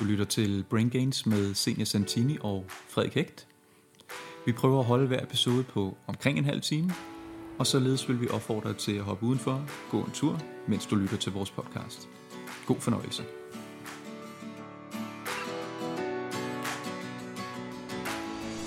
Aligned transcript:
Du 0.00 0.04
lytter 0.04 0.24
til 0.24 0.64
Brain 0.70 0.88
Gains 0.88 1.26
med 1.26 1.54
Senior 1.54 1.84
Santini 1.84 2.38
og 2.40 2.64
Frederik 2.68 3.14
Hægt. 3.14 3.46
Vi 4.46 4.52
prøver 4.52 4.78
at 4.78 4.84
holde 4.84 5.06
hver 5.06 5.22
episode 5.22 5.64
på 5.64 5.96
omkring 6.06 6.38
en 6.38 6.44
halv 6.44 6.60
time, 6.60 6.90
og 7.58 7.66
således 7.66 8.08
vil 8.08 8.20
vi 8.20 8.28
opfordre 8.28 8.68
dig 8.68 8.78
til 8.78 8.96
at 8.96 9.02
hoppe 9.02 9.26
udenfor, 9.26 9.66
gå 9.90 10.02
en 10.02 10.10
tur, 10.10 10.40
mens 10.68 10.86
du 10.86 10.96
lytter 10.96 11.16
til 11.16 11.32
vores 11.32 11.50
podcast. 11.50 12.08
God 12.66 12.80
fornøjelse. 12.80 13.22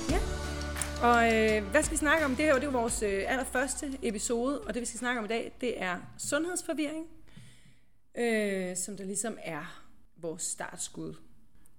Ja, 0.09 0.20
og 1.04 1.25
øh, 1.25 1.71
hvad 1.71 1.84
skal 1.84 1.91
vi 1.91 1.98
snakke 1.98 2.25
om? 2.25 2.36
Det 2.36 2.45
her 2.45 2.55
det 2.55 2.63
er 2.63 2.71
vores 2.71 3.04
øh, 3.04 3.23
allerførste 3.27 3.98
episode, 4.04 4.61
og 4.61 4.73
det 4.73 4.82
vi 4.82 4.86
skal 4.86 5.00
snakke 5.00 5.20
om 5.20 5.25
i 5.25 5.27
dag, 5.27 5.52
det 5.61 5.82
er 5.82 5.98
sundhedsforvirring, 6.18 7.05
øh, 8.18 8.77
som 8.77 8.98
der 8.98 9.04
ligesom 9.04 9.38
er 9.43 9.81
vores 10.21 10.43
startskud. 10.43 11.14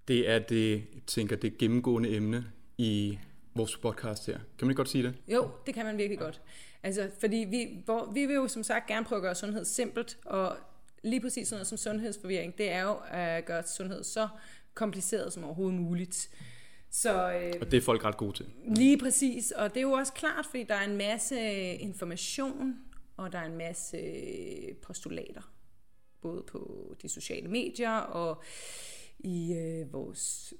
Det 0.08 0.30
er 0.30 0.38
det, 0.38 0.76
jeg 0.76 1.02
tænker, 1.06 1.36
det 1.36 1.58
gennemgående 1.58 2.16
emne 2.16 2.44
i 2.78 3.18
vores 3.54 3.76
podcast 3.76 4.26
her. 4.26 4.34
Kan 4.34 4.66
man 4.66 4.70
ikke 4.70 4.76
godt 4.76 4.88
sige 4.88 5.04
det? 5.04 5.14
Jo, 5.28 5.50
det 5.66 5.74
kan 5.74 5.86
man 5.86 5.98
virkelig 5.98 6.18
godt. 6.18 6.40
Altså, 6.82 7.10
fordi 7.20 7.36
vi, 7.36 7.82
hvor, 7.84 8.12
vi 8.12 8.26
vil 8.26 8.34
jo 8.34 8.48
som 8.48 8.62
sagt 8.62 8.86
gerne 8.86 9.06
prøve 9.06 9.16
at 9.16 9.22
gøre 9.22 9.34
sundhed 9.34 9.64
simpelt, 9.64 10.18
og 10.24 10.56
lige 11.02 11.20
præcis 11.20 11.48
sådan 11.48 11.56
noget 11.56 11.66
som 11.66 11.78
sundhedsforvirring, 11.78 12.58
det 12.58 12.70
er 12.70 12.82
jo 12.82 12.96
at 13.10 13.44
gøre 13.44 13.62
sundhed 13.66 14.04
så 14.04 14.28
kompliceret 14.74 15.32
som 15.32 15.44
overhovedet 15.44 15.80
muligt. 15.80 16.30
Så, 16.90 17.32
øh, 17.32 17.52
og 17.60 17.70
det 17.70 17.76
er 17.76 17.80
folk 17.80 18.04
ret 18.04 18.16
gode 18.16 18.32
til. 18.32 18.46
Lige 18.76 18.98
præcis, 18.98 19.50
og 19.50 19.70
det 19.70 19.76
er 19.76 19.82
jo 19.82 19.92
også 19.92 20.12
klart, 20.12 20.46
fordi 20.46 20.62
der 20.62 20.74
er 20.74 20.84
en 20.84 20.96
masse 20.96 21.40
information, 21.74 22.74
og 23.16 23.32
der 23.32 23.38
er 23.38 23.46
en 23.46 23.56
masse 23.56 23.98
postulater, 24.82 25.51
både 26.22 26.42
på 26.42 26.94
de 27.02 27.08
sociale 27.08 27.48
medier 27.48 27.96
og 27.96 28.42
i 29.18 29.54
øh, 29.54 29.92
vores 29.92 30.54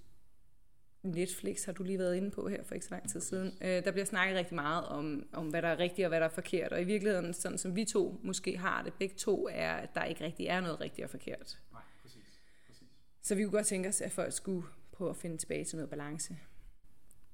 Netflix 1.03 1.64
har 1.64 1.73
du 1.73 1.83
lige 1.83 1.98
været 1.98 2.17
inde 2.17 2.31
på 2.31 2.48
her 2.48 2.64
for 2.64 2.75
ikke 2.75 2.87
så 2.87 2.95
lang 2.95 3.11
tid 3.11 3.20
siden. 3.20 3.53
Øh, 3.61 3.84
der 3.84 3.91
bliver 3.91 4.05
snakket 4.05 4.37
rigtig 4.37 4.55
meget 4.55 4.84
om, 4.87 5.27
om, 5.33 5.48
hvad 5.48 5.62
der 5.62 5.69
er 5.69 5.78
rigtigt 5.78 6.06
og 6.06 6.09
hvad 6.09 6.20
der 6.20 6.27
er 6.27 6.31
forkert. 6.31 6.72
Og 6.72 6.81
i 6.81 6.84
virkeligheden, 6.84 7.34
sådan 7.34 7.59
som 7.59 7.77
vi 7.77 7.84
to 7.84 8.20
måske 8.22 8.59
har 8.59 8.83
det, 8.83 8.92
begge 8.95 9.14
to, 9.14 9.48
er, 9.53 9.72
at 9.72 9.95
der 9.95 10.05
ikke 10.05 10.25
rigtig 10.25 10.47
er 10.47 10.61
noget 10.61 10.81
rigtigt 10.81 11.05
og 11.05 11.11
forkert. 11.11 11.59
Nej, 11.72 11.83
præcis. 12.03 12.41
præcis. 12.67 12.89
Så 13.22 13.34
vi 13.34 13.42
kunne 13.42 13.53
godt 13.53 13.67
tænke 13.67 13.89
os, 13.89 14.00
at 14.00 14.12
folk 14.12 14.33
skulle 14.33 14.67
prøve 14.92 15.11
at 15.11 15.17
finde 15.17 15.37
tilbage 15.37 15.65
til 15.65 15.77
noget 15.77 15.91
balance. 15.91 16.37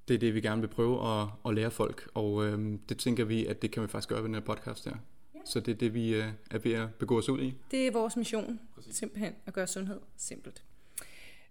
Det 0.07 0.13
er 0.13 0.19
det, 0.19 0.33
vi 0.33 0.41
gerne 0.41 0.61
vil 0.61 0.67
prøve 0.67 1.21
at, 1.21 1.27
at 1.45 1.53
lære 1.53 1.71
folk, 1.71 2.09
og 2.13 2.45
øhm, 2.45 2.77
det 2.77 2.97
tænker 2.97 3.25
vi, 3.25 3.45
at 3.45 3.61
det 3.61 3.71
kan 3.71 3.83
vi 3.83 3.87
faktisk 3.87 4.09
gøre 4.09 4.19
ved 4.19 4.25
den 4.25 4.33
her 4.33 4.41
podcast 4.41 4.85
her. 4.85 4.95
Så 5.49 5.59
det 5.59 5.71
er 5.71 5.75
det, 5.75 5.93
vi 5.93 6.15
øh, 6.15 6.25
er 6.51 6.57
ved 6.57 6.73
at 6.73 6.95
begå 6.95 7.17
os 7.17 7.29
ud 7.29 7.41
i. 7.41 7.53
Det 7.71 7.87
er 7.87 7.91
vores 7.91 8.15
mission, 8.17 8.59
præcis. 8.75 8.95
simpelthen, 8.95 9.33
at 9.45 9.53
gøre 9.53 9.67
sundhed 9.67 9.99
simpelt. 10.17 10.63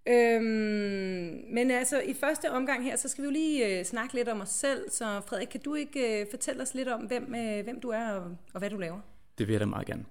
Øhm, 0.09 0.45
men 1.51 1.71
altså, 1.71 2.01
i 2.01 2.15
første 2.15 2.51
omgang 2.51 2.85
her, 2.85 2.97
så 2.97 3.09
skal 3.09 3.23
vi 3.23 3.27
jo 3.27 3.33
lige 3.33 3.79
øh, 3.79 3.85
snakke 3.85 4.15
lidt 4.15 4.29
om 4.29 4.41
os 4.41 4.49
selv. 4.49 4.91
Så 4.91 5.21
Frederik, 5.27 5.47
kan 5.47 5.61
du 5.61 5.75
ikke 5.75 6.21
øh, 6.21 6.27
fortælle 6.31 6.63
os 6.63 6.75
lidt 6.75 6.89
om, 6.89 7.01
hvem, 7.01 7.35
øh, 7.35 7.65
hvem 7.65 7.81
du 7.81 7.89
er 7.89 8.11
og, 8.11 8.37
og 8.53 8.59
hvad 8.59 8.71
du 8.71 8.77
laver? 8.77 9.01
Det 9.39 9.47
vil 9.47 9.53
jeg 9.53 9.61
da 9.61 9.67
meget 9.67 9.87
gerne. 9.87 10.05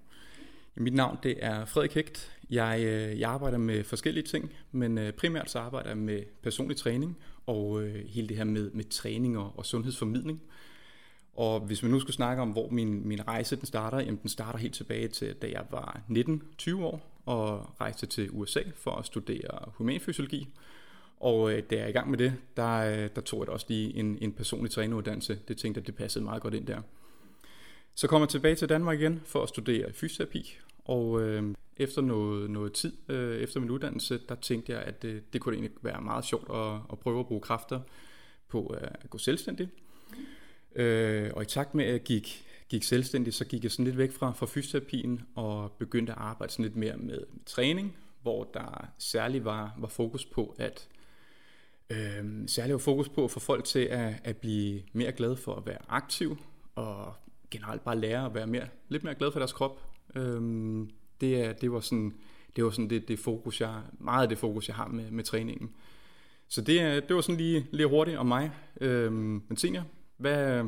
Mit 0.75 0.93
navn 0.93 1.17
det 1.23 1.35
er 1.39 1.65
Frederik 1.65 1.93
Hægt. 1.93 2.38
Jeg, 2.49 2.80
øh, 2.83 3.19
jeg 3.19 3.30
arbejder 3.30 3.58
med 3.58 3.83
forskellige 3.83 4.23
ting, 4.23 4.53
men 4.71 4.97
øh, 4.97 5.13
primært 5.13 5.52
så 5.52 5.59
arbejder 5.59 5.89
jeg 5.89 5.97
med 5.97 6.23
personlig 6.43 6.77
træning 6.77 7.17
og 7.45 7.83
øh, 7.83 8.05
hele 8.05 8.27
det 8.27 8.38
her 8.38 8.43
med, 8.43 8.71
med 8.71 8.83
træning 8.83 9.38
og, 9.38 9.53
og 9.58 9.65
sundhedsformidling. 9.65 10.41
Og 11.38 11.59
hvis 11.59 11.83
vi 11.83 11.88
nu 11.88 11.99
skulle 11.99 12.16
snakke 12.16 12.41
om, 12.41 12.49
hvor 12.49 12.69
min, 12.69 13.07
min 13.07 13.27
rejse 13.27 13.55
den 13.55 13.66
starter, 13.66 13.99
jamen 13.99 14.19
den 14.21 14.30
starter 14.30 14.59
helt 14.59 14.73
tilbage 14.73 15.07
til, 15.07 15.33
da 15.33 15.47
jeg 15.47 15.66
var 15.71 16.02
19-20 16.09 16.75
år 16.83 17.21
og 17.25 17.69
rejste 17.81 18.05
til 18.05 18.30
USA 18.31 18.59
for 18.75 18.91
at 18.91 19.05
studere 19.05 19.71
humanfysiologi. 19.73 20.47
Og 21.19 21.52
øh, 21.52 21.63
da 21.69 21.75
jeg 21.75 21.83
er 21.83 21.88
i 21.88 21.91
gang 21.91 22.09
med 22.09 22.17
det, 22.17 22.33
der, 22.58 22.77
øh, 22.77 23.09
der 23.15 23.21
tog 23.21 23.39
jeg 23.39 23.49
også 23.49 23.65
lige 23.69 23.95
en, 23.95 24.17
en 24.21 24.33
personlig 24.33 24.71
træneruddannelse. 24.71 25.39
Det 25.47 25.58
tænkte 25.58 25.80
jeg, 25.80 25.87
det 25.87 25.95
passede 25.95 26.23
meget 26.23 26.42
godt 26.42 26.53
ind 26.53 26.67
der. 26.67 26.81
Så 27.95 28.08
kom 28.08 28.21
jeg 28.21 28.30
tilbage 28.30 28.55
til 28.55 28.70
Danmark 28.70 28.99
igen 28.99 29.21
for 29.26 29.43
at 29.43 29.49
studere 29.49 29.93
fysioterapi. 29.93 30.58
Og 30.86 31.21
øh, 31.21 31.55
efter 31.77 32.02
noget, 32.02 32.49
noget 32.49 32.73
tid, 32.73 32.93
øh, 33.09 33.37
efter 33.37 33.59
min 33.59 33.70
uddannelse, 33.70 34.20
der 34.30 34.36
tænkte 34.36 34.71
jeg, 34.71 34.81
at 34.81 35.02
det, 35.02 35.33
det 35.33 35.42
kunne 35.42 35.55
egentlig 35.55 35.71
være 35.81 36.02
meget 36.02 36.26
sjovt 36.26 36.49
at, 36.55 36.73
at 36.92 36.99
prøve 36.99 37.20
at 37.20 37.27
bruge 37.27 37.42
kræfter 37.42 37.80
på 38.47 38.67
at 38.67 39.09
gå 39.09 39.17
selvstændig. 39.17 39.70
Øh, 40.76 41.32
og 41.33 41.44
i 41.44 41.45
takt 41.45 41.76
med, 41.76 41.86
at 41.86 41.92
jeg 41.92 42.02
gik, 42.02 42.45
gik 42.70 42.83
selvstændig, 42.83 43.33
så 43.33 43.45
gik 43.45 43.64
jeg 43.64 43.72
sådan 43.72 43.86
lidt 43.86 43.98
væk 43.98 44.11
fra, 44.11 44.32
fra 44.32 44.45
fysioterapien 44.45 45.22
og 45.36 45.72
begyndte 45.72 46.11
at 46.11 46.17
arbejde 46.17 46.54
sådan 46.54 46.66
lidt 46.66 46.76
mere 46.76 46.98
med, 46.98 47.20
med 47.33 47.45
træning, 47.45 47.98
hvor 48.22 48.44
der 48.44 48.88
særligt 48.98 49.45
var, 49.45 49.76
var 49.77 49.88
fokus 49.88 50.26
på 50.26 50.56
at 50.60 50.88
øh, 51.89 52.48
særligt 52.48 52.73
var 52.73 52.77
fokus 52.77 53.10
på 53.10 53.23
at 53.23 53.32
få 53.32 53.39
folk 53.39 53.66
til 53.66 53.80
at, 53.80 54.14
at 54.23 54.38
blive 54.38 54.82
mere 54.94 55.11
glade 55.11 55.38
for 55.38 55.56
at 55.56 55.66
være 55.66 55.77
aktiv 55.88 56.38
og 56.76 57.14
generelt 57.52 57.83
bare 57.83 57.98
lære 57.98 58.26
at 58.26 58.33
være 58.33 58.48
mere, 58.48 58.67
lidt 58.89 59.04
mere 59.04 59.16
glad 59.16 59.32
for 59.32 59.39
deres 59.39 59.54
krop. 59.54 59.82
Øh, 60.16 60.42
det, 61.22 61.61
det 61.61 61.72
var 61.72 61.80
sådan, 61.80 62.14
det 62.56 62.64
var 62.64 62.70
sådan 62.70 62.89
det, 62.89 63.08
det 63.08 63.20
fokus, 63.20 63.61
jeg, 63.61 63.82
meget 64.00 64.23
af 64.23 64.30
det 64.30 64.38
fokus, 64.38 64.67
jeg 64.67 64.76
har 64.76 64.88
med, 64.88 65.11
med 65.11 65.23
træningen. 65.23 65.72
Så 66.48 66.61
det, 66.61 67.08
det 67.08 67.16
var 67.16 67.22
sådan 67.22 67.38
lige, 67.38 67.67
lige 67.72 67.88
hurtigt 67.88 68.17
om 68.17 68.26
mig. 68.26 68.52
Øh, 68.82 69.14
men 69.14 69.58
senior, 69.58 69.83
hvad, 70.17 70.64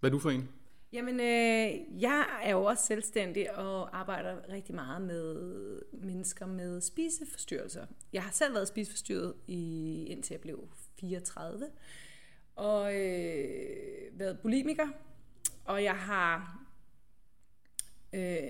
hvad 0.00 0.10
er 0.10 0.12
du 0.12 0.18
for 0.18 0.30
en? 0.30 0.48
Jamen, 0.92 1.20
øh, 1.20 2.02
jeg 2.02 2.26
er 2.42 2.50
jo 2.50 2.64
også 2.64 2.86
selvstændig 2.86 3.56
og 3.56 3.98
arbejder 3.98 4.36
rigtig 4.48 4.74
meget 4.74 5.02
med 5.02 5.80
mennesker 5.92 6.46
med 6.46 6.80
spiseforstyrrelser. 6.80 7.86
Jeg 8.12 8.22
har 8.22 8.32
selv 8.32 8.54
været 8.54 8.68
spiseforstyrret 8.68 9.34
i, 9.46 10.04
indtil 10.08 10.34
jeg 10.34 10.40
blev 10.40 10.68
34, 11.00 11.66
og 12.56 12.94
øh, 12.94 13.66
været 14.12 14.38
bulimiker, 14.38 14.88
og 15.64 15.84
jeg 15.84 15.96
har 15.96 16.60
øh, 18.12 18.40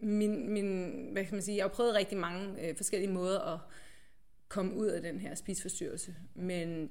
min, 0.00 0.52
min, 0.52 1.08
hvad 1.12 1.24
kan 1.24 1.34
man 1.34 1.42
sige, 1.42 1.56
jeg 1.56 1.64
har 1.64 1.68
prøvet 1.68 1.94
rigtig 1.94 2.18
mange 2.18 2.68
øh, 2.68 2.76
forskellige 2.76 3.12
måder 3.12 3.40
at 3.40 3.60
komme 4.48 4.74
ud 4.74 4.86
af 4.86 5.02
den 5.02 5.20
her 5.20 5.34
spiseforstyrrelse, 5.34 6.14
men 6.34 6.90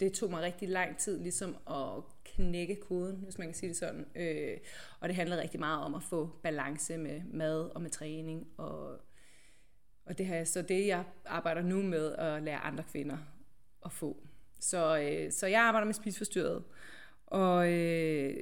det 0.00 0.12
tog 0.12 0.30
mig 0.30 0.42
rigtig 0.42 0.68
lang 0.68 0.96
tid 0.98 1.18
ligesom 1.18 1.56
at 1.70 2.02
knække 2.24 2.76
koden, 2.76 3.20
hvis 3.24 3.38
man 3.38 3.48
kan 3.48 3.54
sige 3.54 3.68
det 3.68 3.76
sådan. 3.76 4.06
Øh, 4.14 4.56
og 5.00 5.08
det 5.08 5.16
handlede 5.16 5.42
rigtig 5.42 5.60
meget 5.60 5.84
om 5.84 5.94
at 5.94 6.02
få 6.02 6.30
balance 6.42 6.96
med 6.96 7.20
mad 7.32 7.70
og 7.74 7.82
med 7.82 7.90
træning. 7.90 8.46
Og, 8.56 9.00
og 10.06 10.18
det 10.18 10.26
her, 10.26 10.44
så 10.44 10.62
det 10.62 10.86
jeg 10.86 11.04
arbejder 11.26 11.62
nu 11.62 11.82
med 11.82 12.12
at 12.12 12.42
lære 12.42 12.58
andre 12.58 12.84
kvinder 12.92 13.18
at 13.84 13.92
få. 13.92 14.16
Så, 14.60 14.98
øh, 15.00 15.32
så 15.32 15.46
jeg 15.46 15.60
arbejder 15.60 15.84
med 15.86 15.94
spiseforstyrret. 15.94 16.64
Og 17.26 17.72
øh, 17.72 18.36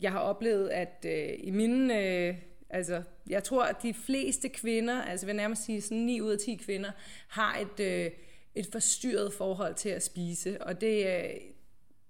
jeg 0.00 0.12
har 0.12 0.18
oplevet, 0.18 0.68
at 0.68 1.06
øh, 1.08 1.34
i 1.38 1.50
mine... 1.50 2.02
Øh, 2.02 2.36
altså, 2.70 3.02
jeg 3.28 3.44
tror, 3.44 3.64
at 3.64 3.82
de 3.82 3.94
fleste 3.94 4.48
kvinder, 4.48 5.02
altså 5.02 5.26
jeg 5.26 5.28
vil 5.28 5.36
nærmest 5.36 5.64
sige 5.64 5.80
sådan 5.80 5.98
9 5.98 6.20
ud 6.20 6.32
af 6.32 6.38
10 6.38 6.54
kvinder, 6.54 6.90
har 7.28 7.58
et... 7.58 7.80
Øh, 7.80 8.10
et 8.56 8.68
forstyrret 8.72 9.32
forhold 9.32 9.74
til 9.74 9.88
at 9.88 10.02
spise. 10.02 10.62
Og 10.62 10.80
det, 10.80 11.06
øh, 11.06 11.30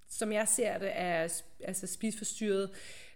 som 0.09 0.33
jeg 0.33 0.49
ser 0.49 0.79
det, 0.79 0.91
er 0.93 1.29
altså 1.65 1.87
spiseforstyrret. 1.87 2.71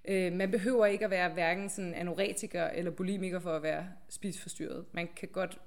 Øh, 0.04 0.32
man 0.32 0.50
behøver 0.50 0.86
ikke 0.86 1.04
at 1.04 1.10
være 1.10 1.32
hverken 1.32 1.70
sådan 1.70 1.94
anoretiker 1.94 2.64
eller 2.64 2.90
bulimiker 2.90 3.40
for 3.40 3.52
at 3.52 3.62
være 3.62 3.86
spiseforstyrret. 4.08 4.84
Man 4.92 5.08
kan 5.16 5.28
godt 5.28 5.58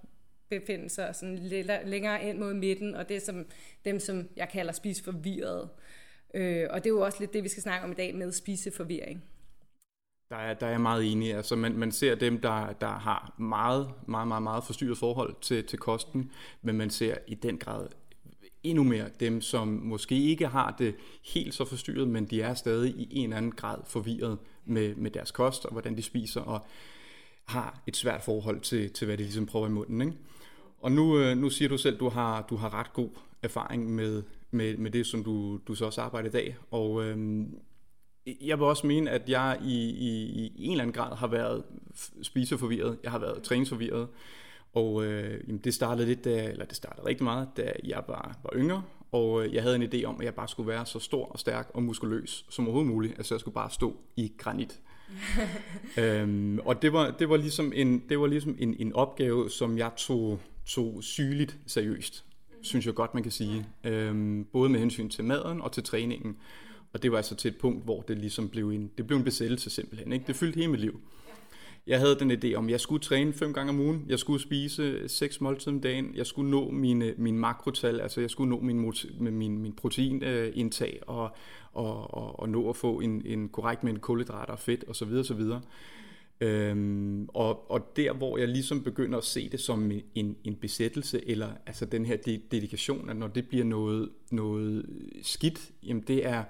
befinde 0.49 0.89
sig 0.89 1.15
sådan 1.15 1.39
længere 1.85 2.23
ind 2.23 2.37
mod 2.37 2.53
midten, 2.53 2.95
og 2.95 3.09
det 3.09 3.17
er 3.17 3.21
som 3.21 3.45
dem, 3.85 3.99
som 3.99 4.29
jeg 4.35 4.49
kalder 4.49 4.71
spiseforvirret. 4.71 5.69
Øh, 6.33 6.67
og 6.69 6.83
det 6.83 6.89
er 6.89 6.93
jo 6.93 7.01
også 7.01 7.19
lidt 7.19 7.33
det, 7.33 7.43
vi 7.43 7.49
skal 7.49 7.63
snakke 7.63 7.85
om 7.85 7.91
i 7.91 7.95
dag 7.95 8.15
med 8.15 8.31
spiseforvirring. 8.31 9.23
Der 10.33 10.39
er, 10.39 10.53
der 10.53 10.65
er 10.65 10.71
jeg 10.71 10.81
meget 10.81 11.11
enig. 11.11 11.33
Altså 11.33 11.55
man, 11.55 11.77
man 11.77 11.91
ser 11.91 12.15
dem, 12.15 12.41
der, 12.41 12.73
der 12.73 12.87
har 12.87 13.33
meget, 13.37 13.89
meget, 14.07 14.27
meget, 14.27 14.43
meget 14.43 14.63
forstyrret 14.63 14.97
forhold 14.97 15.35
til, 15.41 15.63
til 15.63 15.79
kosten, 15.79 16.31
men 16.61 16.77
man 16.77 16.89
ser 16.89 17.15
i 17.27 17.35
den 17.35 17.57
grad 17.57 17.87
endnu 18.63 18.83
mere 18.83 19.09
dem, 19.19 19.41
som 19.41 19.67
måske 19.67 20.15
ikke 20.15 20.47
har 20.47 20.75
det 20.77 20.95
helt 21.25 21.53
så 21.53 21.65
forstyrret, 21.65 22.07
men 22.07 22.25
de 22.25 22.41
er 22.41 22.53
stadig 22.53 22.95
i 22.95 23.07
en 23.11 23.23
eller 23.23 23.37
anden 23.37 23.51
grad 23.51 23.77
forvirret 23.85 24.37
med, 24.65 24.95
med 24.95 25.11
deres 25.11 25.31
kost 25.31 25.65
og 25.65 25.71
hvordan 25.71 25.97
de 25.97 26.01
spiser, 26.01 26.41
og 26.41 26.65
har 27.45 27.81
et 27.87 27.97
svært 27.97 28.21
forhold 28.23 28.59
til, 28.59 28.89
til 28.91 29.05
hvad 29.05 29.17
de 29.17 29.23
ligesom 29.23 29.45
prøver 29.45 29.67
i 29.67 29.71
munden. 29.71 30.01
Ikke? 30.01 30.13
Og 30.81 30.91
nu, 30.91 31.19
øh, 31.19 31.37
nu 31.37 31.49
siger 31.49 31.69
du 31.69 31.77
selv, 31.77 31.93
at 31.93 31.99
du 31.99 32.09
har, 32.09 32.41
du 32.49 32.55
har 32.55 32.73
ret 32.73 32.93
god 32.93 33.09
erfaring 33.43 33.95
med, 33.95 34.23
med, 34.51 34.77
med 34.77 34.91
det, 34.91 35.05
som 35.05 35.23
du, 35.23 35.59
du 35.67 35.75
så 35.75 35.85
også 35.85 36.01
arbejder 36.01 36.29
i 36.29 36.31
dag, 36.31 36.55
og 36.71 37.03
øhm, 37.03 37.55
jeg 38.41 38.59
vil 38.59 38.67
også 38.67 38.87
mene, 38.87 39.09
at 39.09 39.29
jeg 39.29 39.59
i, 39.63 39.89
i, 39.89 40.47
i 40.55 40.65
en 40.65 40.71
eller 40.71 40.83
anden 40.83 40.93
grad 40.93 41.15
har 41.17 41.27
været 41.27 41.63
spiseforvirret. 42.21 42.97
Jeg 43.03 43.11
har 43.11 43.19
været 43.19 43.43
træningsforvirret. 43.43 44.07
Og 44.73 45.05
øh, 45.05 45.41
jamen 45.47 45.61
det 45.63 45.73
startede 45.73 46.07
lidt, 46.07 46.25
da, 46.25 46.49
eller 46.49 46.65
det 46.65 46.75
startede 46.75 47.07
rigtig 47.07 47.23
meget, 47.23 47.47
da 47.57 47.71
jeg 47.83 48.03
var, 48.07 48.37
var 48.43 48.49
yngre. 48.55 48.83
Og 49.11 49.45
øh, 49.45 49.53
jeg 49.53 49.63
havde 49.63 49.75
en 49.75 49.83
idé 49.83 50.03
om, 50.03 50.19
at 50.19 50.25
jeg 50.25 50.33
bare 50.33 50.47
skulle 50.47 50.67
være 50.67 50.85
så 50.85 50.99
stor 50.99 51.25
og 51.25 51.39
stærk 51.39 51.71
og 51.73 51.83
muskuløs 51.83 52.45
som 52.49 52.65
overhovedet 52.65 52.91
muligt. 52.91 53.13
Altså 53.17 53.35
jeg 53.35 53.39
skulle 53.39 53.55
bare 53.55 53.69
stå 53.69 53.97
i 54.15 54.33
granit. 54.37 54.79
øhm, 55.97 56.59
og 56.59 56.81
det 56.81 56.93
var, 56.93 57.11
det 57.11 57.29
var 57.29 57.37
ligesom, 57.37 57.71
en, 57.75 58.03
det 58.09 58.19
var 58.19 58.27
ligesom 58.27 58.55
en, 58.59 58.75
en 58.79 58.93
opgave, 58.93 59.49
som 59.49 59.77
jeg 59.77 59.91
tog, 59.97 60.39
tog 60.65 61.03
sygeligt 61.03 61.57
seriøst, 61.67 62.25
synes 62.61 62.85
jeg 62.85 62.93
godt, 62.93 63.13
man 63.13 63.23
kan 63.23 63.31
sige. 63.31 63.65
Øhm, 63.83 64.47
både 64.53 64.69
med 64.69 64.79
hensyn 64.79 65.09
til 65.09 65.23
maden 65.23 65.61
og 65.61 65.71
til 65.71 65.83
træningen. 65.83 66.37
Og 66.93 67.03
det 67.03 67.11
var 67.11 67.17
altså 67.17 67.35
til 67.35 67.51
et 67.51 67.57
punkt, 67.57 67.83
hvor 67.83 68.01
det 68.01 68.17
ligesom 68.17 68.49
blev 68.49 68.69
en, 68.69 68.91
det 68.97 69.07
blev 69.07 69.17
en 69.17 69.23
besættelse 69.23 69.69
simpelthen. 69.69 70.13
Ikke? 70.13 70.27
Det 70.27 70.35
fyldte 70.35 70.57
hele 70.57 70.71
mit 70.71 70.81
liv. 70.81 70.99
Jeg 71.87 71.99
havde 71.99 72.19
den 72.19 72.31
idé 72.31 72.53
om, 72.53 72.65
at 72.65 72.71
jeg 72.71 72.79
skulle 72.79 73.01
træne 73.01 73.33
fem 73.33 73.53
gange 73.53 73.69
om 73.69 73.79
ugen, 73.79 74.05
jeg 74.07 74.19
skulle 74.19 74.41
spise 74.41 75.09
seks 75.09 75.41
måltider 75.41 75.71
om 75.71 75.81
dagen, 75.81 76.15
jeg 76.15 76.25
skulle 76.25 76.51
nå 76.51 76.69
mine, 76.69 77.13
mine 77.17 77.37
makrotal, 77.37 78.01
altså 78.01 78.21
jeg 78.21 78.29
skulle 78.29 78.49
nå 78.49 78.59
min, 78.59 78.93
min, 79.19 79.57
min 79.57 79.73
proteinindtag 79.73 80.99
og, 81.07 81.35
og, 81.73 82.13
og, 82.13 82.39
og 82.39 82.49
nå 82.49 82.69
at 82.69 82.75
få 82.75 82.99
en, 82.99 83.21
en 83.25 83.49
korrekt 83.49 83.83
mængde 83.83 84.01
kulhydrater 84.01 84.53
og 84.53 84.59
fedt 84.59 84.85
osv. 84.87 85.07
osv. 85.07 85.41
Øhm, 86.41 87.29
og, 87.29 87.71
og 87.71 87.95
der, 87.95 88.13
hvor 88.13 88.37
jeg 88.37 88.47
ligesom 88.47 88.83
begynder 88.83 89.17
at 89.17 89.23
se 89.23 89.49
det 89.49 89.59
som 89.59 89.91
en, 90.15 90.35
en 90.43 90.55
besættelse, 90.55 91.29
eller 91.29 91.49
altså 91.65 91.85
den 91.85 92.05
her 92.05 92.17
de, 92.17 92.41
dedikation, 92.51 93.09
at 93.09 93.15
når 93.15 93.27
det 93.27 93.47
bliver 93.47 93.65
noget, 93.65 94.09
noget 94.31 94.85
skidt, 95.21 95.71
jamen 95.83 96.03
det 96.07 96.25
er, 96.25 96.43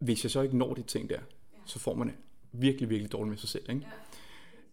hvis 0.00 0.24
jeg 0.24 0.30
så 0.30 0.40
ikke 0.40 0.56
når 0.56 0.74
de 0.74 0.82
ting 0.82 1.10
der, 1.10 1.20
så 1.64 1.78
får 1.78 1.94
man 1.94 2.08
det 2.08 2.16
virkelig, 2.52 2.90
virkelig 2.90 3.12
dårligt 3.12 3.30
med 3.30 3.38
sig 3.38 3.48
selv. 3.48 3.70
Ikke? 3.70 3.86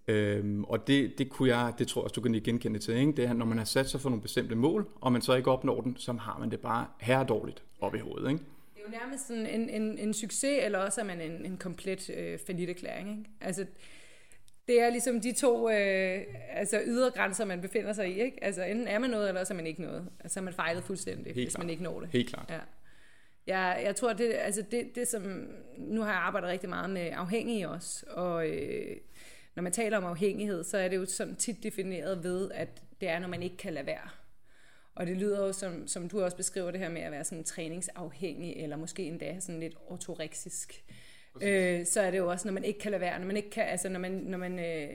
Ja. 0.07 0.13
Øhm, 0.13 0.63
og 0.63 0.87
det, 0.87 1.17
det 1.17 1.29
kunne 1.29 1.57
jeg, 1.57 1.73
det 1.79 1.87
tror 1.87 2.01
jeg 2.01 2.03
også, 2.03 2.13
du 2.13 2.21
kan 2.21 2.41
genkende 2.43 2.79
til, 2.79 2.95
ikke? 2.95 3.11
det 3.11 3.25
er, 3.25 3.33
når 3.33 3.45
man 3.45 3.57
har 3.57 3.65
sat 3.65 3.89
sig 3.89 4.01
for 4.01 4.09
nogle 4.09 4.21
bestemte 4.21 4.55
mål, 4.55 4.87
og 5.01 5.11
man 5.11 5.21
så 5.21 5.35
ikke 5.35 5.51
opnår 5.51 5.81
den, 5.81 5.97
så 5.97 6.13
har 6.13 6.39
man 6.39 6.51
det 6.51 6.59
bare 6.59 6.87
her 6.99 7.23
dårligt 7.23 7.63
op 7.81 7.95
i 7.95 7.99
hovedet. 7.99 8.29
Ikke? 8.31 8.43
Det 8.75 8.81
er 8.85 8.91
jo 8.91 8.99
nærmest 8.99 9.27
sådan 9.27 9.45
en, 9.45 9.69
en, 9.69 9.97
en 9.97 10.13
succes, 10.13 10.59
eller 10.63 10.79
også 10.79 11.01
er 11.01 11.05
man 11.05 11.21
en, 11.21 11.45
en 11.45 11.57
komplet 11.57 12.09
øh, 12.09 12.69
erklæring. 12.69 13.09
Ikke? 13.09 13.29
Altså, 13.41 13.65
det 14.67 14.81
er 14.81 14.89
ligesom 14.89 15.21
de 15.21 15.31
to 15.33 15.69
øh, 15.69 16.21
altså 16.49 16.81
ydergrænser, 16.85 17.45
man 17.45 17.61
befinder 17.61 17.93
sig 17.93 18.09
i. 18.09 18.21
Ikke? 18.21 18.43
Altså 18.43 18.63
enten 18.63 18.87
er 18.87 18.99
man 18.99 19.09
noget, 19.09 19.27
eller 19.27 19.43
så 19.43 19.53
er 19.53 19.55
man 19.55 19.67
ikke 19.67 19.81
noget. 19.81 20.09
Altså 20.19 20.41
man 20.41 20.53
fejlet 20.53 20.83
fuldstændig, 20.83 21.25
Helt 21.25 21.35
hvis 21.35 21.53
klart. 21.55 21.63
man 21.63 21.69
ikke 21.69 21.83
når 21.83 21.99
det. 21.99 22.09
Helt 22.09 22.29
klart. 22.29 22.45
Ja. 22.49 22.59
Jeg, 23.47 23.81
jeg 23.85 23.95
tror, 23.95 24.13
det, 24.13 24.33
altså 24.33 24.63
det, 24.71 24.95
det 24.95 25.07
som... 25.07 25.47
Nu 25.77 26.01
har 26.01 26.11
jeg 26.11 26.21
arbejdet 26.21 26.49
rigtig 26.49 26.69
meget 26.69 26.89
med 26.89 27.09
afhængige 27.13 27.69
også, 27.69 28.05
og 28.09 28.47
øh, 28.49 28.97
når 29.55 29.63
man 29.63 29.71
taler 29.71 29.97
om 29.97 30.05
afhængighed, 30.05 30.63
så 30.63 30.77
er 30.77 30.87
det 30.87 30.95
jo 30.95 31.05
sådan 31.05 31.35
tit 31.35 31.63
defineret 31.63 32.23
ved, 32.23 32.51
at 32.51 32.81
det 33.01 33.09
er, 33.09 33.19
når 33.19 33.27
man 33.27 33.43
ikke 33.43 33.57
kan 33.57 33.73
lade 33.73 33.85
være. 33.85 34.09
Og 34.95 35.05
det 35.07 35.17
lyder 35.17 35.45
jo, 35.45 35.53
som, 35.53 35.87
som 35.87 36.09
du 36.09 36.21
også 36.21 36.37
beskriver 36.37 36.71
det 36.71 36.79
her 36.79 36.89
med 36.89 37.01
at 37.01 37.11
være 37.11 37.23
sådan 37.23 37.43
træningsafhængig, 37.43 38.55
eller 38.55 38.77
måske 38.77 39.03
endda 39.03 39.39
sådan 39.39 39.59
lidt 39.59 39.75
ortoreksisk 39.87 40.83
øh, 41.41 41.85
så 41.85 42.01
er 42.01 42.11
det 42.11 42.17
jo 42.17 42.29
også, 42.29 42.47
når 42.47 42.53
man 42.53 42.63
ikke 42.63 42.79
kan 42.79 42.91
lade 42.91 43.01
være, 43.01 43.19
når 43.19 43.27
man 43.27 43.37
ikke 43.37 43.49
kan, 43.49 43.63
altså 43.63 43.89
når 43.89 43.99
man, 43.99 44.11
når 44.11 44.37
man 44.37 44.59
øh, 44.59 44.89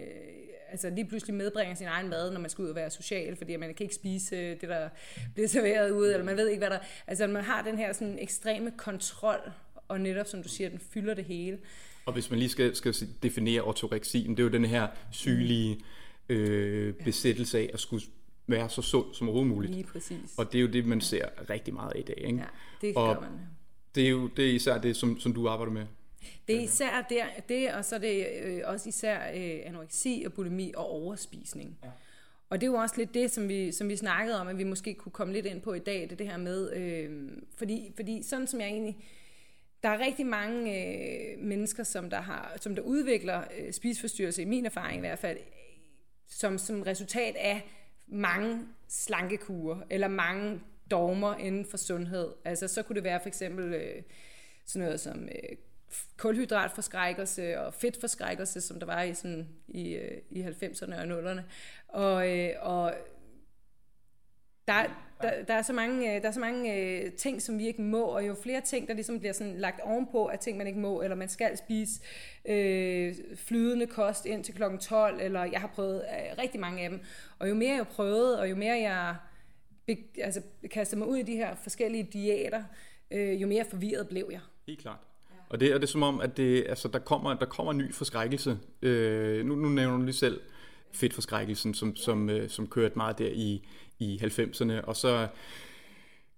altså 0.73 0.91
lige 0.91 1.09
pludselig 1.09 1.35
medbringer 1.35 1.75
sin 1.75 1.87
egen 1.87 2.09
mad, 2.09 2.33
når 2.33 2.41
man 2.41 2.51
skal 2.51 2.63
ud 2.63 2.69
og 2.69 2.77
være 2.77 2.91
social, 2.91 3.37
fordi 3.37 3.57
man 3.57 3.75
kan 3.75 3.85
ikke 3.85 3.95
spise 3.95 4.37
øh, 4.37 4.61
det, 4.61 4.69
der 4.69 4.89
bliver 5.35 5.49
serveret 5.49 5.91
ude, 5.91 6.13
eller 6.13 6.25
man 6.25 6.37
ved 6.37 6.49
ikke, 6.49 6.59
hvad 6.59 6.71
der... 6.71 6.79
Altså 7.07 7.27
man 7.27 7.45
har 7.45 7.63
den 7.63 7.79
her 7.79 7.93
sådan 7.93 8.19
ekstreme 8.19 8.73
kontrol, 8.77 9.53
og 9.89 10.01
netop, 10.01 10.27
som 10.27 10.43
du 10.43 10.49
siger, 10.49 10.69
den 10.71 10.79
fylder 10.79 11.15
det 11.15 11.25
hele. 11.25 11.59
Og 12.07 12.13
hvis 12.13 12.31
man 12.31 12.39
lige 12.39 12.49
skal, 12.49 12.77
skal 12.77 12.95
definere 13.23 13.63
ortoreksi, 13.63 14.27
det 14.29 14.39
er 14.39 14.43
jo 14.43 14.49
den 14.49 14.65
her 14.65 14.89
sygelige 15.11 15.81
øh, 16.29 16.95
besættelse 16.95 17.59
af 17.59 17.71
at 17.75 17.81
skulle 17.81 18.05
være 18.47 18.69
så 18.69 18.83
sund 18.83 19.15
som 19.15 19.29
overhovedet 19.29 19.55
muligt. 19.55 19.73
Lige 19.73 19.85
præcis. 19.85 20.35
Og 20.37 20.53
det 20.53 20.59
er 20.59 20.63
jo 20.63 20.69
det, 20.69 20.87
man 20.87 21.01
ser 21.01 21.51
rigtig 21.51 21.75
meget 21.75 21.93
i 21.97 22.03
dag. 22.03 22.19
Ikke? 22.27 22.39
Ja, 22.39 22.45
det 22.81 22.97
og 22.97 23.15
gør 23.15 23.21
man. 23.21 23.31
Det 23.95 24.05
er 24.05 24.11
jo 24.11 24.27
det 24.27 24.51
er 24.51 24.53
især 24.53 24.79
det, 24.79 24.97
som, 24.97 25.21
som 25.21 25.33
du 25.33 25.49
arbejder 25.49 25.73
med. 25.73 25.87
Det 26.49 26.57
er 26.57 26.61
især 26.61 27.07
der, 27.11 27.25
det, 27.49 27.75
og 27.75 27.85
så 27.85 27.95
er 27.95 27.99
det 27.99 28.27
øh, 28.43 28.61
også 28.65 28.89
især 28.89 29.31
øh, 29.35 29.61
anoreksi 29.65 30.23
og 30.27 30.33
bulimi 30.33 30.73
og 30.77 30.91
overspisning. 30.91 31.79
Ja. 31.85 31.89
Og 32.51 32.61
det 32.61 32.67
er 32.67 32.71
jo 32.71 32.77
også 32.77 32.95
lidt 32.99 33.15
det, 33.15 33.31
som 33.31 33.49
vi, 33.49 33.73
som 33.73 33.89
vi 33.89 33.97
snakkede 33.97 34.41
om, 34.41 34.49
at 34.49 34.59
vi 34.59 34.65
måske 34.65 34.95
kunne 34.95 35.13
komme 35.13 35.33
lidt 35.33 35.47
ind 35.47 35.61
på 35.61 35.75
i 35.75 35.79
dag, 35.79 36.11
det, 36.11 36.19
det 36.19 36.29
her 36.29 36.37
med, 36.37 36.73
øh, 36.73 37.31
fordi, 37.57 37.93
fordi 37.97 38.23
sådan 38.23 38.47
som 38.47 38.61
jeg 38.61 38.69
egentlig, 38.69 38.97
der 39.83 39.89
er 39.89 39.99
rigtig 39.99 40.27
mange 40.27 40.87
øh, 40.87 41.39
mennesker, 41.39 41.83
som 41.83 42.11
der, 42.11 42.21
har, 42.21 42.57
som 42.61 42.75
der 42.75 42.83
udvikler 42.83 43.45
øh, 43.59 43.73
spiseforstyrrelse, 43.73 44.43
i 44.43 44.45
min 44.45 44.67
erfaring 44.67 44.97
i 44.97 45.01
hvert 45.01 45.19
fald, 45.19 45.39
som, 46.29 46.59
som 46.59 46.83
resultat 46.83 47.37
af 47.37 47.63
mange 48.07 48.61
slankekurer, 48.89 49.81
eller 49.91 50.09
mange 50.09 50.61
dogmer 50.91 51.37
inden 51.37 51.67
for 51.67 51.77
sundhed. 51.77 52.33
Altså 52.45 52.69
så 52.69 52.83
kunne 52.83 52.97
det 52.97 53.05
være 53.05 53.21
for 53.21 53.29
eksempel 53.29 53.75
øh, 53.75 54.03
sådan 54.67 54.87
noget 54.87 55.01
som 55.01 55.23
øh, 55.23 55.57
kulhydratforskrækkelse 56.17 57.61
og 57.61 57.75
fedtforskrækkelse, 57.75 58.61
som 58.61 58.79
der 58.79 58.87
var 58.87 59.03
i, 59.03 59.15
sådan, 59.15 59.49
i, 59.69 59.93
øh, 59.95 60.19
i 60.31 60.43
90'erne 60.43 60.95
og 60.95 61.05
0'erne. 61.05 61.41
Og, 61.89 62.39
øh, 62.39 62.51
og 62.61 62.95
der, 64.69 64.85
der, 65.23 65.45
der 65.45 65.55
er 65.55 65.63
så 65.63 65.73
mange, 65.73 66.15
øh, 66.15 66.23
der 66.23 66.29
er 66.29 66.33
så 66.33 66.41
mange 66.41 66.77
øh, 66.77 67.13
ting, 67.13 67.43
som 67.43 67.59
vi 67.59 67.67
ikke 67.67 67.83
må, 67.83 68.03
og 68.03 68.27
jo 68.27 68.35
flere 68.35 68.61
ting, 68.61 68.89
der 68.89 68.95
ligesom 68.95 69.19
bliver 69.19 69.33
sådan 69.33 69.59
lagt 69.59 69.81
ovenpå 69.81 70.27
af 70.27 70.39
ting, 70.39 70.59
man 70.59 70.67
ikke 70.67 70.79
må, 70.79 71.03
eller 71.03 71.17
man 71.17 71.29
skal 71.29 71.59
spise 71.59 72.01
øh, 72.45 73.15
flydende 73.37 73.87
kost 73.87 74.27
ind 74.27 74.45
til 74.45 74.55
klokken 74.55 74.79
12, 74.79 75.21
eller 75.21 75.45
jeg 75.45 75.61
har 75.61 75.69
prøvet 75.69 75.97
øh, 75.97 76.39
rigtig 76.39 76.61
mange 76.61 76.83
af 76.83 76.91
dem. 76.91 77.01
Og 77.39 77.49
jo 77.49 77.55
mere 77.55 77.77
jeg 77.77 77.87
prøvede, 77.87 78.41
og 78.41 78.51
jo 78.51 78.57
mere 78.57 78.81
jeg 78.81 79.17
be, 79.87 79.97
altså, 80.19 80.43
kastede 80.71 80.99
mig 80.99 81.09
ud 81.09 81.17
i 81.17 81.23
de 81.23 81.37
her 81.37 81.55
forskellige 81.55 82.09
diæter, 82.13 82.65
øh, 83.11 83.43
jo 83.43 83.47
mere 83.47 83.65
forvirret 83.65 84.09
blev 84.09 84.29
jeg. 84.33 84.41
Helt 84.67 84.81
klart. 84.81 84.99
Og 85.53 85.61
det, 85.61 85.75
og 85.75 85.81
det 85.81 85.87
er 85.87 85.91
som 85.91 86.03
om, 86.03 86.21
at 86.21 86.37
det, 86.37 86.65
altså, 86.69 86.89
der, 86.89 86.99
kommer, 86.99 87.35
der 87.35 87.47
kommer 87.47 87.73
en 87.73 87.79
ny 87.79 87.95
forskrækkelse. 87.95 88.59
Øh, 88.83 89.47
nu, 89.47 89.55
nu 89.55 89.69
nævner 89.69 89.97
du 89.97 90.03
lige 90.03 90.15
selv 90.15 90.41
fedtforskrækkelsen, 90.93 91.75
som, 91.75 91.97
som, 91.97 92.31
øh, 92.31 92.51
som 92.51 92.67
kørte 92.67 92.95
meget 92.97 93.19
der 93.19 93.29
i, 93.33 93.63
i 93.99 94.21
90'erne, 94.23 94.85
og 94.85 94.97
så 94.97 95.29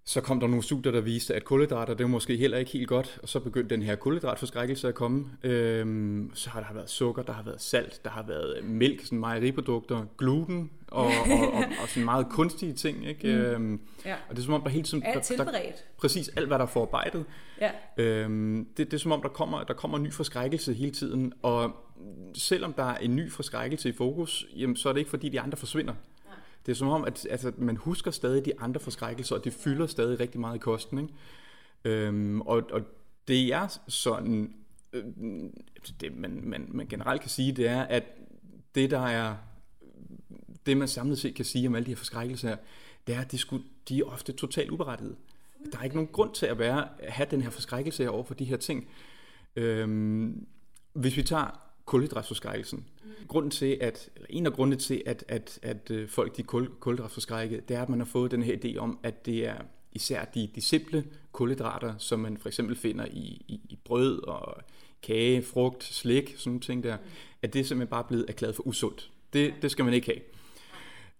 så 0.07 0.21
kom 0.21 0.39
der 0.39 0.47
nogle 0.47 0.63
studier, 0.63 0.91
der 0.91 1.01
viste, 1.01 1.35
at 1.35 1.45
kulhydrater, 1.45 1.93
det 1.93 2.03
var 2.03 2.09
måske 2.09 2.37
heller 2.37 2.57
ikke 2.57 2.71
helt 2.71 2.87
godt, 2.87 3.19
og 3.23 3.29
så 3.29 3.39
begyndte 3.39 3.75
den 3.75 3.83
her 3.83 3.95
kulhydratforskrækkelse 3.95 4.87
at 4.87 4.95
komme. 4.95 5.25
Øhm, 5.43 6.31
så 6.33 6.49
har 6.49 6.59
der 6.59 6.73
været 6.73 6.89
sukker, 6.89 7.23
der 7.23 7.33
har 7.33 7.43
været 7.43 7.61
salt, 7.61 8.03
der 8.03 8.09
har 8.09 8.23
været 8.23 8.63
mælk, 8.63 9.05
sådan 9.05 9.19
mejeriprodukter, 9.19 10.05
gluten 10.17 10.71
og, 10.87 11.05
og, 11.05 11.53
og, 11.53 11.63
og 11.81 11.89
sådan 11.89 12.05
meget 12.05 12.27
kunstige 12.29 12.73
ting. 12.73 13.07
Ikke? 13.07 13.27
Mm. 13.27 13.33
Øhm, 13.33 13.79
ja. 14.05 14.15
Og 14.29 14.35
det 14.35 14.41
er 14.41 14.45
som 14.45 14.53
om, 14.53 14.61
der 14.61 14.69
hele 14.69 14.83
tiden... 14.83 15.03
Alt 15.03 15.29
der, 15.37 15.43
der, 15.43 15.59
præcis 15.97 16.29
alt, 16.29 16.47
hvad 16.47 16.59
der 16.59 16.65
er 16.65 16.69
forarbejdet. 16.69 17.25
Ja. 17.61 17.71
Øhm, 17.97 18.67
det, 18.77 18.91
det 18.91 18.93
er 18.93 19.01
som 19.01 19.11
om, 19.11 19.21
der 19.21 19.29
kommer, 19.29 19.63
der 19.63 19.73
kommer 19.73 19.97
en 19.97 20.03
ny 20.03 20.13
forskrækkelse 20.13 20.73
hele 20.73 20.91
tiden, 20.91 21.33
og 21.41 21.71
selvom 22.35 22.73
der 22.73 22.83
er 22.83 22.97
en 22.97 23.15
ny 23.15 23.31
forskrækkelse 23.31 23.89
i 23.89 23.91
fokus, 23.91 24.45
jamen, 24.55 24.75
så 24.75 24.89
er 24.89 24.93
det 24.93 24.99
ikke 24.99 25.09
fordi, 25.09 25.29
de 25.29 25.41
andre 25.41 25.57
forsvinder. 25.57 25.93
Det 26.65 26.71
er 26.71 26.75
som 26.75 26.87
om, 26.87 27.03
at 27.05 27.27
altså, 27.29 27.51
man 27.57 27.77
husker 27.77 28.11
stadig 28.11 28.45
de 28.45 28.59
andre 28.59 28.79
forskrækkelser, 28.79 29.35
og 29.35 29.43
det 29.43 29.53
fylder 29.53 29.87
stadig 29.87 30.19
rigtig 30.19 30.39
meget 30.39 30.55
i 30.55 30.59
kosten. 30.59 30.99
Ikke? 30.99 31.13
Øhm, 31.83 32.41
og, 32.41 32.63
og 32.71 32.81
det 33.27 33.53
er 33.53 33.79
sådan, 33.87 34.53
øh, 34.93 35.03
altså, 35.75 35.93
det 35.99 36.17
man, 36.17 36.41
man, 36.43 36.69
man 36.71 36.87
generelt 36.87 37.21
kan 37.21 37.29
sige, 37.29 37.51
det 37.51 37.67
er, 37.67 37.81
at 37.81 38.03
det 38.75 38.91
der 38.91 38.99
er, 38.99 39.35
det 40.65 40.77
man 40.77 40.87
samlet 40.87 41.17
set 41.17 41.35
kan 41.35 41.45
sige 41.45 41.67
om 41.67 41.75
alle 41.75 41.85
de 41.85 41.91
her 41.91 41.95
forskrækkelser 41.95 42.47
her, 42.47 42.57
det 43.07 43.15
er, 43.15 43.21
at 43.21 43.31
de, 43.31 43.37
skulle, 43.37 43.63
de 43.89 43.99
er 43.99 44.03
ofte 44.03 44.33
totalt 44.33 44.71
uberettigede. 44.71 45.15
Der 45.71 45.79
er 45.79 45.83
ikke 45.83 45.95
nogen 45.95 46.11
grund 46.11 46.33
til 46.33 46.45
at 46.45 46.59
være, 46.59 46.87
at 46.99 47.11
have 47.11 47.27
den 47.31 47.41
her 47.41 47.49
forskrækkelse 47.49 48.03
her 48.03 48.09
over 48.09 48.23
for 48.23 48.33
de 48.33 48.45
her 48.45 48.57
ting. 48.57 48.87
Øhm, 49.55 50.47
hvis 50.93 51.17
vi 51.17 51.23
tager 51.23 51.64
kulhydratforskrækkelsen. 51.85 52.85
Mm. 53.03 53.27
Grunden 53.27 53.51
til, 53.51 53.77
at, 53.81 54.09
eller 54.15 54.27
en 54.29 54.45
af 54.45 54.53
grundene 54.53 54.75
til, 54.75 55.03
at, 55.05 55.25
at, 55.27 55.59
at 55.61 55.91
øh, 55.91 56.09
folk 56.09 56.37
de 56.37 56.43
kul, 56.43 56.69
kulhydratforskrækket, 56.79 57.69
det 57.69 57.77
er, 57.77 57.81
at 57.81 57.89
man 57.89 57.99
har 57.99 58.05
fået 58.05 58.31
den 58.31 58.43
her 58.43 58.55
idé 58.55 58.77
om, 58.77 58.99
at 59.03 59.25
det 59.25 59.47
er 59.47 59.57
især 59.91 60.25
de, 60.25 60.49
de 60.55 60.61
simple 60.61 61.05
kulhydrater, 61.31 61.93
som 61.97 62.19
man 62.19 62.37
for 62.37 62.49
eksempel 62.49 62.75
finder 62.75 63.05
i, 63.05 63.45
i, 63.47 63.61
i 63.69 63.79
brød 63.83 64.23
og 64.23 64.57
kage, 65.03 65.41
frugt, 65.41 65.83
slik, 65.83 66.33
sådan 66.37 66.49
nogle 66.49 66.61
ting 66.61 66.83
der, 66.83 66.97
mm. 66.97 67.03
at 67.41 67.53
det 67.53 67.59
er 67.59 67.63
simpelthen 67.63 67.89
bare 67.89 68.03
blevet 68.03 68.25
erklæret 68.27 68.55
for 68.55 68.67
usundt. 68.67 69.11
Det, 69.33 69.53
det 69.61 69.71
skal 69.71 69.85
man 69.85 69.93
ikke 69.93 70.07
have. 70.07 70.21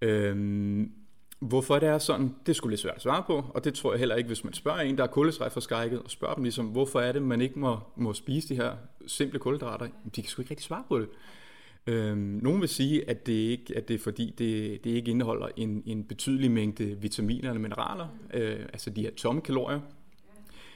Øhm, 0.01 0.91
Hvorfor 1.39 1.79
det 1.79 1.89
er 1.89 1.97
sådan, 1.97 2.35
det 2.45 2.55
skulle 2.55 2.71
lidt 2.71 2.81
svært 2.81 2.95
at 2.95 3.01
svare 3.01 3.23
på, 3.27 3.43
og 3.49 3.63
det 3.63 3.73
tror 3.73 3.91
jeg 3.91 3.99
heller 3.99 4.15
ikke, 4.15 4.27
hvis 4.27 4.43
man 4.43 4.53
spørger 4.53 4.79
en, 4.79 4.97
der 4.97 5.03
er 5.03 5.07
kulhydratforskrækket, 5.07 5.99
og 5.99 6.11
spørger 6.11 6.35
dem 6.35 6.43
ligesom, 6.43 6.65
hvorfor 6.65 7.01
er 7.01 7.11
det, 7.11 7.21
man 7.21 7.41
ikke 7.41 7.59
må, 7.59 7.79
må 7.95 8.13
spise 8.13 8.49
de 8.49 8.55
her 8.55 8.71
simple 9.07 9.39
kulhydrater, 9.39 9.87
de 10.15 10.21
kan 10.21 10.29
sgu 10.29 10.41
ikke 10.41 10.51
rigtig 10.51 10.65
svare 10.65 10.83
på 10.87 10.99
det. 10.99 11.07
Øhm, 11.87 12.17
nogen 12.17 12.61
vil 12.61 12.69
sige, 12.69 13.09
at 13.09 13.25
det, 13.25 13.33
ikke, 13.33 13.77
at 13.77 13.87
det 13.87 13.93
er 13.93 13.99
fordi, 13.99 14.33
det, 14.37 14.83
det 14.83 14.89
ikke 14.89 15.11
indeholder 15.11 15.47
en, 15.57 15.83
en 15.85 16.03
betydelig 16.03 16.51
mængde 16.51 16.97
vitaminer 17.01 17.49
eller 17.49 17.61
mineraler, 17.61 18.07
øh, 18.33 18.59
altså 18.59 18.89
de 18.89 19.01
her 19.01 19.11
tomme 19.11 19.41
kalorier. 19.41 19.79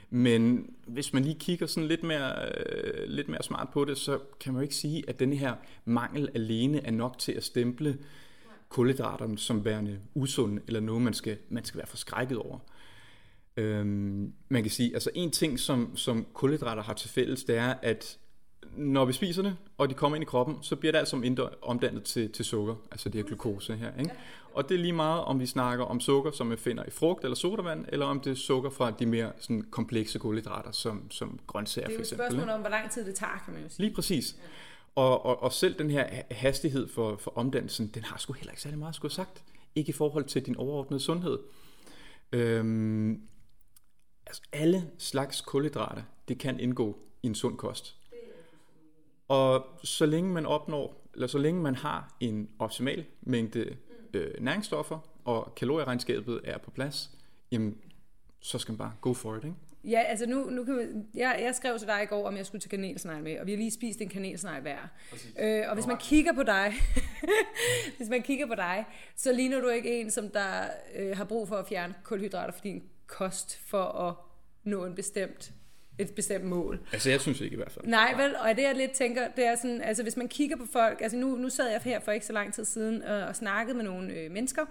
Men 0.09 0.73
hvis 0.87 1.13
man 1.13 1.23
lige 1.23 1.35
kigger 1.39 1.65
sådan 1.65 1.87
lidt 1.87 2.03
mere, 2.03 2.33
øh, 2.45 3.07
lidt 3.07 3.29
mere 3.29 3.43
smart 3.43 3.69
på 3.73 3.85
det, 3.85 3.97
så 3.97 4.19
kan 4.39 4.53
man 4.53 4.59
jo 4.59 4.63
ikke 4.63 4.75
sige, 4.75 5.03
at 5.07 5.19
den 5.19 5.33
her 5.33 5.53
mangel 5.85 6.29
alene 6.33 6.85
er 6.85 6.91
nok 6.91 7.17
til 7.17 7.31
at 7.31 7.43
stemple 7.43 7.97
kulhydraterne 8.69 9.37
som 9.37 9.65
værende 9.65 9.99
usunde, 10.13 10.61
eller 10.67 10.79
noget, 10.79 11.01
man 11.01 11.13
skal, 11.13 11.37
man 11.49 11.65
skal 11.65 11.77
være 11.77 11.87
forskrækket 11.87 12.37
over. 12.37 12.59
Øhm, 13.57 14.33
man 14.49 14.63
kan 14.63 14.71
sige, 14.71 14.93
altså 14.93 15.09
en 15.13 15.31
ting, 15.31 15.59
som, 15.59 15.97
som 15.97 16.25
kulhydrater 16.33 16.83
har 16.83 16.93
til 16.93 17.09
fælles, 17.09 17.43
det 17.43 17.57
er, 17.57 17.73
at 17.81 18.17
når 18.75 19.05
vi 19.05 19.13
spiser 19.13 19.41
det, 19.41 19.55
og 19.77 19.89
de 19.89 19.93
kommer 19.93 20.15
ind 20.15 20.23
i 20.23 20.25
kroppen, 20.25 20.57
så 20.61 20.75
bliver 20.75 20.91
det 20.91 20.99
altså 20.99 21.47
omdannet 21.61 22.03
til, 22.03 22.31
til 22.31 22.45
sukker, 22.45 22.75
altså 22.91 23.09
det 23.09 23.21
her 23.21 23.27
glukose 23.27 23.75
her. 23.75 23.91
Ikke? 23.99 24.11
Og 24.53 24.69
det 24.69 24.75
er 24.75 24.79
lige 24.79 24.93
meget, 24.93 25.23
om 25.23 25.39
vi 25.39 25.45
snakker 25.45 25.85
om 25.85 25.99
sukker, 25.99 26.31
som 26.31 26.51
vi 26.51 26.55
finder 26.55 26.83
i 26.87 26.89
frugt 26.89 27.23
eller 27.23 27.35
sodavand, 27.35 27.85
eller 27.87 28.05
om 28.05 28.19
det 28.19 28.31
er 28.31 28.35
sukker 28.35 28.69
fra 28.69 28.91
de 28.91 29.05
mere 29.05 29.31
sådan, 29.39 29.65
komplekse 29.71 30.19
kulhydrater, 30.19 30.71
som, 30.71 31.11
som 31.11 31.39
grøntsager 31.47 31.87
for 31.87 31.99
eksempel. 31.99 32.09
Det 32.09 32.11
er 32.13 32.17
jo 32.17 32.27
et 32.27 32.31
spørgsmål 32.31 32.55
om, 32.55 32.61
hvor 32.61 32.69
lang 32.69 32.91
tid 32.91 33.05
det 33.05 33.15
tager, 33.15 33.41
kan 33.45 33.53
man 33.53 33.63
jo 33.63 33.69
sige. 33.69 33.85
Lige 33.85 33.95
præcis. 33.95 34.35
Og, 34.95 35.25
og, 35.25 35.43
og 35.43 35.53
selv 35.53 35.79
den 35.79 35.91
her 35.91 36.23
hastighed 36.31 36.87
for, 36.87 37.17
for 37.17 37.37
omdannelsen, 37.37 37.87
den 37.87 38.03
har 38.03 38.17
sgu 38.17 38.33
heller 38.33 38.51
ikke 38.51 38.61
særlig 38.61 38.79
meget 38.79 38.95
skulle 38.95 39.11
sagt. 39.13 39.43
Ikke 39.75 39.89
i 39.89 39.93
forhold 39.93 40.25
til 40.25 40.45
din 40.45 40.55
overordnede 40.55 40.99
sundhed. 40.99 41.39
Øhm, 42.31 43.21
altså 44.25 44.41
alle 44.51 44.91
slags 44.97 45.41
kulhydrater, 45.41 46.01
det 46.27 46.37
kan 46.37 46.59
indgå 46.59 46.99
i 47.23 47.27
en 47.27 47.35
sund 47.35 47.57
kost. 47.57 47.95
Og 49.27 49.65
så 49.83 50.05
længe 50.05 50.33
man 50.33 50.45
opnår, 50.45 51.09
eller 51.13 51.27
så 51.27 51.37
længe 51.37 51.61
man 51.61 51.75
har 51.75 52.15
en 52.19 52.49
optimal 52.59 53.05
mængde 53.21 53.77
øh, 54.13 54.33
næringsstoffer, 54.41 54.99
og 55.25 55.55
kalorieregnskabet 55.55 56.41
er 56.43 56.57
på 56.57 56.71
plads, 56.71 57.11
jamen, 57.51 57.77
så 58.39 58.59
skal 58.59 58.71
man 58.71 58.77
bare 58.77 58.93
go 59.01 59.13
for 59.13 59.35
it, 59.35 59.43
ikke? 59.43 59.55
Ja, 59.83 60.01
altså 60.01 60.25
nu, 60.25 60.49
nu 60.49 60.63
kan 60.63 60.77
vi, 60.77 60.83
jeg, 61.19 61.39
jeg 61.41 61.55
skrev 61.55 61.79
til 61.79 61.87
dig 61.87 62.03
i 62.03 62.05
går, 62.05 62.27
om 62.27 62.37
jeg 62.37 62.45
skulle 62.45 62.61
til 62.61 62.69
kanelsnegl 62.69 63.23
med, 63.23 63.39
og 63.39 63.45
vi 63.45 63.51
har 63.51 63.57
lige 63.57 63.71
spist 63.71 64.01
en 64.01 64.09
kanelsnegl 64.09 64.61
hver. 64.61 64.77
Øh, 65.39 65.63
og 65.67 65.73
hvis 65.73 65.87
man 65.87 65.97
kigger 65.97 66.33
på 66.33 66.43
dig, 66.43 66.73
hvis 67.97 68.09
man 68.09 68.21
kigger 68.21 68.47
på 68.47 68.55
dig, 68.55 68.85
så 69.15 69.33
ligner 69.33 69.61
du 69.61 69.69
ikke 69.69 69.99
en, 69.99 70.11
som 70.11 70.29
der 70.29 70.63
øh, 70.95 71.17
har 71.17 71.23
brug 71.23 71.47
for 71.47 71.55
at 71.55 71.67
fjerne 71.67 71.93
kulhydrater 72.03 72.53
for 72.53 72.61
din 72.61 72.83
kost 73.07 73.59
for 73.67 73.83
at 73.83 74.15
nå 74.63 74.85
en 74.85 74.95
bestemt 74.95 75.53
et 75.99 76.15
bestemt 76.15 76.45
mål. 76.45 76.79
Altså 76.93 77.09
jeg 77.09 77.21
synes 77.21 77.41
ikke 77.41 77.53
i 77.53 77.57
hvert 77.57 77.71
fald. 77.71 77.85
Nej, 77.85 78.13
vel, 78.17 78.35
og 78.35 78.55
det 78.55 78.63
jeg 78.63 78.75
lidt 78.75 78.91
tænker, 78.91 79.27
det 79.35 79.45
er 79.45 79.55
sådan, 79.55 79.81
altså 79.81 80.03
hvis 80.03 80.17
man 80.17 80.27
kigger 80.27 80.57
på 80.57 80.65
folk, 80.71 81.01
altså 81.01 81.17
nu, 81.17 81.35
nu 81.35 81.49
sad 81.49 81.71
jeg 81.71 81.81
her 81.83 81.99
for 81.99 82.11
ikke 82.11 82.25
så 82.25 82.33
lang 82.33 82.53
tid 82.53 82.65
siden 82.65 83.03
og, 83.03 83.23
og 83.23 83.35
snakkede 83.35 83.77
med 83.77 83.85
nogle 83.85 84.13
øh, 84.13 84.31
mennesker, 84.31 84.65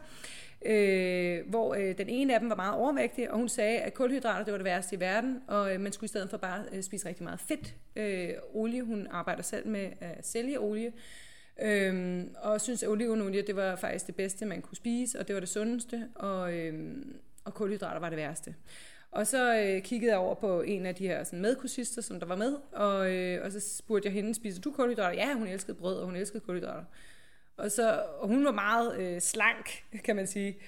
øh, 0.66 1.48
hvor 1.48 1.74
øh, 1.74 1.98
den 1.98 2.08
ene 2.08 2.34
af 2.34 2.40
dem 2.40 2.48
var 2.48 2.56
meget 2.56 2.74
overvægtig, 2.74 3.30
og 3.30 3.38
hun 3.38 3.48
sagde, 3.48 3.78
at 3.78 3.94
kulhydrater 3.94 4.44
det 4.44 4.52
var 4.52 4.58
det 4.58 4.64
værste 4.64 4.96
i 4.96 5.00
verden, 5.00 5.42
og 5.46 5.74
øh, 5.74 5.80
man 5.80 5.92
skulle 5.92 6.06
i 6.06 6.08
stedet 6.08 6.30
for 6.30 6.36
bare 6.36 6.64
øh, 6.72 6.82
spise 6.82 7.08
rigtig 7.08 7.24
meget 7.24 7.40
fedt. 7.40 7.74
Øh, 7.96 8.30
olie, 8.54 8.82
hun 8.82 9.06
arbejder 9.10 9.42
selv 9.42 9.66
med 9.66 9.88
at 10.00 10.26
sælge 10.26 10.60
olie, 10.60 10.92
øh, 11.62 12.24
og 12.36 12.60
synes, 12.60 12.82
at 12.82 12.88
olivenolie 12.88 13.42
det 13.42 13.56
var 13.56 13.76
faktisk 13.76 14.06
det 14.06 14.14
bedste, 14.14 14.46
man 14.46 14.62
kunne 14.62 14.76
spise, 14.76 15.18
og 15.18 15.28
det 15.28 15.34
var 15.34 15.40
det 15.40 15.48
sundeste, 15.48 16.08
og, 16.14 16.54
øh, 16.54 16.96
og 17.44 17.54
kulhydrater 17.54 18.00
var 18.00 18.08
det 18.08 18.18
værste. 18.18 18.54
Og 19.10 19.26
så 19.26 19.56
øh, 19.56 19.82
kiggede 19.82 20.12
jeg 20.12 20.18
over 20.18 20.34
på 20.34 20.62
en 20.62 20.86
af 20.86 20.94
de 20.94 21.06
her 21.06 21.24
sådan, 21.24 21.40
medkursister, 21.40 22.02
som 22.02 22.20
der 22.20 22.26
var 22.26 22.36
med, 22.36 22.56
og, 22.72 23.14
øh, 23.14 23.44
og 23.44 23.52
så 23.52 23.60
spurgte 23.60 24.06
jeg 24.06 24.12
hende, 24.12 24.34
spiser 24.34 24.60
du 24.60 24.70
kulhydrater? 24.70 25.16
Ja, 25.16 25.34
hun 25.34 25.46
elskede 25.46 25.76
brød, 25.76 25.96
og 25.96 26.06
hun 26.06 26.16
elskede 26.16 26.40
kulhydrater. 26.40 26.84
Og, 27.58 27.70
så, 27.70 28.02
og 28.18 28.28
hun 28.28 28.44
var 28.44 28.52
meget 28.52 28.98
øh, 29.00 29.20
slank, 29.20 29.84
kan 30.04 30.16
man 30.16 30.26
sige. 30.26 30.58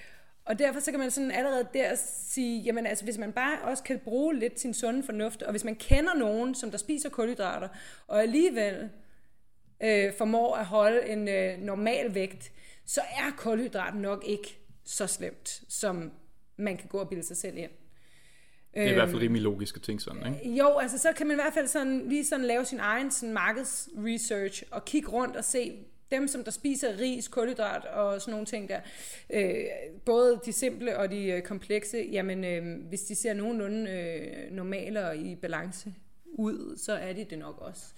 Og 0.45 0.59
derfor 0.59 0.79
så 0.79 0.91
kan 0.91 0.99
man 0.99 1.11
sådan 1.11 1.31
allerede 1.31 1.67
der 1.73 1.95
sige, 2.29 2.61
jamen 2.61 2.85
altså 2.85 3.03
hvis 3.03 3.17
man 3.17 3.31
bare 3.31 3.61
også 3.61 3.83
kan 3.83 3.99
bruge 3.99 4.35
lidt 4.35 4.59
sin 4.59 4.73
sunde 4.73 5.03
fornuft, 5.03 5.43
og 5.43 5.51
hvis 5.51 5.63
man 5.63 5.75
kender 5.75 6.13
nogen, 6.13 6.55
som 6.55 6.71
der 6.71 6.77
spiser 6.77 7.09
kulhydrater, 7.09 7.67
og 8.07 8.21
alligevel 8.21 8.89
øh, 9.83 10.13
formår 10.17 10.55
at 10.55 10.65
holde 10.65 11.09
en 11.09 11.27
øh, 11.27 11.57
normal 11.59 12.15
vægt, 12.15 12.51
så 12.85 13.01
er 13.01 13.31
kulhydrat 13.37 13.95
nok 13.95 14.23
ikke 14.27 14.57
så 14.85 15.07
slemt, 15.07 15.63
som 15.69 16.11
man 16.57 16.77
kan 16.77 16.87
gå 16.87 16.97
og 16.97 17.09
bilde 17.09 17.23
sig 17.23 17.37
selv 17.37 17.57
ind. 17.57 17.71
Det 18.73 18.83
er 18.83 18.89
i 18.89 18.93
hvert 18.93 19.09
fald 19.09 19.15
øhm, 19.15 19.21
rimelig 19.21 19.41
logisk 19.41 19.75
at 19.75 19.81
tænke 19.81 20.03
sådan, 20.03 20.33
ikke? 20.33 20.55
Jo, 20.55 20.77
altså 20.77 20.97
så 20.97 21.13
kan 21.13 21.27
man 21.27 21.35
i 21.35 21.41
hvert 21.41 21.53
fald 21.53 21.67
sådan, 21.67 22.09
lige 22.09 22.25
sådan 22.25 22.45
lave 22.45 22.65
sin 22.65 22.79
egen 22.79 23.11
sådan 23.11 23.33
markedsresearch 23.33 24.63
og 24.71 24.85
kigge 24.85 25.09
rundt 25.09 25.35
og 25.35 25.43
se, 25.43 25.85
dem, 26.11 26.27
som 26.27 26.43
der 26.43 26.51
spiser 26.51 26.99
ris, 26.99 27.27
kulhydrat 27.27 27.85
og 27.85 28.21
sådan 28.21 28.31
nogle 28.31 28.45
ting 28.45 28.69
der, 28.69 28.79
øh, 29.29 29.65
både 30.05 30.39
de 30.45 30.53
simple 30.53 30.97
og 30.97 31.11
de 31.11 31.25
øh, 31.25 31.41
komplekse, 31.41 32.07
jamen 32.11 32.43
øh, 32.43 32.87
hvis 32.89 33.01
de 33.01 33.15
ser 33.15 33.33
nogenlunde 33.33 33.91
øh, 33.91 34.51
normale 34.51 35.07
og 35.07 35.17
i 35.17 35.35
balance 35.35 35.93
ud, 36.25 36.77
så 36.77 36.93
er 36.93 37.13
de 37.13 37.23
det 37.23 37.39
nok 37.39 37.61
også. 37.61 37.93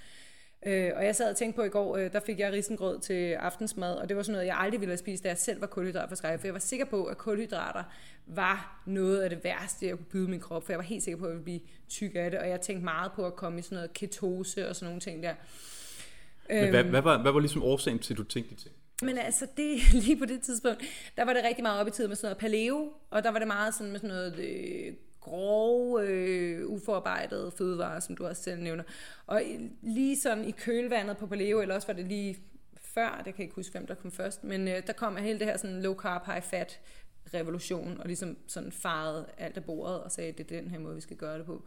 Øh, 0.66 0.92
og 0.96 1.06
jeg 1.06 1.16
sad 1.16 1.30
og 1.30 1.36
tænkte 1.36 1.56
på 1.56 1.64
i 1.64 1.70
går, 1.70 1.98
øh, 1.98 2.14
der 2.14 2.20
fik 2.20 2.40
jeg 2.40 2.54
risengrød 2.54 3.00
til 3.00 3.34
aftensmad, 3.34 3.96
og 3.96 4.10
det 4.10 4.18
var 4.18 4.24
sådan 4.24 4.34
noget, 4.34 4.48
jeg 4.48 4.58
aldrig 4.58 4.80
ville 4.80 4.92
have 4.92 4.98
spist, 4.98 5.24
da 5.24 5.30
jeg 5.30 5.38
selv 5.38 5.62
var 5.62 5.68
kulhydratforskrækket, 5.68 6.40
for 6.40 6.48
jeg 6.48 6.54
var 6.54 6.60
sikker 6.60 6.86
på, 6.86 7.06
at 7.06 7.18
kulhydrater 7.18 7.84
var 8.26 8.84
noget 8.86 9.22
af 9.22 9.30
det 9.30 9.44
værste, 9.44 9.88
jeg 9.88 9.98
kunne 9.98 10.06
byde 10.06 10.30
min 10.30 10.40
krop, 10.40 10.64
for 10.66 10.72
jeg 10.72 10.78
var 10.78 10.84
helt 10.84 11.04
sikker 11.04 11.18
på, 11.18 11.26
at 11.26 11.30
jeg 11.30 11.36
ville 11.36 11.44
blive 11.44 11.60
tyk 11.90 12.12
af 12.16 12.32
det, 12.32 12.40
og 12.40 12.50
jeg 12.50 12.62
tænkte 12.62 12.84
meget 12.84 13.12
på 13.12 13.26
at 13.26 13.36
komme 13.36 13.60
i 13.60 13.62
sådan 13.62 13.76
noget 13.76 13.94
ketose 13.94 14.70
og 14.70 14.76
sådan 14.76 14.88
nogle 14.88 15.02
ting 15.02 15.24
der. 15.24 15.34
Men 16.50 16.70
hvad, 16.70 16.80
øhm. 16.80 16.90
hvad, 16.90 17.02
var, 17.02 17.22
hvad 17.22 17.32
var 17.32 17.40
ligesom 17.40 17.64
årsagen 17.64 18.00
til, 18.00 18.14
at 18.14 18.18
du 18.18 18.24
tænkte 18.24 18.56
de 18.56 18.62
ting? 18.62 18.76
Men 19.02 19.18
altså, 19.18 19.48
det, 19.58 19.94
lige 20.06 20.18
på 20.18 20.26
det 20.26 20.42
tidspunkt, 20.42 20.84
der 21.18 21.26
var 21.26 21.34
det 21.34 21.44
rigtig 21.44 21.64
meget 21.64 21.82
op 21.82 21.88
i 21.88 21.92
tid 21.92 22.08
med 22.08 22.16
sådan 22.16 22.26
noget 22.28 22.38
paleo, 22.38 22.94
og 23.10 23.24
der 23.24 23.32
var 23.32 23.40
det 23.40 23.48
meget 23.48 23.74
sådan 23.74 23.92
med 23.92 24.00
sådan 24.00 24.16
noget 24.16 24.40
øh, 24.40 24.94
grove, 25.20 26.08
øh, 26.08 26.70
uforarbejdede 26.70 27.52
fødevarer, 27.58 28.00
som 28.00 28.16
du 28.16 28.28
også 28.28 28.44
selv 28.44 28.62
nævner. 28.62 28.84
Og 29.28 29.42
lige 29.82 30.18
sådan 30.20 30.46
i 30.46 30.52
kølvandet 30.52 31.18
på 31.18 31.28
paleo, 31.28 31.62
eller 31.62 31.76
også 31.76 31.88
var 31.88 31.94
det 31.94 32.06
lige 32.06 32.38
før, 32.94 33.22
det 33.26 33.34
kan 33.34 33.34
jeg 33.38 33.44
ikke 33.44 33.56
huske, 33.56 33.72
hvem 33.72 33.88
der 33.88 33.96
kom 33.96 34.12
først, 34.12 34.44
men 34.44 34.68
øh, 34.68 34.88
der 34.88 34.94
kom 34.94 35.16
hele 35.16 35.40
det 35.40 35.48
her 35.48 35.58
sådan 35.58 35.82
low 35.82 35.96
carb, 35.96 36.26
high 36.26 36.42
fat 36.42 36.80
revolution, 37.34 37.98
og 38.00 38.08
ligesom 38.08 38.38
sådan 38.48 38.72
farede 38.72 39.26
alt 39.38 39.58
af 39.58 39.64
bordet 39.64 40.00
og 40.00 40.12
sagde, 40.12 40.30
at 40.30 40.38
det 40.38 40.52
er 40.52 40.62
den 40.62 40.70
her 40.70 40.80
måde, 40.80 40.96
vi 40.96 41.02
skal 41.02 41.18
gøre 41.18 41.38
det 41.38 41.46
på. 41.46 41.66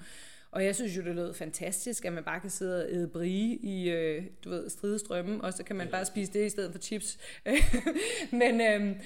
Og 0.51 0.65
jeg 0.65 0.75
synes 0.75 0.97
jo, 0.97 1.03
det 1.03 1.15
lød 1.15 1.35
fantastisk, 1.35 2.05
at 2.05 2.13
man 2.13 2.25
bare 2.25 2.41
kan 2.41 2.51
sidde 2.51 2.85
og 2.85 2.93
æde 2.93 3.09
brie 3.09 3.57
i, 3.57 3.91
øh, 3.91 4.25
du 4.45 4.51
ved, 4.51 4.71
stridestrømme, 4.71 5.45
og 5.45 5.53
så 5.53 5.63
kan 5.63 5.77
man 5.77 5.89
bare 5.89 6.05
spise 6.05 6.33
det 6.33 6.47
i 6.47 6.49
stedet 6.49 6.73
for 6.73 6.79
chips. 6.79 7.19
men, 8.41 8.61
øh, 8.61 8.97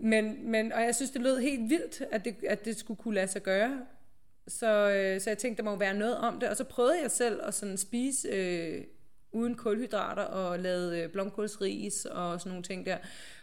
men, 0.00 0.50
men, 0.50 0.72
og 0.72 0.82
jeg 0.82 0.94
synes, 0.94 1.10
det 1.10 1.22
lød 1.22 1.38
helt 1.38 1.70
vildt, 1.70 2.02
at 2.12 2.24
det, 2.24 2.36
at 2.48 2.64
det 2.64 2.76
skulle 2.76 2.98
kunne 2.98 3.14
lade 3.14 3.28
sig 3.28 3.42
gøre. 3.42 3.80
Så, 4.48 4.90
øh, 4.90 5.20
så 5.20 5.30
jeg 5.30 5.38
tænkte, 5.38 5.62
der 5.62 5.70
må 5.70 5.76
være 5.76 5.94
noget 5.94 6.16
om 6.16 6.40
det. 6.40 6.48
Og 6.48 6.56
så 6.56 6.64
prøvede 6.64 7.02
jeg 7.02 7.10
selv 7.10 7.40
at 7.42 7.54
sådan 7.54 7.76
spise 7.76 8.28
øh, 8.28 8.84
uden 9.32 9.54
kulhydrater 9.54 10.22
og 10.22 10.58
lavede 10.58 11.00
øh, 11.00 11.08
blomkålsris 11.08 12.04
og 12.04 12.40
sådan 12.40 12.50
nogle 12.50 12.62
ting 12.62 12.86
der. 12.86 12.98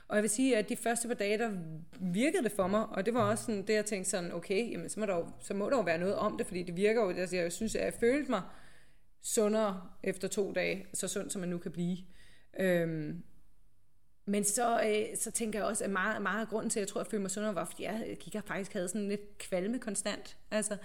Og 0.07 0.15
jeg 0.15 0.24
vil 0.24 0.29
sige, 0.29 0.57
at 0.57 0.69
de 0.69 0.75
første 0.75 1.07
par 1.07 1.15
dage, 1.15 1.38
der 1.38 1.51
virkede 2.00 2.43
det 2.43 2.51
for 2.51 2.67
mig, 2.67 2.86
og 2.86 3.05
det 3.05 3.13
var 3.13 3.22
også 3.22 3.43
sådan, 3.45 3.67
det 3.67 3.74
jeg 3.74 3.86
tænkte 3.86 4.10
sådan, 4.10 4.31
okay, 4.33 4.72
jamen, 4.72 4.89
så, 4.89 5.00
må 5.00 5.05
der 5.05 5.15
jo, 5.15 5.27
så 5.39 5.53
må 5.53 5.69
der 5.69 5.77
jo 5.77 5.81
være 5.81 5.98
noget 5.98 6.15
om 6.15 6.38
det, 6.38 6.48
fordi 6.48 6.63
det 6.63 6.77
virker 6.77 7.01
jo, 7.01 7.10
altså, 7.10 7.36
jeg 7.36 7.51
synes, 7.51 7.75
at 7.75 7.86
jeg 7.86 7.93
følte 7.93 8.31
mig 8.31 8.41
sundere 9.22 9.89
efter 10.03 10.27
to 10.27 10.51
dage, 10.51 10.86
så 10.93 11.07
sund 11.07 11.29
som 11.29 11.39
man 11.39 11.50
nu 11.50 11.57
kan 11.57 11.72
blive. 11.72 11.98
Øhm, 12.60 13.24
men 14.25 14.43
så, 14.43 14.81
øh, 14.83 15.17
så 15.17 15.31
tænker 15.31 15.60
jeg 15.60 15.67
også, 15.67 15.83
at 15.83 15.89
meget, 15.89 16.22
meget 16.22 16.41
af 16.41 16.48
grunden 16.48 16.69
til, 16.69 16.79
at 16.79 16.81
jeg 16.81 16.88
tror, 16.88 17.01
at 17.01 17.05
jeg 17.05 17.12
følte 17.12 17.22
mig 17.22 17.31
sundere, 17.31 17.55
var, 17.55 17.65
fordi 17.65 17.83
jeg 17.83 18.17
gik 18.19 18.36
og 18.36 18.43
faktisk 18.43 18.74
havde 18.74 18.88
sådan 18.88 19.07
lidt 19.07 19.38
kvalme 19.38 19.79
konstant. 19.79 20.38
Altså, 20.51 20.77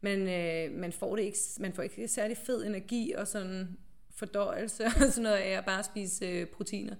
men 0.00 0.28
øh, 0.28 0.80
man, 0.80 0.92
får 0.92 1.16
det 1.16 1.22
ikke, 1.22 1.38
man 1.60 1.72
får 1.72 1.82
ikke 1.82 2.08
særlig 2.08 2.36
fed 2.36 2.64
energi 2.64 3.12
og 3.12 3.28
sådan 3.28 3.78
fordøjelse 4.10 4.84
og 4.84 4.92
sådan 5.12 5.22
noget 5.22 5.36
af 5.36 5.50
at 5.50 5.64
bare 5.64 5.82
spise 5.82 6.26
øh, 6.26 6.46
proteiner 6.46 6.96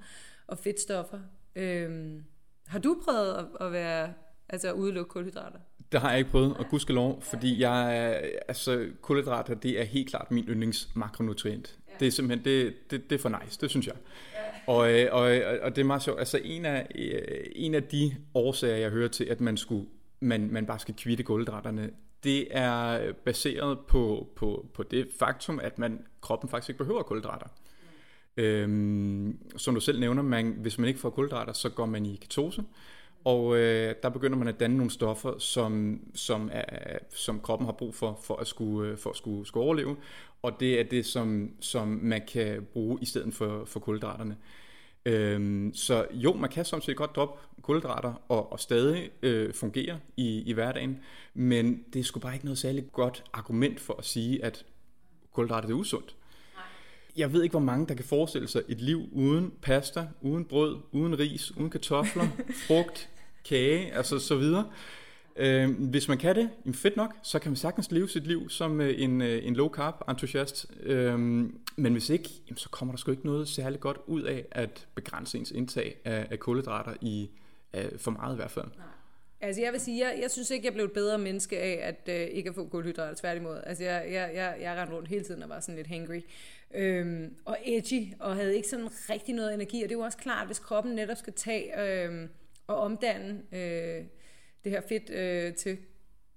og 0.46 0.58
fedtstoffer. 0.58 1.20
Øhm, 1.56 2.24
har 2.66 2.78
du 2.78 2.96
prøvet 3.04 3.34
at, 3.34 3.66
at 3.66 3.72
være, 3.72 4.12
altså 4.48 4.68
at 4.68 4.74
udelukke 4.74 5.08
kulhydrater? 5.08 5.58
Det 5.92 6.00
har 6.00 6.10
jeg 6.10 6.18
ikke 6.18 6.30
prøvet, 6.30 6.56
og 6.56 6.66
gudskelov, 6.70 7.22
fordi 7.22 7.60
jeg, 7.60 8.20
altså, 8.48 8.86
kulhydrater, 9.02 9.54
det 9.54 9.80
er 9.80 9.84
helt 9.84 10.10
klart 10.10 10.30
min 10.30 10.44
yndlings 10.44 10.88
makronutrient. 10.94 11.78
Ja. 11.88 11.92
Det 12.00 12.08
er 12.08 12.12
simpelthen, 12.12 12.44
det, 12.44 12.74
det, 12.90 13.10
det 13.10 13.16
er 13.16 13.22
for 13.22 13.28
nice, 13.44 13.60
det 13.60 13.70
synes 13.70 13.86
jeg. 13.86 13.94
Ja. 14.34 14.38
Og, 14.72 14.92
øh, 14.92 15.08
og, 15.12 15.22
og 15.62 15.76
det 15.76 15.82
er 15.82 15.84
meget 15.84 16.02
sjovt, 16.02 16.18
altså 16.18 16.40
en 16.44 16.64
af, 16.64 16.86
øh, 16.94 17.44
en 17.54 17.74
af 17.74 17.82
de 17.82 18.16
årsager, 18.34 18.76
jeg 18.76 18.90
hører 18.90 19.08
til, 19.08 19.24
at 19.24 19.40
man, 19.40 19.56
skulle, 19.56 19.86
man, 20.20 20.48
man 20.52 20.66
bare 20.66 20.78
skal 20.78 20.94
kvitte 20.94 21.22
kulhydraterne, 21.22 21.90
det 22.24 22.46
er 22.50 23.12
baseret 23.12 23.78
på, 23.88 24.28
på, 24.36 24.66
på 24.74 24.82
det 24.82 25.08
faktum, 25.18 25.60
at 25.62 25.78
man 25.78 26.06
kroppen 26.20 26.48
faktisk 26.48 26.68
ikke 26.68 26.78
behøver 26.78 27.02
kulhydrater. 27.02 27.46
Øhm, 28.36 29.38
som 29.56 29.74
du 29.74 29.80
selv 29.80 30.00
nævner, 30.00 30.22
man, 30.22 30.56
hvis 30.60 30.78
man 30.78 30.88
ikke 30.88 31.00
får 31.00 31.10
kulhydrater, 31.10 31.52
så 31.52 31.68
går 31.68 31.86
man 31.86 32.06
i 32.06 32.16
ketose, 32.16 32.62
og 33.24 33.56
øh, 33.56 33.94
der 34.02 34.08
begynder 34.08 34.38
man 34.38 34.48
at 34.48 34.60
danne 34.60 34.76
nogle 34.76 34.90
stoffer, 34.90 35.38
som, 35.38 36.00
som, 36.14 36.50
er, 36.52 36.98
som 37.14 37.40
kroppen 37.40 37.66
har 37.66 37.72
brug 37.72 37.94
for, 37.94 38.18
for 38.22 38.36
at 38.36 38.46
skulle, 38.46 38.90
øh, 38.90 38.98
for 38.98 39.10
at 39.10 39.16
skulle, 39.16 39.46
skulle 39.46 39.64
overleve, 39.64 39.96
og 40.42 40.60
det 40.60 40.80
er 40.80 40.84
det, 40.84 41.06
som, 41.06 41.50
som 41.60 41.88
man 41.88 42.22
kan 42.32 42.66
bruge 42.72 42.98
i 43.02 43.04
stedet 43.04 43.34
for, 43.34 43.64
for 43.64 43.80
kulhydraterne. 43.80 44.36
Øhm, 45.06 45.74
så 45.74 46.06
jo, 46.10 46.32
man 46.32 46.50
kan 46.50 46.64
samtidig 46.64 46.96
godt 46.96 47.16
droppe 47.16 47.40
kulhydrater 47.62 48.22
og, 48.28 48.52
og 48.52 48.60
stadig 48.60 49.10
øh, 49.22 49.54
fungere 49.54 49.98
i, 50.16 50.42
i 50.46 50.52
hverdagen, 50.52 50.98
men 51.34 51.84
det 51.92 52.00
er 52.00 52.04
sgu 52.04 52.20
bare 52.20 52.34
ikke 52.34 52.44
noget 52.44 52.58
særligt 52.58 52.92
godt 52.92 53.24
argument 53.32 53.80
for 53.80 53.94
at 53.98 54.04
sige, 54.04 54.44
at 54.44 54.64
kulhydrater 55.32 55.68
er 55.68 55.72
usundt 55.72 56.16
jeg 57.16 57.32
ved 57.32 57.42
ikke, 57.42 57.52
hvor 57.52 57.60
mange, 57.60 57.86
der 57.86 57.94
kan 57.94 58.04
forestille 58.04 58.48
sig 58.48 58.62
et 58.68 58.80
liv 58.80 59.08
uden 59.12 59.52
pasta, 59.62 60.06
uden 60.20 60.44
brød, 60.44 60.76
uden 60.92 61.18
ris, 61.18 61.56
uden 61.56 61.70
kartofler, 61.70 62.28
frugt, 62.66 63.08
kage, 63.48 63.92
altså 63.92 64.18
så 64.18 64.36
videre. 64.36 64.66
Øh, 65.36 65.70
hvis 65.90 66.08
man 66.08 66.18
kan 66.18 66.36
det, 66.36 66.50
jamen 66.64 66.74
fedt 66.74 66.96
nok, 66.96 67.14
så 67.22 67.38
kan 67.38 67.50
man 67.50 67.56
sagtens 67.56 67.90
leve 67.90 68.08
sit 68.08 68.26
liv 68.26 68.50
som 68.50 68.80
øh, 68.80 69.02
en, 69.02 69.22
øh, 69.22 69.46
en 69.46 69.56
low 69.56 69.68
carb 69.68 69.94
entusiast. 70.08 70.66
Øh, 70.82 71.18
men 71.76 71.92
hvis 71.92 72.10
ikke, 72.10 72.30
jamen, 72.46 72.56
så 72.56 72.68
kommer 72.68 72.94
der 72.94 72.98
sgu 72.98 73.10
ikke 73.10 73.26
noget 73.26 73.48
særligt 73.48 73.80
godt 73.80 73.98
ud 74.06 74.22
af 74.22 74.44
at 74.50 74.86
begrænse 74.94 75.38
ens 75.38 75.50
indtag 75.50 75.96
af, 76.04 76.26
af 76.30 76.38
kulhydrater 76.38 76.94
i 77.00 77.30
øh, 77.74 77.98
for 77.98 78.10
meget 78.10 78.34
i 78.34 78.36
hvert 78.36 78.50
fald. 78.50 78.66
Nej. 78.66 78.86
Altså 79.40 79.62
jeg 79.62 79.72
vil 79.72 79.80
sige, 79.80 80.06
jeg, 80.06 80.18
jeg 80.22 80.30
synes 80.30 80.50
ikke, 80.50 80.66
jeg 80.66 80.72
blev 80.72 80.84
et 80.84 80.92
bedre 80.92 81.18
menneske 81.18 81.58
af 81.58 81.88
at 81.88 82.20
øh, 82.20 82.26
ikke 82.26 82.48
at 82.48 82.54
få 82.54 82.68
kulhydrater, 82.68 83.14
tværtimod. 83.14 83.60
Altså 83.66 83.84
jeg, 83.84 84.04
jeg, 84.10 84.30
jeg, 84.34 84.56
jeg 84.60 84.76
rendte 84.76 84.96
rundt 84.96 85.08
hele 85.08 85.24
tiden 85.24 85.42
og 85.42 85.48
var 85.48 85.60
sådan 85.60 85.76
lidt 85.76 85.86
hangry. 85.86 86.20
Øhm, 86.74 87.36
og 87.44 87.58
edgy, 87.64 88.12
og 88.20 88.36
havde 88.36 88.56
ikke 88.56 88.68
sådan 88.68 88.88
rigtig 89.10 89.34
noget 89.34 89.54
energi. 89.54 89.82
Og 89.82 89.88
det 89.88 89.94
er 89.94 89.98
jo 89.98 90.04
også 90.04 90.18
klart, 90.18 90.46
hvis 90.46 90.58
kroppen 90.58 90.94
netop 90.94 91.16
skal 91.16 91.32
tage 91.32 91.80
øhm, 92.04 92.28
og 92.66 92.76
omdanne 92.76 93.42
øh, 93.52 94.04
det 94.64 94.72
her 94.72 94.80
fedt 94.80 95.10
øh, 95.10 95.54
til 95.54 95.78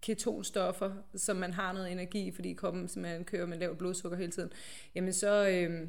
ketonstoffer, 0.01 0.91
som 1.15 1.35
man 1.37 1.53
har 1.53 1.73
noget 1.73 1.91
energi, 1.91 2.31
fordi 2.31 2.53
kroppen 2.53 2.87
simpelthen 2.87 3.25
kører 3.25 3.45
med 3.45 3.57
lavt 3.57 3.77
blodsukker 3.77 4.17
hele 4.17 4.31
tiden, 4.31 4.49
jamen 4.95 5.13
så, 5.13 5.49
øh, 5.49 5.87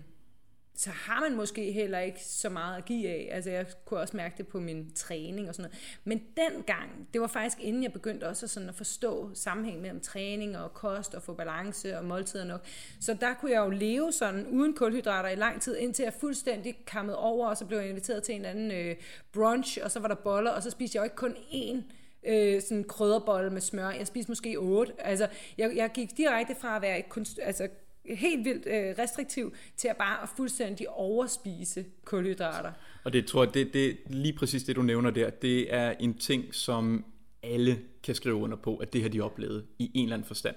så 0.79 0.91
har 0.91 1.21
man 1.21 1.37
måske 1.37 1.73
heller 1.73 1.99
ikke 1.99 2.25
så 2.25 2.49
meget 2.49 2.79
at 2.79 2.85
give 2.85 3.09
af. 3.09 3.29
Altså 3.33 3.51
jeg 3.51 3.67
kunne 3.85 4.01
også 4.01 4.17
mærke 4.17 4.35
det 4.39 4.49
på 4.49 4.61
min 4.61 4.93
træning 4.95 5.49
og 5.49 5.55
sådan 5.55 5.71
noget. 5.71 5.99
Men 6.05 6.23
dengang, 6.37 7.09
det 7.13 7.21
var 7.21 7.27
faktisk 7.27 7.59
inden 7.61 7.83
jeg 7.83 7.93
begyndte 7.93 8.29
også 8.29 8.49
sådan 8.49 8.69
at 8.69 8.75
forstå 8.75 9.31
sammenhæng 9.35 9.81
mellem 9.81 10.01
træning 10.01 10.59
og 10.59 10.75
kost 10.75 11.15
og 11.15 11.23
få 11.23 11.35
balance 11.35 11.99
og 11.99 12.05
måltider 12.05 12.45
nok. 12.45 12.65
Så 13.01 13.17
der 13.21 13.35
kunne 13.35 13.51
jeg 13.51 13.59
jo 13.59 13.71
leve 13.71 14.13
sådan 14.13 14.47
uden 14.47 14.75
kulhydrater 14.75 15.29
i 15.29 15.35
lang 15.35 15.63
tid, 15.63 15.77
indtil 15.77 16.03
jeg 16.03 16.13
fuldstændig 16.13 16.85
kammede 16.87 17.19
over, 17.19 17.49
og 17.49 17.57
så 17.57 17.67
blev 17.67 17.79
jeg 17.79 17.89
inviteret 17.89 18.23
til 18.23 18.35
en 18.35 18.45
anden 18.45 18.71
øh, 18.71 18.97
brunch, 19.33 19.79
og 19.83 19.91
så 19.91 20.01
var 20.01 20.09
der 20.09 20.15
boller, 20.15 20.51
og 20.51 20.63
så 20.63 20.71
spiste 20.71 20.97
jeg 20.97 21.01
jo 21.01 21.05
ikke 21.05 21.17
kun 21.17 21.37
én 21.37 21.83
øh, 22.27 22.63
sådan 22.63 22.85
krydderbolle 22.85 23.51
med 23.51 23.61
smør. 23.61 23.91
Jeg 23.91 24.07
spiste 24.07 24.31
måske 24.31 24.57
otte. 24.57 24.93
Altså, 24.99 25.29
jeg, 25.59 25.73
jeg 25.77 25.91
gik 25.93 26.17
direkte 26.17 26.55
fra 26.55 26.77
at 26.77 26.83
være 26.83 26.99
et 26.99 27.09
kunst, 27.09 27.39
altså, 27.43 27.69
helt 28.09 28.45
vildt 28.45 28.67
øh, 28.67 28.95
restriktiv 28.99 29.55
til 29.77 29.89
at 29.89 29.97
bare 29.97 30.23
at 30.23 30.29
fuldstændig 30.37 30.89
overspise 30.89 31.85
kulhydrater. 32.05 32.73
Og 33.05 33.13
det 33.13 33.27
tror 33.27 33.45
jeg, 33.45 33.55
det, 33.55 33.75
det 33.75 33.99
lige 34.07 34.33
præcis 34.33 34.65
det, 34.65 34.77
du 34.77 34.83
nævner 34.83 35.11
der, 35.11 35.31
det 35.31 35.75
er 35.75 35.95
en 36.01 36.15
ting, 36.15 36.55
som 36.55 37.05
alle 37.43 37.79
kan 38.03 38.15
skrive 38.15 38.35
under 38.35 38.57
på, 38.57 38.77
at 38.77 38.93
det 38.93 39.03
har 39.03 39.09
de 39.09 39.21
oplevet 39.21 39.65
i 39.79 39.91
en 39.95 40.05
eller 40.05 40.17
anden 40.17 40.27
forstand. 40.27 40.57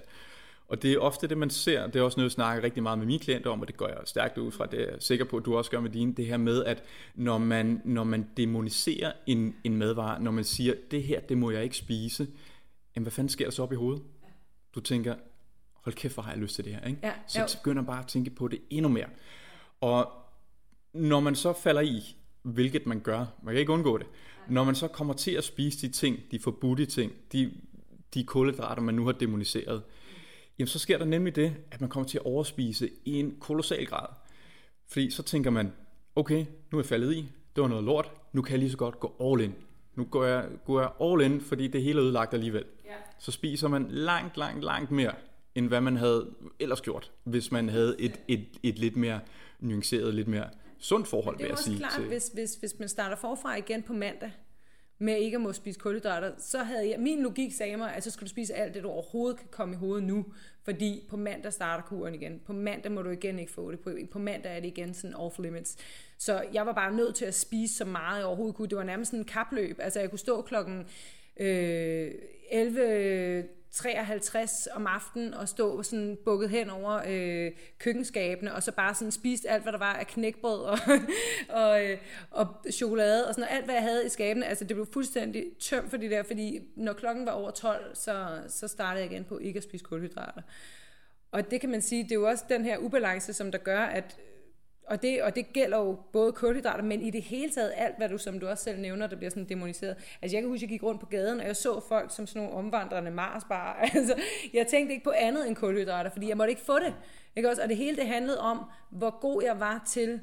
Og 0.67 0.81
det 0.81 0.93
er 0.93 0.99
ofte 0.99 1.27
det, 1.27 1.37
man 1.37 1.49
ser. 1.49 1.87
Det 1.87 1.95
er 1.95 2.03
også 2.03 2.17
noget, 2.17 2.29
jeg 2.29 2.31
snakker 2.31 2.63
rigtig 2.63 2.83
meget 2.83 2.97
med 2.97 3.07
mine 3.07 3.19
klienter 3.19 3.49
om, 3.49 3.61
og 3.61 3.67
det 3.67 3.77
går 3.77 3.87
jeg 3.87 3.97
stærkt 4.05 4.37
ud 4.37 4.51
fra. 4.51 4.65
Det 4.65 4.81
er 4.81 4.91
jeg 4.91 4.95
sikker 4.99 5.25
på, 5.25 5.37
at 5.37 5.45
du 5.45 5.57
også 5.57 5.71
gør 5.71 5.79
med 5.79 5.89
dine. 5.89 6.13
Det 6.13 6.25
her 6.25 6.37
med, 6.37 6.63
at 6.63 6.83
når 7.15 7.37
man, 7.37 7.81
når 7.85 8.03
man 8.03 8.27
demoniserer 8.37 9.11
en, 9.27 9.55
en 9.63 9.77
madvare, 9.77 10.21
når 10.21 10.31
man 10.31 10.43
siger, 10.43 10.73
det 10.91 11.03
her, 11.03 11.19
det 11.19 11.37
må 11.37 11.51
jeg 11.51 11.63
ikke 11.63 11.77
spise, 11.77 12.27
jamen 12.95 13.03
hvad 13.03 13.11
fanden 13.11 13.29
sker 13.29 13.45
der 13.45 13.51
så 13.51 13.63
op 13.63 13.71
i 13.71 13.75
hovedet? 13.75 14.03
Du 14.75 14.79
tænker, 14.79 15.15
hold 15.81 15.95
kæft, 15.95 16.13
hvor 16.13 16.23
har 16.23 16.31
jeg 16.31 16.39
lyst 16.39 16.55
til 16.55 16.65
det 16.65 16.73
her. 16.73 16.87
Ikke? 16.87 16.99
Ja, 17.03 17.13
så, 17.27 17.43
så 17.47 17.57
begynder 17.57 17.81
man 17.81 17.85
bare 17.85 17.99
at 17.99 18.07
tænke 18.07 18.29
på 18.29 18.47
det 18.47 18.61
endnu 18.69 18.89
mere. 18.89 19.07
Og 19.81 20.11
når 20.93 21.19
man 21.19 21.35
så 21.35 21.53
falder 21.53 21.81
i, 21.81 22.15
hvilket 22.41 22.85
man 22.85 22.99
gør, 22.99 23.25
man 23.43 23.53
kan 23.53 23.59
ikke 23.59 23.71
undgå 23.71 23.97
det, 23.97 24.07
når 24.47 24.63
man 24.63 24.75
så 24.75 24.87
kommer 24.87 25.13
til 25.13 25.31
at 25.31 25.43
spise 25.43 25.87
de 25.87 25.93
ting, 25.93 26.19
de 26.31 26.39
forbudte 26.39 26.85
ting, 26.85 27.11
de, 27.31 27.53
de 28.13 28.23
kulhydrater, 28.23 28.81
man 28.81 28.95
nu 28.95 29.05
har 29.05 29.11
demoniseret, 29.11 29.83
jamen 30.59 30.67
så 30.67 30.79
sker 30.79 30.97
der 30.97 31.05
nemlig 31.05 31.35
det, 31.35 31.55
at 31.71 31.81
man 31.81 31.89
kommer 31.89 32.07
til 32.07 32.17
at 32.17 32.25
overspise 32.25 32.89
i 33.05 33.19
en 33.19 33.35
kolossal 33.39 33.85
grad. 33.85 34.07
Fordi 34.87 35.09
så 35.09 35.23
tænker 35.23 35.49
man, 35.49 35.73
okay, 36.15 36.45
nu 36.71 36.77
er 36.77 36.81
jeg 36.81 36.85
faldet 36.85 37.13
i, 37.13 37.29
det 37.55 37.61
var 37.61 37.67
noget 37.67 37.83
lort, 37.83 38.11
nu 38.33 38.41
kan 38.41 38.51
jeg 38.51 38.59
lige 38.59 38.71
så 38.71 38.77
godt 38.77 38.99
gå 38.99 39.15
all 39.21 39.41
in. 39.41 39.55
Nu 39.95 40.03
går 40.03 40.25
jeg, 40.25 40.49
går 40.65 40.79
jeg 40.79 40.91
all 41.01 41.21
in, 41.21 41.41
fordi 41.41 41.67
det 41.67 41.83
hele 41.83 41.99
er 41.99 42.03
ødelagt 42.03 42.33
alligevel. 42.33 42.65
Ja. 42.85 42.93
Så 43.19 43.31
spiser 43.31 43.67
man 43.67 43.87
langt, 43.89 44.37
langt, 44.37 44.63
langt 44.63 44.91
mere, 44.91 45.13
end 45.55 45.67
hvad 45.67 45.81
man 45.81 45.97
havde 45.97 46.29
ellers 46.59 46.81
gjort, 46.81 47.11
hvis 47.23 47.51
man 47.51 47.69
havde 47.69 47.95
et, 47.99 48.21
et, 48.27 48.45
et 48.63 48.79
lidt 48.79 48.95
mere 48.95 49.19
nuanceret, 49.59 50.13
lidt 50.13 50.27
mere 50.27 50.49
sundt 50.79 51.07
forhold, 51.07 51.37
vil 51.37 51.47
jeg 51.47 51.57
sige. 51.57 51.75
Det 51.75 51.81
er 51.81 51.85
også 51.85 51.97
klart, 51.97 52.01
til... 52.01 52.13
hvis, 52.13 52.27
hvis, 52.33 52.55
hvis 52.55 52.79
man 52.79 52.89
starter 52.89 53.15
forfra 53.15 53.55
igen 53.55 53.83
på 53.83 53.93
mandag, 53.93 54.31
med 55.01 55.17
ikke 55.17 55.35
at 55.35 55.41
må 55.41 55.53
spise 55.53 55.79
kulhydrater, 55.79 56.31
så 56.37 56.57
havde 56.57 56.89
jeg, 56.89 56.99
min 56.99 57.23
logik 57.23 57.53
sagde 57.53 57.77
mig, 57.77 57.93
at 57.95 58.03
så 58.03 58.11
skal 58.11 58.25
du 58.25 58.29
spise 58.29 58.53
alt 58.53 58.73
det, 58.73 58.83
du 58.83 58.89
overhovedet 58.89 59.39
kan 59.39 59.47
komme 59.51 59.75
i 59.75 59.77
hovedet 59.77 60.03
nu, 60.03 60.25
fordi 60.63 61.05
på 61.09 61.17
mandag 61.17 61.53
starter 61.53 61.83
kuren 61.83 62.15
igen. 62.15 62.41
På 62.45 62.53
mandag 62.53 62.91
må 62.91 63.01
du 63.01 63.09
igen 63.09 63.39
ikke 63.39 63.51
få 63.51 63.71
det. 63.71 63.79
På, 63.79 63.91
på 64.11 64.19
mandag 64.19 64.55
er 64.55 64.59
det 64.59 64.67
igen 64.67 64.93
sådan 64.93 65.15
off 65.15 65.39
limits. 65.39 65.77
Så 66.17 66.43
jeg 66.53 66.65
var 66.65 66.73
bare 66.73 66.95
nødt 66.95 67.15
til 67.15 67.25
at 67.25 67.35
spise 67.35 67.75
så 67.75 67.85
meget 67.85 68.17
jeg 68.17 68.25
overhovedet 68.25 68.55
kunne. 68.55 68.67
Det 68.67 68.77
var 68.77 68.83
nærmest 68.83 69.11
sådan 69.11 69.19
en 69.19 69.25
kapløb. 69.25 69.77
Altså 69.79 69.99
jeg 69.99 70.09
kunne 70.09 70.19
stå 70.19 70.41
klokken 70.41 70.85
øh, 71.37 72.11
11 72.51 73.43
53 73.71 74.67
om 74.73 74.87
aftenen 74.87 75.33
og 75.33 75.49
stå 75.49 75.83
sådan 75.83 76.17
bukket 76.25 76.49
hen 76.49 76.69
over 76.69 77.01
øh, 77.07 77.51
køkkenskabene 77.79 78.55
og 78.55 78.63
så 78.63 78.71
bare 78.71 78.95
sådan 78.95 79.11
spist 79.11 79.45
alt, 79.49 79.63
hvad 79.63 79.73
der 79.73 79.79
var 79.79 79.93
af 79.93 80.07
knækbrød 80.07 80.59
og, 80.59 80.77
og, 81.61 81.85
øh, 81.85 81.97
og 82.31 82.47
chokolade 82.71 83.27
og 83.27 83.35
sådan. 83.35 83.49
Alt, 83.49 83.65
hvad 83.65 83.75
jeg 83.75 83.83
havde 83.83 84.05
i 84.05 84.09
skabene, 84.09 84.45
altså 84.45 84.65
det 84.65 84.75
blev 84.75 84.87
fuldstændig 84.93 85.45
tømt 85.59 85.89
for 85.89 85.97
det 85.97 86.11
der, 86.11 86.23
fordi 86.23 86.59
når 86.75 86.93
klokken 86.93 87.25
var 87.25 87.31
over 87.31 87.51
12, 87.51 87.95
så, 87.95 88.41
så 88.47 88.67
startede 88.67 89.03
jeg 89.03 89.11
igen 89.11 89.23
på 89.23 89.37
ikke 89.37 89.57
at 89.57 89.63
spise 89.63 89.85
kulhydrater. 89.85 90.41
Og 91.31 91.51
det 91.51 91.61
kan 91.61 91.69
man 91.69 91.81
sige, 91.81 92.03
det 92.03 92.11
er 92.11 92.15
jo 92.15 92.27
også 92.27 92.43
den 92.49 92.65
her 92.65 92.77
ubalance, 92.77 93.33
som 93.33 93.51
der 93.51 93.59
gør, 93.59 93.79
at 93.79 94.17
og 94.91 95.01
det, 95.01 95.23
og 95.23 95.35
det 95.35 95.53
gælder 95.53 95.77
jo 95.77 95.97
både 96.11 96.31
kulhydrater, 96.31 96.83
men 96.83 97.01
i 97.01 97.09
det 97.09 97.21
hele 97.21 97.51
taget 97.51 97.73
alt, 97.75 97.97
hvad 97.97 98.09
du, 98.09 98.17
som 98.17 98.39
du 98.39 98.47
også 98.47 98.63
selv 98.63 98.79
nævner, 98.79 99.07
der 99.07 99.15
bliver 99.15 99.29
sådan 99.29 99.49
demoniseret. 99.49 99.95
Altså 100.21 100.35
jeg 100.35 100.43
kan 100.43 100.49
huske, 100.49 100.57
at 100.57 100.61
jeg 100.61 100.69
gik 100.69 100.83
rundt 100.83 100.99
på 100.99 101.05
gaden, 101.05 101.39
og 101.39 101.47
jeg 101.47 101.55
så 101.55 101.79
folk 101.79 102.15
som 102.15 102.27
sådan 102.27 102.41
nogle 102.41 102.57
omvandrende 102.57 103.11
Marsbar. 103.11 103.79
Altså, 103.95 104.15
jeg 104.53 104.67
tænkte 104.67 104.93
ikke 104.93 105.03
på 105.03 105.13
andet 105.17 105.47
end 105.47 105.55
kulhydrater, 105.55 106.09
fordi 106.09 106.29
jeg 106.29 106.37
måtte 106.37 106.51
ikke 106.51 106.61
få 106.61 106.79
det. 106.79 106.95
Ikke 107.35 107.49
også? 107.49 107.61
Og 107.61 107.69
det 107.69 107.77
hele 107.77 107.97
det 107.97 108.07
handlede 108.07 108.39
om, 108.39 108.59
hvor 108.89 109.19
god 109.19 109.43
jeg 109.43 109.59
var 109.59 109.83
til 109.87 110.21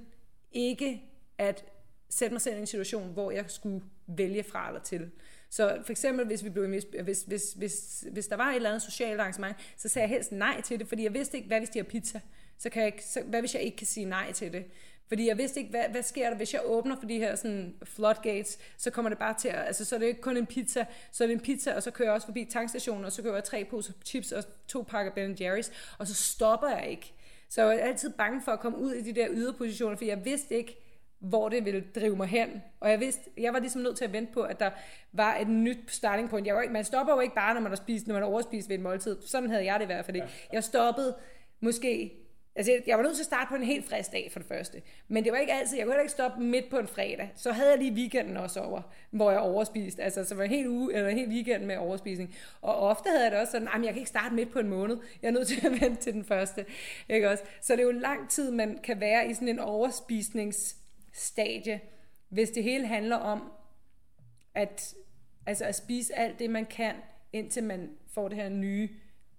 ikke 0.53 1.03
at 1.39 1.65
sætte 2.11 2.35
mig 2.35 2.41
selv 2.41 2.57
i 2.57 2.61
en 2.61 2.67
situation, 2.67 3.13
hvor 3.13 3.31
jeg 3.31 3.45
skulle 3.49 3.83
vælge 4.07 4.43
fra 4.43 4.69
eller 4.69 4.81
til. 4.81 5.11
Så 5.51 5.79
for 5.85 5.91
eksempel, 5.91 6.27
hvis, 6.27 6.45
vi 6.45 6.51
blev, 6.51 6.69
hvis, 7.03 7.23
hvis, 7.27 7.53
hvis, 7.53 8.05
hvis 8.13 8.27
der 8.27 8.37
var 8.37 8.51
et 8.51 8.57
eller 8.57 8.69
andet 8.69 8.83
socialt 8.83 9.21
arrangement, 9.21 9.57
så 9.77 9.89
sagde 9.89 10.09
jeg 10.09 10.17
helst 10.17 10.33
nej 10.33 10.61
til 10.61 10.79
det, 10.79 10.89
fordi 10.89 11.03
jeg 11.05 11.15
vidste 11.15 11.37
ikke, 11.37 11.47
hvad 11.47 11.59
hvis 11.59 11.71
de 11.71 11.79
har 11.79 11.85
pizza 11.85 12.21
så 12.59 12.71
kan 12.71 12.83
jeg 12.83 12.87
ikke, 12.87 13.05
så, 13.05 13.23
hvad 13.23 13.40
hvis 13.40 13.55
jeg 13.55 13.62
ikke 13.62 13.77
kan 13.77 13.87
sige 13.87 14.07
nej 14.07 14.33
til 14.33 14.53
det? 14.53 14.64
Fordi 15.09 15.27
jeg 15.27 15.38
vidste 15.38 15.61
ikke, 15.61 15.71
hvad, 15.71 15.85
hvad 15.90 16.03
sker 16.03 16.29
der, 16.29 16.37
hvis 16.37 16.55
jeg 16.55 16.62
åbner 16.64 16.97
for 16.97 17.07
de 17.07 17.18
her 17.18 17.37
sådan, 17.37 17.75
floodgates, 17.83 18.59
så 18.77 18.90
kommer 18.90 19.09
det 19.09 19.18
bare 19.18 19.35
til 19.35 19.49
at, 19.49 19.66
altså 19.66 19.85
så 19.85 19.94
er 19.94 19.99
det 19.99 20.07
ikke 20.07 20.21
kun 20.21 20.37
en 20.37 20.47
pizza, 20.47 20.87
så 21.12 21.25
er 21.25 21.29
det 21.29 21.35
en 21.35 21.40
pizza, 21.40 21.75
og 21.75 21.83
så 21.83 21.90
kører 21.90 22.09
jeg 22.09 22.14
også 22.14 22.27
forbi 22.27 22.44
tankstationen, 22.44 23.05
og 23.05 23.12
så 23.12 23.23
kører 23.23 23.35
jeg 23.35 23.44
tre 23.44 23.64
poser 23.64 23.92
chips 24.05 24.33
og 24.33 24.44
to 24.68 24.83
pakker 24.83 25.12
Ben 25.12 25.37
Jerry's, 25.40 25.73
og 25.99 26.07
så 26.07 26.14
stopper 26.14 26.68
jeg 26.68 26.90
ikke. 26.90 27.12
Så 27.49 27.62
jeg 27.62 27.81
er 27.81 27.85
altid 27.85 28.11
bange 28.11 28.42
for 28.44 28.53
at 28.53 28.61
komme 28.61 28.79
ud 28.79 28.92
i 28.92 29.03
de 29.03 29.12
der 29.12 29.27
yderpositioner, 29.31 29.97
for 29.97 30.05
jeg 30.05 30.25
vidste 30.25 30.55
ikke, 30.55 30.77
hvor 31.18 31.49
det 31.49 31.64
ville 31.64 31.85
drive 31.94 32.16
mig 32.16 32.27
hen. 32.27 32.62
Og 32.81 32.90
jeg 32.90 33.01
vidste, 33.01 33.23
jeg 33.37 33.53
var 33.53 33.59
ligesom 33.59 33.83
nødt 33.83 33.97
til 33.97 34.05
at 34.05 34.12
vente 34.12 34.33
på, 34.33 34.42
at 34.42 34.61
der 34.61 34.71
var 35.12 35.37
et 35.37 35.49
nyt 35.49 35.79
starting 35.88 36.31
point. 36.31 36.47
Jeg 36.47 36.55
var, 36.55 36.64
man 36.71 36.85
stopper 36.85 37.14
jo 37.14 37.21
ikke 37.21 37.35
bare, 37.35 37.55
når 37.55 37.61
man 37.61 37.71
har 37.71 37.77
spist, 37.77 38.07
når 38.07 38.14
man 38.14 38.23
har 38.23 38.31
overspist 38.31 38.68
ved 38.68 38.77
et 38.77 38.83
måltid. 38.83 39.16
Sådan 39.27 39.51
havde 39.51 39.64
jeg 39.64 39.81
det 39.81 39.85
i 39.85 39.87
hvert 39.87 40.05
fald 40.05 40.16
ikke. 40.16 40.29
Jeg 40.53 40.64
stoppede 40.64 41.16
måske 41.61 42.12
Altså, 42.59 42.73
jeg 42.87 42.99
var 42.99 43.05
nødt 43.05 43.14
til 43.14 43.23
at 43.23 43.27
starte 43.27 43.49
på 43.49 43.55
en 43.55 43.62
helt 43.62 43.88
frisk 43.88 44.12
dag 44.12 44.29
for 44.33 44.38
det 44.38 44.49
første. 44.49 44.83
Men 45.09 45.25
det 45.25 45.33
var 45.33 45.38
ikke 45.38 45.53
altid, 45.53 45.77
jeg 45.77 45.85
kunne 45.85 45.92
heller 45.92 46.03
ikke 46.03 46.12
stoppe 46.12 46.42
midt 46.42 46.71
på 46.71 46.79
en 46.79 46.87
fredag. 46.87 47.33
Så 47.37 47.53
havde 47.53 47.71
jeg 47.71 47.79
lige 47.79 47.92
weekenden 47.92 48.37
også 48.37 48.61
over, 48.61 48.83
hvor 49.11 49.31
jeg 49.31 49.40
overspiste. 49.40 50.03
Altså, 50.03 50.25
så 50.25 50.35
var 50.35 50.44
en 50.44 50.51
hel 50.51 50.68
uge, 50.68 50.94
eller 50.94 51.09
en 51.09 51.18
hel 51.18 51.29
weekend 51.29 51.64
med 51.64 51.77
overspisning. 51.77 52.35
Og 52.62 52.77
ofte 52.77 53.09
havde 53.09 53.23
jeg 53.23 53.31
det 53.31 53.40
også 53.40 53.51
sådan, 53.51 53.68
at 53.68 53.85
jeg 53.85 53.88
kan 53.88 53.97
ikke 53.97 54.09
starte 54.09 54.35
midt 54.35 54.53
på 54.53 54.59
en 54.59 54.68
måned. 54.68 54.97
Jeg 55.23 55.29
er 55.29 55.33
nødt 55.33 55.49
til 55.49 55.66
at 55.66 55.73
vente 55.83 56.03
til 56.03 56.12
den 56.12 56.25
første. 56.25 56.66
Ikke 57.09 57.31
også? 57.31 57.44
Så 57.61 57.73
det 57.73 57.81
er 57.81 57.85
jo 57.85 57.90
lang 57.90 58.31
tid, 58.31 58.51
man 58.51 58.79
kan 58.83 59.01
være 59.01 59.31
i 59.31 59.35
sådan 59.35 59.49
en 59.49 59.59
overspisningsstadie, 59.59 61.81
hvis 62.29 62.51
det 62.51 62.62
hele 62.62 62.87
handler 62.87 63.16
om 63.16 63.53
at, 64.55 64.94
altså 65.47 65.64
at 65.64 65.75
spise 65.75 66.18
alt 66.18 66.38
det, 66.38 66.51
man 66.51 66.66
kan, 66.66 66.94
indtil 67.33 67.64
man 67.64 67.90
får 68.14 68.29
det 68.29 68.37
her 68.37 68.49
nye 68.49 68.88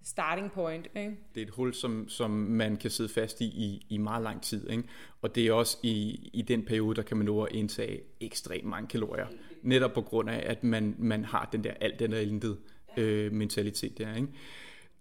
starting 0.10 0.52
point. 0.52 0.88
Ikke? 0.96 1.18
Det 1.36 1.42
er 1.42 1.46
et 1.46 1.54
hul, 1.54 1.74
som, 1.74 2.10
som 2.10 2.32
man 2.32 2.78
kan 2.78 2.90
sidde 2.90 3.10
fast 3.10 3.42
i, 3.42 3.46
i 3.46 3.86
i 3.90 3.98
meget 3.98 4.24
lang 4.24 4.42
tid. 4.42 4.70
Ikke? 4.70 4.84
Og 5.22 5.36
det 5.36 5.48
er 5.48 5.54
også 5.54 5.78
i, 5.84 6.30
i 6.34 6.42
den 6.42 6.66
periode, 6.66 6.96
der 6.96 7.02
kan 7.02 7.18
man 7.18 7.26
nå 7.26 7.44
at 7.44 7.52
indtage 7.52 8.02
ekstremt 8.20 8.66
mange 8.66 8.88
kalorier. 8.88 9.28
Netop 9.62 9.94
på 9.94 10.02
grund 10.02 10.30
af, 10.30 10.44
at 10.46 10.64
man, 10.64 10.96
man 10.98 11.26
har 11.26 11.50
den 11.52 11.64
der 11.64 11.74
alt 11.82 12.00
den 12.00 12.12
der 12.12 12.56
øh, 12.98 13.32
mentalitet 13.32 13.98
der. 13.98 14.16
Ikke? 14.16 14.28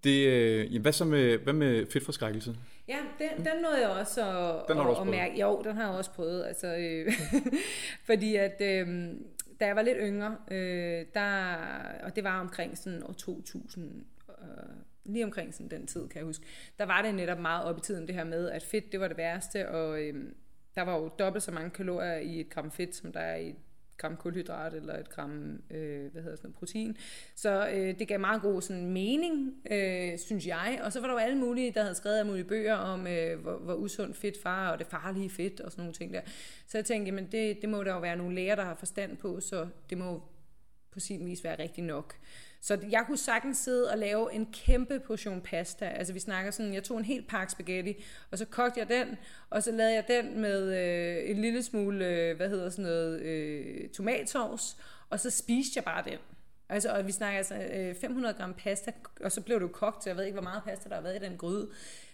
Det, 0.05 0.27
øh, 0.27 0.65
jamen, 0.65 0.83
hvad, 0.83 0.93
så 0.93 1.05
med, 1.05 1.39
hvad 1.39 1.53
med 1.53 1.87
fedtforskrækkelse? 1.87 2.57
Ja, 2.89 2.99
den, 3.19 3.47
den 3.47 3.63
nåede 3.63 3.81
jeg 3.81 3.89
også 3.89 4.21
at, 4.21 4.69
den 4.69 4.77
har 4.77 4.85
også 4.85 5.03
at 5.03 5.09
mærke. 5.09 5.41
Jo, 5.41 5.63
den 5.65 5.77
har 5.77 5.89
jeg 5.89 5.99
også 5.99 6.11
prøvet. 6.11 6.45
Altså, 6.47 6.77
øh, 6.77 7.13
fordi 8.09 8.37
at 8.37 8.61
øh, 8.61 9.09
da 9.61 9.67
jeg 9.67 9.77
var 9.77 9.83
lidt 9.83 9.99
yngre, 10.01 10.37
øh, 10.51 11.05
der, 11.15 11.57
og 12.03 12.17
det 12.17 12.25
var 12.25 12.41
omkring 12.41 12.79
sådan 12.79 13.03
år 13.03 13.13
2000, 13.13 14.05
øh, 14.29 14.45
lige 15.09 15.25
omkring 15.25 15.55
sådan 15.55 15.71
den 15.71 15.87
tid, 15.87 16.09
kan 16.09 16.19
jeg 16.19 16.25
huske, 16.25 16.45
der 16.79 16.85
var 16.85 17.03
det 17.03 17.15
netop 17.15 17.39
meget 17.39 17.65
op 17.65 17.79
i 17.79 17.81
tiden 17.81 18.07
det 18.07 18.15
her 18.15 18.25
med, 18.25 18.51
at 18.51 18.63
fedt, 18.63 18.93
det 18.93 19.01
var 19.01 19.09
det 19.09 19.17
værste, 19.17 19.69
og 19.69 20.03
øhm, 20.03 20.35
der 20.75 20.83
var 20.83 20.97
jo 20.97 21.09
dobbelt 21.19 21.43
så 21.43 21.51
mange 21.51 21.71
kalorier 21.71 22.17
i 22.17 22.41
et 22.41 22.51
gram 22.51 22.71
fedt, 22.71 22.97
som 22.97 23.13
der 23.13 23.21
er 23.21 23.37
i 23.37 23.49
et 23.49 23.57
gram 23.99 24.17
kulhydrat 24.17 24.75
eller 24.75 24.99
et 24.99 25.09
gram 25.11 25.63
øh, 25.71 26.13
hvad 26.13 26.23
hedder 26.23 26.37
sådan 26.37 26.49
noget, 26.49 26.59
protein. 26.59 26.97
Så 27.35 27.69
øh, 27.69 27.99
det 27.99 28.09
gav 28.09 28.21
meget 28.21 28.43
god 28.43 28.63
sådan, 28.63 28.87
mening, 28.87 29.55
øh, 29.71 30.19
synes 30.19 30.47
jeg. 30.47 30.81
Og 30.85 30.93
så 30.93 31.01
var 31.01 31.07
der 31.07 31.15
jo 31.15 31.19
alle 31.19 31.39
mulige, 31.39 31.73
der 31.73 31.83
havde 31.83 31.95
skrevet 31.95 32.19
alle 32.19 32.29
mulige 32.29 32.45
bøger 32.45 32.75
om, 32.75 33.07
øh, 33.07 33.41
hvor, 33.41 33.57
hvor 33.57 33.75
usundt 33.75 34.17
fedt 34.17 34.43
far 34.43 34.73
og 34.73 34.79
det 34.79 34.87
farlige 34.87 35.31
fedt 35.31 35.61
og 35.61 35.73
sådan 35.73 35.83
nogle 35.83 35.95
ting 35.95 36.15
der. 36.15 36.21
Så 36.67 36.79
jeg 36.79 36.85
tænkte, 36.85 37.13
men 37.13 37.29
det, 37.33 37.61
det 37.61 37.69
må 37.69 37.85
der 37.85 37.93
jo 37.93 38.01
være 38.01 38.17
nogle 38.17 38.35
læger, 38.35 38.55
der 38.55 38.65
har 38.65 38.75
forstand 38.75 39.17
på, 39.17 39.41
så 39.41 39.69
det 39.91 39.99
må 39.99 40.23
på 40.91 41.01
sin 41.01 41.27
vis 41.27 41.45
være 41.45 41.59
rigtigt 41.59 41.87
nok. 41.87 42.15
Så 42.61 42.79
jeg 42.91 43.05
kunne 43.07 43.19
sagtens 43.19 43.59
sidde 43.59 43.91
og 43.91 43.99
lave 43.99 44.33
en 44.33 44.47
kæmpe 44.53 45.01
portion 45.01 45.41
pasta. 45.41 45.85
Altså 45.85 46.13
vi 46.13 46.21
snakker 46.21 46.51
sådan, 46.51 46.75
jeg 46.75 46.85
tog 46.85 46.99
en 46.99 47.05
helt 47.05 47.29
pakke 47.29 47.53
spaghetti, 47.53 48.05
og 48.31 48.39
så 48.39 48.45
kogte 48.45 48.81
jeg 48.81 48.89
den, 48.89 49.17
og 49.51 49.63
så 49.63 49.73
lavede 49.73 49.95
jeg 49.95 50.05
den 50.09 50.41
med 50.41 50.77
øh, 50.77 51.31
en 51.31 51.41
lille 51.41 51.63
smule, 51.63 52.07
øh, 52.07 52.37
hvad 52.37 52.49
hedder 52.49 52.71
sådan 52.71 52.85
noget, 52.85 53.21
øh, 53.21 53.89
tomatsovs, 53.89 54.77
og 55.11 55.21
så 55.21 55.31
spiste 55.31 55.73
jeg 55.77 55.85
bare 55.85 56.05
den. 56.05 56.19
Altså, 56.69 56.93
og 56.93 57.07
vi 57.07 57.13
snakker 57.13 57.39
altså 57.39 57.55
øh, 57.55 57.95
500 57.95 58.35
gram 58.35 58.55
pasta, 58.55 58.93
og 59.25 59.33
så 59.33 59.41
blev 59.41 59.57
det 59.57 59.63
jo 59.63 59.73
kogt, 59.73 60.05
så 60.05 60.11
jeg 60.11 60.17
ved 60.17 60.25
ikke, 60.25 60.35
hvor 60.35 60.43
meget 60.43 60.63
pasta 60.65 60.89
der 60.89 60.95
har 60.95 61.03
været 61.03 61.17
i 61.23 61.25
den 61.27 61.37
gryde. 61.37 61.71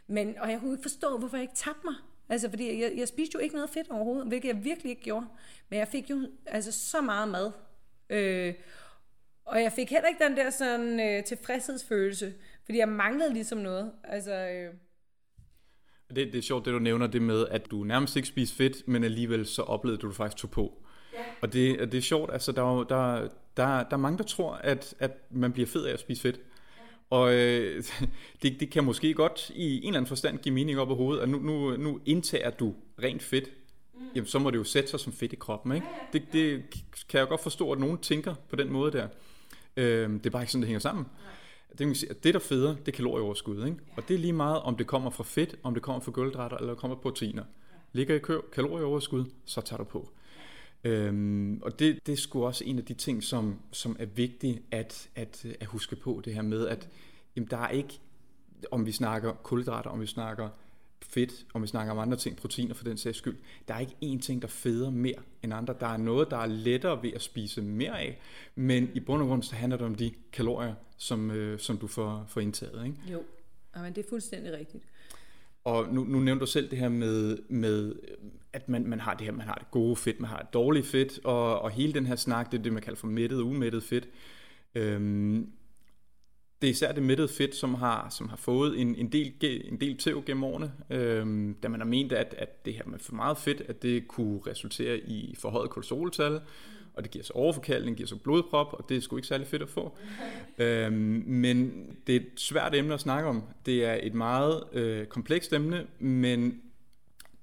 Men, 0.06 0.38
og 0.38 0.50
jeg 0.50 0.60
kunne 0.60 0.72
ikke 0.72 0.82
forstå, 0.82 1.18
hvorfor 1.18 1.36
jeg 1.36 1.42
ikke 1.42 1.54
tabte 1.54 1.80
mig. 1.84 1.94
Altså, 2.28 2.50
fordi 2.50 2.82
jeg, 2.82 2.92
jeg 2.96 3.08
spiste 3.08 3.34
jo 3.34 3.38
ikke 3.38 3.54
noget 3.54 3.70
fedt 3.70 3.90
overhovedet, 3.90 4.28
hvilket 4.28 4.48
jeg 4.48 4.64
virkelig 4.64 4.90
ikke 4.90 5.02
gjorde. 5.02 5.26
Men 5.68 5.78
jeg 5.78 5.88
fik 5.88 6.10
jo 6.10 6.28
altså 6.46 6.72
så 6.72 7.00
meget 7.00 7.28
mad. 7.28 7.52
Øh, 8.10 8.54
og 9.44 9.62
jeg 9.62 9.72
fik 9.72 9.90
heller 9.90 10.08
ikke 10.08 10.24
den 10.24 10.36
der 10.36 10.50
sådan 10.50 11.00
øh, 11.00 11.24
tilfredshedsfølelse, 11.24 12.34
fordi 12.64 12.78
jeg 12.78 12.88
manglede 12.88 13.32
ligesom 13.32 13.58
noget. 13.58 13.92
Altså, 14.04 14.34
øh... 14.34 14.74
det, 16.16 16.32
det 16.32 16.38
er 16.38 16.42
sjovt, 16.42 16.64
det 16.64 16.72
du 16.72 16.78
nævner, 16.78 17.06
det 17.06 17.22
med, 17.22 17.46
at 17.50 17.70
du 17.70 17.84
nærmest 17.84 18.16
ikke 18.16 18.28
spiser 18.28 18.56
fedt, 18.56 18.88
men 18.88 19.04
alligevel 19.04 19.46
så 19.46 19.62
oplevede 19.62 20.00
du, 20.00 20.06
at 20.06 20.10
du 20.10 20.16
faktisk 20.16 20.40
tog 20.40 20.50
på. 20.50 20.84
Ja. 21.12 21.18
Og 21.42 21.52
det, 21.52 21.92
det 21.92 21.98
er 21.98 22.02
sjovt, 22.02 22.32
altså 22.32 22.52
der, 22.52 22.62
er, 22.62 22.84
der, 22.84 23.28
der, 23.56 23.82
der 23.82 23.92
er 23.92 23.96
mange, 23.96 24.18
der 24.18 24.24
tror, 24.24 24.52
at, 24.52 24.94
at 24.98 25.10
man 25.30 25.52
bliver 25.52 25.66
fed 25.66 25.84
af 25.84 25.92
at 25.92 26.00
spise 26.00 26.22
fedt. 26.22 26.40
Og 27.10 27.34
øh, 27.34 27.84
det, 28.42 28.60
det 28.60 28.70
kan 28.70 28.84
måske 28.84 29.14
godt 29.14 29.50
i 29.54 29.76
en 29.76 29.82
eller 29.86 29.98
anden 29.98 30.08
forstand 30.08 30.38
give 30.38 30.54
mening 30.54 30.78
op 30.78 30.90
i 30.90 30.94
hovedet, 30.94 31.22
at 31.22 31.28
nu, 31.28 31.38
nu, 31.38 31.76
nu 31.76 32.00
indtager 32.06 32.50
du 32.50 32.74
rent 33.02 33.22
fedt, 33.22 33.50
mm. 33.94 34.00
jamen 34.14 34.26
så 34.26 34.38
må 34.38 34.50
det 34.50 34.58
jo 34.58 34.64
sætte 34.64 34.90
sig 34.90 35.00
som 35.00 35.12
fedt 35.12 35.32
i 35.32 35.36
kroppen. 35.36 35.72
Ikke? 35.72 35.86
Det, 36.12 36.22
det 36.32 36.62
kan 37.08 37.20
jeg 37.20 37.28
godt 37.28 37.42
forstå, 37.42 37.72
at 37.72 37.78
nogen 37.78 37.98
tænker 37.98 38.34
på 38.48 38.56
den 38.56 38.72
måde 38.72 38.92
der. 38.92 39.08
Øh, 39.76 40.10
det 40.10 40.26
er 40.26 40.30
bare 40.30 40.42
ikke 40.42 40.52
sådan, 40.52 40.62
det 40.62 40.68
hænger 40.68 40.80
sammen. 40.80 41.06
Det, 41.78 41.86
kan 41.86 41.94
sige, 41.94 42.10
at 42.10 42.24
det, 42.24 42.34
der 42.34 42.40
føder, 42.40 42.76
det 42.76 42.88
er 42.88 42.92
kalorieoverskud. 42.92 43.66
Ikke? 43.66 43.78
Og 43.96 44.08
det 44.08 44.14
er 44.14 44.18
lige 44.18 44.32
meget, 44.32 44.60
om 44.62 44.76
det 44.76 44.86
kommer 44.86 45.10
fra 45.10 45.24
fedt, 45.24 45.56
om 45.62 45.74
det 45.74 45.82
kommer 45.82 46.00
fra 46.00 46.12
gulvdrætter, 46.12 46.56
eller 46.56 46.74
kommer 46.74 46.96
fra 46.96 47.02
proteiner. 47.02 47.44
Ligger 47.92 48.14
i 48.14 48.18
kø, 48.18 48.38
kalorieoverskud, 48.52 49.24
så 49.44 49.60
tager 49.60 49.78
du 49.78 49.84
på. 49.84 50.10
Øhm, 50.84 51.62
og 51.62 51.78
det, 51.78 52.06
det 52.06 52.12
er 52.12 52.16
sgu 52.16 52.46
også 52.46 52.64
en 52.64 52.78
af 52.78 52.84
de 52.84 52.94
ting, 52.94 53.22
som, 53.22 53.58
som 53.72 53.96
er 53.98 54.06
vigtigt 54.06 54.62
at, 54.70 55.08
at, 55.14 55.46
at 55.60 55.66
huske 55.66 55.96
på, 55.96 56.22
det 56.24 56.34
her 56.34 56.42
med, 56.42 56.66
at 56.66 56.88
jamen, 57.36 57.48
der 57.50 57.56
er 57.56 57.68
ikke, 57.68 58.00
om 58.70 58.86
vi 58.86 58.92
snakker 58.92 59.32
kulhydrater, 59.32 59.90
om 59.90 60.00
vi 60.00 60.06
snakker 60.06 60.48
fedt, 61.10 61.46
om 61.54 61.62
vi 61.62 61.66
snakker 61.66 61.92
om 61.92 61.98
andre 61.98 62.16
ting, 62.16 62.36
proteiner 62.36 62.74
for 62.74 62.84
den 62.84 62.96
sags 62.96 63.18
skyld, 63.18 63.36
der 63.68 63.74
er 63.74 63.78
ikke 63.78 63.96
én 64.04 64.20
ting, 64.20 64.42
der 64.42 64.48
feder 64.48 64.90
mere 64.90 65.18
end 65.42 65.54
andre. 65.54 65.74
Der 65.80 65.86
er 65.86 65.96
noget, 65.96 66.30
der 66.30 66.36
er 66.36 66.46
lettere 66.46 67.02
ved 67.02 67.12
at 67.14 67.22
spise 67.22 67.62
mere 67.62 68.00
af, 68.00 68.18
men 68.54 68.90
i 68.94 69.00
bund 69.00 69.22
og 69.22 69.28
grund 69.28 69.42
så 69.42 69.54
handler 69.54 69.76
det 69.76 69.86
om 69.86 69.94
de 69.94 70.12
kalorier, 70.32 70.74
som, 70.96 71.30
øh, 71.30 71.58
som 71.58 71.78
du 71.78 71.86
får, 71.86 72.24
får 72.28 72.40
indtaget. 72.40 72.86
Ikke? 72.86 72.98
Jo, 73.12 73.22
men 73.76 73.92
det 73.94 74.04
er 74.04 74.08
fuldstændig 74.08 74.52
rigtigt. 74.52 74.84
Og 75.64 75.94
nu, 75.94 76.04
nu 76.04 76.20
nævnte 76.20 76.40
du 76.40 76.46
selv 76.46 76.70
det 76.70 76.78
her 76.78 76.88
med, 76.88 77.38
med 77.48 77.94
at 78.52 78.68
man, 78.68 78.86
man 78.86 79.00
har 79.00 79.14
det 79.14 79.24
her, 79.24 79.32
man 79.32 79.46
har 79.46 79.54
det 79.54 79.70
gode 79.70 79.96
fedt, 79.96 80.20
man 80.20 80.30
har 80.30 80.38
det 80.38 80.52
dårlige 80.52 80.84
fedt, 80.84 81.20
og, 81.24 81.60
og 81.60 81.70
hele 81.70 81.92
den 81.92 82.06
her 82.06 82.16
snak, 82.16 82.52
det 82.52 82.58
er 82.58 82.62
det, 82.62 82.72
man 82.72 82.82
kalder 82.82 82.98
for 82.98 83.06
mættet 83.06 83.38
og 83.38 83.46
umættet 83.46 83.82
fedt. 83.82 84.08
Øhm, 84.74 85.52
det 86.64 86.70
er 86.70 86.72
især 86.72 86.92
det 86.92 87.02
mættede 87.02 87.28
fedt, 87.28 87.54
som 87.54 87.74
har, 87.74 88.08
som 88.10 88.28
har 88.28 88.36
fået 88.36 88.80
en, 88.80 88.94
en 88.94 89.12
del, 89.12 89.32
en 89.42 89.80
del 89.80 89.98
tæv 89.98 90.24
gennem 90.24 90.44
årene, 90.44 90.72
øhm, 90.90 91.54
da 91.62 91.68
man 91.68 91.80
har 91.80 91.86
ment, 91.86 92.12
at, 92.12 92.34
at 92.38 92.64
det 92.64 92.74
her 92.74 92.82
med 92.86 92.98
for 92.98 93.14
meget 93.14 93.38
fedt, 93.38 93.60
at 93.60 93.82
det 93.82 94.08
kunne 94.08 94.40
resultere 94.46 94.98
i 94.98 95.34
forhøjet 95.38 95.70
kolesteroltal, 95.70 96.40
og 96.94 97.02
det 97.02 97.10
giver 97.10 97.24
så 97.24 97.32
overforkaldning, 97.32 97.96
giver 97.96 98.06
så 98.06 98.16
blodprop, 98.16 98.72
og 98.72 98.88
det 98.88 98.96
er 98.96 99.00
sgu 99.00 99.16
ikke 99.16 99.28
særlig 99.28 99.46
fedt 99.46 99.62
at 99.62 99.68
få. 99.68 99.98
øhm, 100.58 101.24
men 101.26 101.86
det 102.06 102.16
er 102.16 102.20
et 102.20 102.26
svært 102.36 102.74
emne 102.74 102.94
at 102.94 103.00
snakke 103.00 103.28
om. 103.28 103.42
Det 103.66 103.84
er 103.84 103.98
et 104.02 104.14
meget 104.14 104.64
øh, 104.72 105.06
komplekst 105.06 105.52
emne, 105.52 105.86
men 105.98 106.62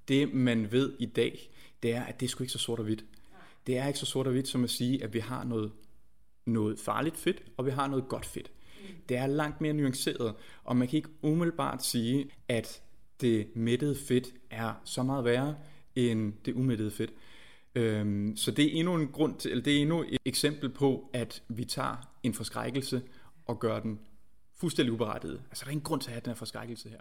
det 0.07 0.33
man 0.33 0.71
ved 0.71 0.93
i 0.99 1.05
dag, 1.05 1.49
det 1.83 1.93
er, 1.93 2.03
at 2.03 2.19
det 2.19 2.25
er 2.25 2.29
sgu 2.29 2.43
ikke 2.43 2.53
så 2.53 2.59
sort 2.59 2.79
og 2.79 2.85
hvidt. 2.85 3.05
Det 3.67 3.77
er 3.77 3.87
ikke 3.87 3.99
så 3.99 4.05
sort 4.05 4.27
og 4.27 4.31
hvidt 4.31 4.47
som 4.47 4.63
at 4.63 4.69
sige, 4.69 5.03
at 5.03 5.13
vi 5.13 5.19
har 5.19 5.43
noget, 5.43 5.71
noget 6.45 6.79
farligt 6.79 7.17
fedt, 7.17 7.43
og 7.57 7.65
vi 7.65 7.71
har 7.71 7.87
noget 7.87 8.07
godt 8.07 8.25
fedt. 8.25 8.51
Det 9.09 9.17
er 9.17 9.27
langt 9.27 9.61
mere 9.61 9.73
nuanceret, 9.73 10.33
og 10.63 10.75
man 10.75 10.87
kan 10.87 10.97
ikke 10.97 11.09
umiddelbart 11.21 11.85
sige, 11.85 12.29
at 12.47 12.81
det 13.21 13.47
mættede 13.55 13.95
fedt 13.95 14.27
er 14.49 14.73
så 14.83 15.03
meget 15.03 15.25
værre 15.25 15.55
end 15.95 16.33
det 16.45 16.53
umættede 16.53 16.91
fedt. 16.91 17.13
Øhm, 17.75 18.37
så 18.37 18.51
det 18.51 18.65
er 18.65 18.79
endnu 18.79 18.95
en 18.95 19.07
grund 19.07 19.35
til, 19.39 19.51
eller 19.51 19.63
det 19.63 19.77
er 19.77 19.81
endnu 19.81 20.03
et 20.03 20.17
eksempel 20.25 20.69
på, 20.69 21.09
at 21.13 21.43
vi 21.47 21.65
tager 21.65 22.09
en 22.23 22.33
forskrækkelse 22.33 23.01
og 23.45 23.59
gør 23.59 23.79
den 23.79 23.99
fuldstændig 24.55 24.93
uberettiget. 24.93 25.41
Altså 25.49 25.63
der 25.65 25.69
er 25.69 25.71
ingen 25.71 25.83
grund 25.83 26.01
til 26.01 26.09
at 26.09 26.13
have 26.13 26.21
den 26.21 26.29
her 26.29 26.35
forskrækkelse 26.35 26.89
her. 26.89 26.99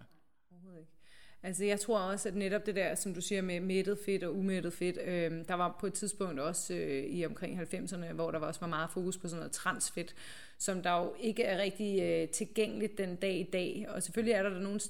Altså 1.42 1.64
jeg 1.64 1.80
tror 1.80 1.98
også, 1.98 2.28
at 2.28 2.34
netop 2.34 2.66
det 2.66 2.74
der, 2.74 2.94
som 2.94 3.14
du 3.14 3.20
siger 3.20 3.42
med 3.42 3.60
mættet 3.60 3.98
fedt 4.04 4.24
og 4.24 4.36
umættet 4.36 4.72
fedt, 4.72 4.98
øh, 5.04 5.48
der 5.48 5.54
var 5.54 5.76
på 5.80 5.86
et 5.86 5.92
tidspunkt 5.92 6.40
også 6.40 6.74
øh, 6.74 7.04
i 7.04 7.26
omkring 7.26 7.60
90'erne, 7.60 8.12
hvor 8.12 8.30
der 8.30 8.38
var 8.38 8.46
også 8.46 8.60
var 8.60 8.66
meget 8.66 8.90
fokus 8.90 9.18
på 9.18 9.28
sådan 9.28 9.38
noget 9.38 9.52
transfedt, 9.52 10.14
som 10.58 10.82
der 10.82 10.98
jo 10.98 11.14
ikke 11.20 11.42
er 11.42 11.62
rigtig 11.62 12.02
øh, 12.02 12.28
tilgængeligt 12.28 12.98
den 12.98 13.16
dag 13.16 13.34
i 13.34 13.50
dag. 13.52 13.86
Og 13.88 14.02
selvfølgelig 14.02 14.32
er 14.32 14.42
der, 14.42 14.50
der 14.50 14.60
nogle 14.60 14.80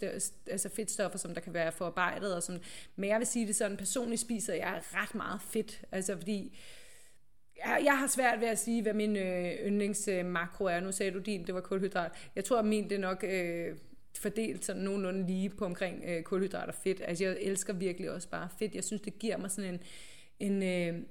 altså 0.47 0.69
fedtstoffer, 0.69 1.19
som 1.19 1.35
der 1.35 1.41
kan 1.41 1.55
være 1.55 1.73
forarbejdet, 1.73 2.35
og 2.35 2.43
som, 2.43 2.61
men 2.97 3.11
jeg 3.11 3.19
vil 3.19 3.27
sige 3.27 3.47
det 3.47 3.57
sådan, 3.57 3.77
personligt 3.77 4.21
spiser 4.21 4.55
jeg 4.55 4.83
ret 4.95 5.15
meget 5.15 5.41
fedt, 5.43 5.83
altså 5.93 6.17
fordi 6.17 6.59
jeg, 7.65 7.81
jeg 7.85 7.99
har 7.99 8.07
svært 8.07 8.41
ved 8.41 8.49
at 8.49 8.59
sige, 8.59 8.83
hvad 8.83 8.93
min 8.93 9.17
øh, 9.17 9.53
yndlingsmakro 9.67 10.65
er. 10.65 10.81
Nu 10.81 10.93
sagde 10.93 11.13
du 11.13 11.19
din, 11.19 11.47
det 11.47 11.55
var 11.55 11.61
kulhydrat. 11.61 12.13
Jeg 12.37 12.45
tror, 12.45 12.59
at 12.59 12.65
min 12.65 12.85
det 12.85 12.93
er 12.93 13.01
nok... 13.01 13.25
Øh, 13.29 13.77
fordelt 14.19 14.65
sådan 14.65 14.83
nogenlunde 14.83 15.27
lige 15.27 15.49
på 15.49 15.65
omkring 15.65 16.05
øh, 16.07 16.23
kulhydrat 16.23 16.69
og 16.69 16.75
fedt. 16.75 17.01
Altså 17.05 17.25
jeg 17.25 17.37
elsker 17.41 17.73
virkelig 17.73 18.11
også 18.11 18.29
bare 18.29 18.49
fedt. 18.59 18.75
Jeg 18.75 18.85
synes, 18.85 19.03
det 19.03 19.19
giver 19.19 19.37
mig 19.37 19.51
sådan 19.51 19.75
en, 19.75 19.81
en, 20.41 20.63
øh, 20.63 21.03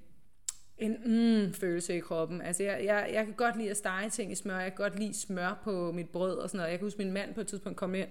en 0.77 0.97
mm, 1.05 1.53
følelse 1.53 1.95
i 1.95 1.99
kroppen. 1.99 2.41
Altså 2.41 2.63
jeg, 2.63 2.85
jeg, 2.85 3.09
jeg 3.13 3.25
kan 3.25 3.33
godt 3.33 3.57
lide 3.57 3.69
at 3.69 3.77
stege 3.77 4.09
ting 4.09 4.31
i 4.31 4.35
smør. 4.35 4.59
Jeg 4.59 4.71
kan 4.71 4.83
godt 4.83 4.99
lide 4.99 5.13
smør 5.13 5.61
på 5.63 5.91
mit 5.91 6.09
brød 6.09 6.37
og 6.37 6.49
sådan 6.49 6.57
noget. 6.57 6.71
Jeg 6.71 6.79
kan 6.79 6.85
huske, 6.85 6.97
min 6.97 7.11
mand 7.11 7.33
på 7.33 7.41
et 7.41 7.47
tidspunkt 7.47 7.77
kom 7.77 7.95
ind, 7.95 8.09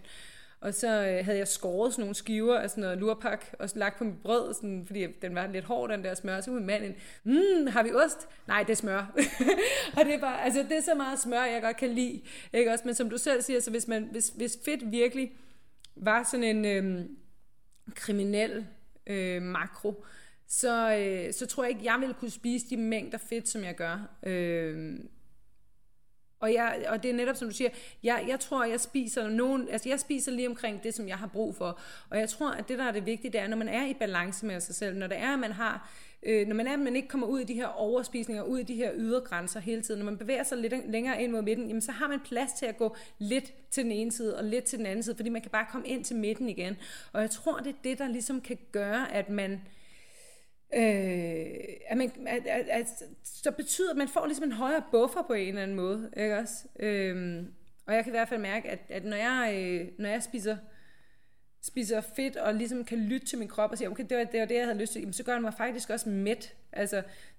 og 0.61 0.75
så 0.75 0.89
øh, 0.89 1.25
havde 1.25 1.39
jeg 1.39 1.49
skåret 1.49 1.93
sådan 1.93 2.03
nogle 2.03 2.15
skiver 2.15 2.59
af 2.59 2.71
sådan 2.71 2.83
noget 2.83 2.99
lurpak, 2.99 3.45
og 3.59 3.69
lagt 3.75 3.99
på 3.99 4.05
mit 4.05 4.23
brød, 4.23 4.55
sådan, 4.55 4.85
fordi 4.87 5.07
den 5.23 5.35
var 5.35 5.47
lidt 5.47 5.65
hård, 5.65 5.91
den 5.91 6.05
der 6.05 6.15
smør. 6.15 6.41
Så 6.41 6.51
kunne 6.51 6.67
manden, 6.67 6.95
mm, 7.25 7.67
har 7.67 7.83
vi 7.83 7.93
ost? 7.93 8.29
Nej, 8.47 8.63
det 8.63 8.71
er 8.71 8.77
smør. 8.77 9.15
og 9.97 10.05
det 10.05 10.15
er 10.15 10.21
bare, 10.21 10.45
altså 10.45 10.63
det 10.63 10.77
er 10.77 10.83
så 10.83 10.95
meget 10.95 11.19
smør, 11.19 11.45
jeg 11.45 11.63
godt 11.63 11.77
kan 11.77 11.89
lide. 11.89 12.23
Ikke 12.53 12.73
også? 12.73 12.85
Men 12.85 12.95
som 12.95 13.11
du 13.11 13.19
selv 13.19 13.43
siger, 13.43 13.61
så 13.61 13.71
hvis, 13.71 13.89
man, 13.89 14.09
hvis, 14.11 14.29
hvis 14.29 14.59
fedt 14.65 14.93
virkelig 14.93 15.33
var 15.97 16.23
sådan 16.31 16.57
en 16.57 16.65
øh, 16.65 17.05
kriminel 17.95 18.67
øh, 19.07 19.43
makro, 19.43 20.05
så, 20.47 20.97
øh, 20.97 21.33
så 21.33 21.47
tror 21.47 21.63
jeg 21.63 21.71
ikke, 21.71 21.85
jeg 21.85 21.97
ville 22.01 22.15
kunne 22.15 22.31
spise 22.31 22.67
de 22.71 22.77
mængder 22.77 23.19
fedt, 23.19 23.49
som 23.49 23.65
jeg 23.65 23.75
gør. 23.75 24.17
Øh, 24.27 24.99
og, 26.41 26.53
jeg, 26.53 26.87
og 26.89 27.03
det 27.03 27.11
er 27.11 27.15
netop 27.15 27.37
som 27.37 27.49
du 27.49 27.55
siger, 27.55 27.71
jeg, 28.03 28.25
jeg 28.29 28.41
tror, 28.41 28.65
jeg 28.65 28.81
spiser 28.81 29.29
nogen, 29.29 29.69
altså 29.69 29.89
jeg 29.89 30.01
spiser 30.01 30.33
lige 30.33 30.49
omkring 30.49 30.83
det, 30.83 30.95
som 30.95 31.09
jeg 31.09 31.19
har 31.19 31.27
brug 31.27 31.55
for. 31.55 31.81
Og 32.11 32.19
jeg 32.19 32.29
tror, 32.29 32.51
at 32.51 32.69
det, 32.69 32.79
der 32.79 32.85
er 32.85 32.93
det 32.93 33.07
vigtige, 33.07 33.33
det 33.33 33.41
er, 33.41 33.49
når 33.49 33.57
man 33.57 33.69
er 33.69 33.87
i 33.87 33.95
balance 33.95 34.47
med 34.47 34.61
sig 34.61 34.75
selv, 34.75 34.97
når 34.97 35.07
det 35.07 35.19
er, 35.19 35.33
at 35.33 35.39
man 35.39 35.53
har, 35.53 35.91
øh, 36.23 36.47
når 36.47 36.55
man 36.55 36.67
er, 36.67 36.73
at 36.73 36.79
man 36.79 36.97
ikke 36.97 37.09
kommer 37.09 37.27
ud 37.27 37.41
i 37.41 37.45
de 37.45 37.55
her 37.55 37.67
overspisninger, 37.67 38.43
ud 38.43 38.59
i 38.59 38.63
de 38.63 38.75
her 38.75 38.91
ydre 38.95 39.21
grænser 39.21 39.61
hele 39.61 39.83
tiden, 39.83 39.99
når 39.99 40.05
man 40.05 40.19
bevæger 40.19 40.43
sig 40.43 40.59
lidt 40.59 40.91
længere 40.91 41.23
ind 41.23 41.33
mod 41.33 41.43
midten, 41.43 41.67
jamen 41.67 41.83
så 41.83 41.93
har 41.93 42.09
man 42.09 42.21
plads 42.21 42.53
til 42.53 42.67
at 42.67 42.77
gå 42.77 42.97
lidt 43.19 43.53
til 43.71 43.85
den 43.85 43.93
ene 43.93 44.13
side 44.13 44.37
og 44.39 44.45
lidt 44.45 44.65
til 44.65 44.79
den 44.79 44.87
anden 44.87 45.03
side, 45.03 45.17
fordi 45.17 45.29
man 45.29 45.43
kan 45.43 45.51
bare 45.51 45.67
komme 45.71 45.87
ind 45.87 46.05
til 46.05 46.17
midten 46.17 46.49
igen. 46.49 46.77
Og 47.13 47.21
jeg 47.21 47.31
tror, 47.31 47.59
det 47.59 47.71
er 47.71 47.83
det, 47.85 47.99
der 47.99 48.09
ligesom 48.09 48.41
kan 48.41 48.59
gøre, 48.73 49.13
at 49.13 49.29
man 49.31 49.61
Øh, 50.75 51.47
at 51.87 51.97
man, 51.97 52.13
at, 52.27 52.47
at, 52.47 52.69
at, 52.69 52.87
så 53.25 53.51
betyder, 53.51 53.91
at 53.91 53.97
man 53.97 54.09
får 54.09 54.27
ligesom 54.27 54.45
en 54.45 54.53
højere 54.53 54.83
buffer 54.91 55.23
på 55.23 55.33
en 55.33 55.49
eller 55.49 55.63
anden 55.63 55.77
måde. 55.77 56.11
Ikke 56.17 56.39
også? 56.39 56.69
Øh, 56.81 57.45
og 57.87 57.95
jeg 57.95 58.05
kan 58.05 58.11
i 58.11 58.17
hvert 58.17 58.29
fald 58.29 58.41
mærke, 58.41 58.71
at, 58.71 58.79
at 58.89 59.05
når, 59.05 59.17
jeg, 59.17 59.55
øh, 59.55 59.89
når 59.99 60.09
jeg 60.09 60.23
spiser, 60.23 60.57
spiser 61.63 62.01
fedt, 62.01 62.37
og 62.37 62.55
ligesom 62.55 62.85
kan 62.85 62.99
lytte 62.99 63.27
til 63.27 63.39
min 63.39 63.49
krop 63.49 63.71
og 63.71 63.79
sige, 63.79 63.91
okay, 63.91 64.05
det 64.09 64.19
var 64.19 64.25
det, 64.25 64.41
var 64.41 64.47
det 64.47 64.55
jeg 64.55 64.65
havde 64.65 64.79
lyst 64.79 64.93
til, 64.93 65.01
jamen, 65.01 65.13
så 65.13 65.23
gør 65.23 65.33
den 65.33 65.43
mig 65.43 65.55
faktisk 65.55 65.91
også 65.91 66.09
mæt. 66.09 66.55
Altså, 66.73 66.97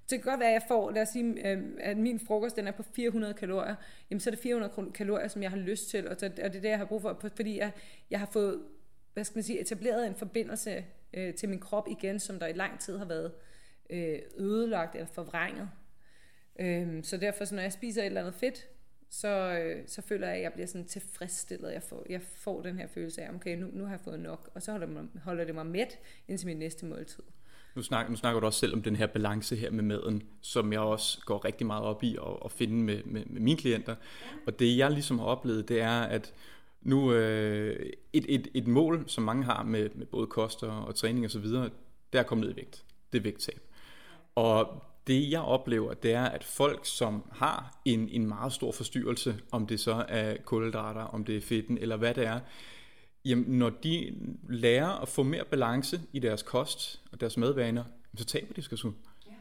det 0.09 0.21
kan 0.21 0.31
godt 0.31 0.39
være, 0.39 0.49
at 0.49 0.53
jeg 0.53 0.63
får, 0.67 0.91
lad 0.91 1.01
os 1.01 1.09
sige, 1.09 1.51
øh, 1.51 1.63
at 1.79 1.97
min 1.97 2.19
frokost 2.19 2.55
den 2.55 2.67
er 2.67 2.71
på 2.71 2.83
400 2.83 3.33
kalorier, 3.33 3.75
jamen 4.09 4.19
så 4.19 4.29
er 4.29 4.31
det 4.31 4.43
400 4.43 4.91
kalorier, 4.93 5.27
som 5.27 5.43
jeg 5.43 5.49
har 5.49 5.57
lyst 5.57 5.89
til, 5.89 6.07
og, 6.07 6.15
så, 6.19 6.25
og 6.25 6.31
det 6.35 6.45
er 6.45 6.49
det, 6.49 6.63
jeg 6.63 6.77
har 6.77 6.85
brug 6.85 7.01
for, 7.01 7.21
fordi 7.35 7.57
jeg, 7.57 7.71
jeg 8.11 8.19
har 8.19 8.29
fået 8.33 8.61
hvad 9.13 9.23
skal 9.23 9.37
man 9.37 9.43
sige, 9.43 9.61
etableret 9.61 10.07
en 10.07 10.15
forbindelse 10.15 10.85
øh, 11.13 11.33
til 11.33 11.49
min 11.49 11.59
krop 11.59 11.87
igen, 11.87 12.19
som 12.19 12.39
der 12.39 12.47
i 12.47 12.53
lang 12.53 12.79
tid 12.79 12.97
har 12.97 13.05
været 13.05 13.31
øh, 13.89 14.19
ødelagt 14.37 14.95
eller 14.95 15.07
forvrænget. 15.07 15.69
Øhm, 16.59 17.03
så 17.03 17.17
derfor, 17.17 17.45
så 17.45 17.55
når 17.55 17.61
jeg 17.61 17.73
spiser 17.73 18.01
et 18.01 18.05
eller 18.05 18.21
andet 18.21 18.35
fedt, 18.35 18.67
så, 19.09 19.27
øh, 19.27 19.83
så 19.87 20.01
føler 20.01 20.27
jeg, 20.27 20.37
at 20.37 20.43
jeg 20.43 20.53
bliver 20.53 20.67
sådan 20.67 20.87
tilfredsstillet. 20.87 21.73
Jeg 21.73 21.83
får, 21.83 22.05
jeg 22.09 22.21
får 22.21 22.61
den 22.61 22.77
her 22.77 22.87
følelse 22.87 23.21
af, 23.21 23.33
okay, 23.35 23.57
nu, 23.57 23.67
nu 23.73 23.83
har 23.83 23.91
jeg 23.91 23.99
fået 23.99 24.19
nok, 24.19 24.49
og 24.53 24.61
så 24.61 24.71
holder 24.71 24.87
det 24.87 24.95
mig, 24.95 25.05
holder 25.23 25.45
det 25.45 25.55
mig 25.55 25.65
mæt 25.65 25.99
indtil 26.27 26.47
min 26.47 26.57
næste 26.57 26.85
måltid. 26.85 27.23
Nu 27.75 27.81
snakker, 27.81 28.11
nu 28.11 28.17
snakker 28.17 28.39
du 28.39 28.45
også 28.45 28.59
selv 28.59 28.73
om 28.73 28.81
den 28.81 28.95
her 28.95 29.07
balance 29.07 29.55
her 29.55 29.71
med 29.71 29.83
maden, 29.83 30.23
som 30.41 30.73
jeg 30.73 30.81
også 30.81 31.21
går 31.25 31.45
rigtig 31.45 31.67
meget 31.67 31.83
op 31.83 32.03
i 32.03 32.15
at, 32.15 32.37
at 32.45 32.51
finde 32.51 32.75
med, 32.75 33.03
med, 33.03 33.25
med 33.25 33.41
mine 33.41 33.57
klienter. 33.57 33.95
Og 34.47 34.59
det 34.59 34.77
jeg 34.77 34.91
ligesom 34.91 35.19
har 35.19 35.25
oplevet, 35.25 35.69
det 35.69 35.81
er, 35.81 36.01
at 36.01 36.33
nu 36.81 37.13
øh, 37.13 37.89
et, 38.13 38.25
et, 38.29 38.47
et 38.53 38.67
mål, 38.67 39.03
som 39.07 39.23
mange 39.23 39.43
har 39.43 39.63
med, 39.63 39.89
med 39.95 40.05
både 40.05 40.27
koster 40.27 40.67
og 40.67 40.95
træning 40.95 41.25
osv., 41.25 41.43
det 41.43 41.71
er 42.13 42.19
at 42.19 42.27
komme 42.27 42.41
ned 42.41 42.51
i 42.51 42.55
vægt. 42.55 42.83
Det 43.11 43.17
er 43.17 43.23
vægttab. 43.23 43.61
Og 44.35 44.83
det 45.07 45.31
jeg 45.31 45.41
oplever, 45.41 45.93
det 45.93 46.13
er, 46.13 46.23
at 46.23 46.43
folk, 46.43 46.79
som 46.83 47.23
har 47.31 47.81
en, 47.85 48.09
en 48.09 48.27
meget 48.27 48.53
stor 48.53 48.71
forstyrrelse, 48.71 49.39
om 49.51 49.67
det 49.67 49.79
så 49.79 50.05
er 50.07 50.37
kulhydrater, 50.45 51.01
om 51.01 51.25
det 51.25 51.37
er 51.37 51.41
fedten, 51.41 51.77
eller 51.77 51.97
hvad 51.97 52.13
det 52.13 52.25
er, 52.25 52.39
jamen, 53.25 53.45
når 53.59 53.69
de 53.69 54.15
lærer 54.49 55.01
at 55.01 55.07
få 55.07 55.23
mere 55.23 55.45
balance 55.45 56.01
i 56.13 56.19
deres 56.19 56.43
kost 56.43 57.01
og 57.11 57.21
deres 57.21 57.37
madvaner, 57.37 57.83
så 58.17 58.25
taber 58.25 58.53
de 58.53 58.61
sig 58.61 58.79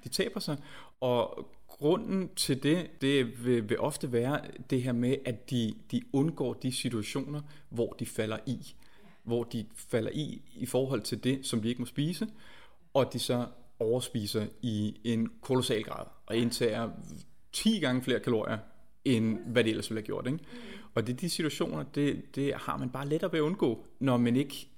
de 0.09 0.12
taber 0.14 0.40
sig. 0.40 0.57
Og 1.01 1.49
grunden 1.66 2.29
til 2.37 2.62
det, 2.62 2.90
det 3.01 3.44
vil, 3.44 3.68
vil 3.68 3.81
ofte 3.81 4.12
være 4.12 4.40
det 4.71 4.83
her 4.83 4.92
med, 4.92 5.16
at 5.25 5.51
de, 5.51 5.75
de 5.90 6.03
undgår 6.12 6.55
de 6.55 6.73
situationer, 6.73 7.40
hvor 7.68 7.92
de 7.92 8.07
falder 8.07 8.38
i. 8.47 8.75
Hvor 9.23 9.44
de 9.44 9.66
falder 9.75 10.11
i 10.11 10.42
i 10.55 10.66
forhold 10.66 11.01
til 11.01 11.25
det, 11.25 11.47
som 11.47 11.62
de 11.62 11.68
ikke 11.68 11.83
må 11.83 11.87
spise, 11.87 12.29
og 12.94 13.12
de 13.12 13.18
så 13.18 13.47
overspiser 13.79 14.47
i 14.62 15.01
en 15.05 15.29
kolossal 15.40 15.83
grad, 15.83 16.07
og 16.27 16.37
indtager 16.37 16.90
10 17.53 17.79
gange 17.79 18.03
flere 18.03 18.21
kalorier, 18.21 18.59
end 19.05 19.38
hvad 19.38 19.64
det 19.64 19.71
ellers 19.71 19.90
ville 19.90 20.01
have 20.01 20.07
gjort. 20.07 20.27
Ikke? 20.27 20.38
Og 20.94 21.07
det 21.07 21.12
er 21.12 21.16
de 21.16 21.31
situationer, 21.31 21.83
det, 21.83 22.35
det 22.35 22.55
har 22.55 22.77
man 22.77 22.90
bare 22.90 23.09
lettere 23.09 23.33
ved 23.33 23.38
at 23.38 23.42
undgå, 23.42 23.87
når 24.01 24.16
man 24.16 24.37
ikke 24.37 24.68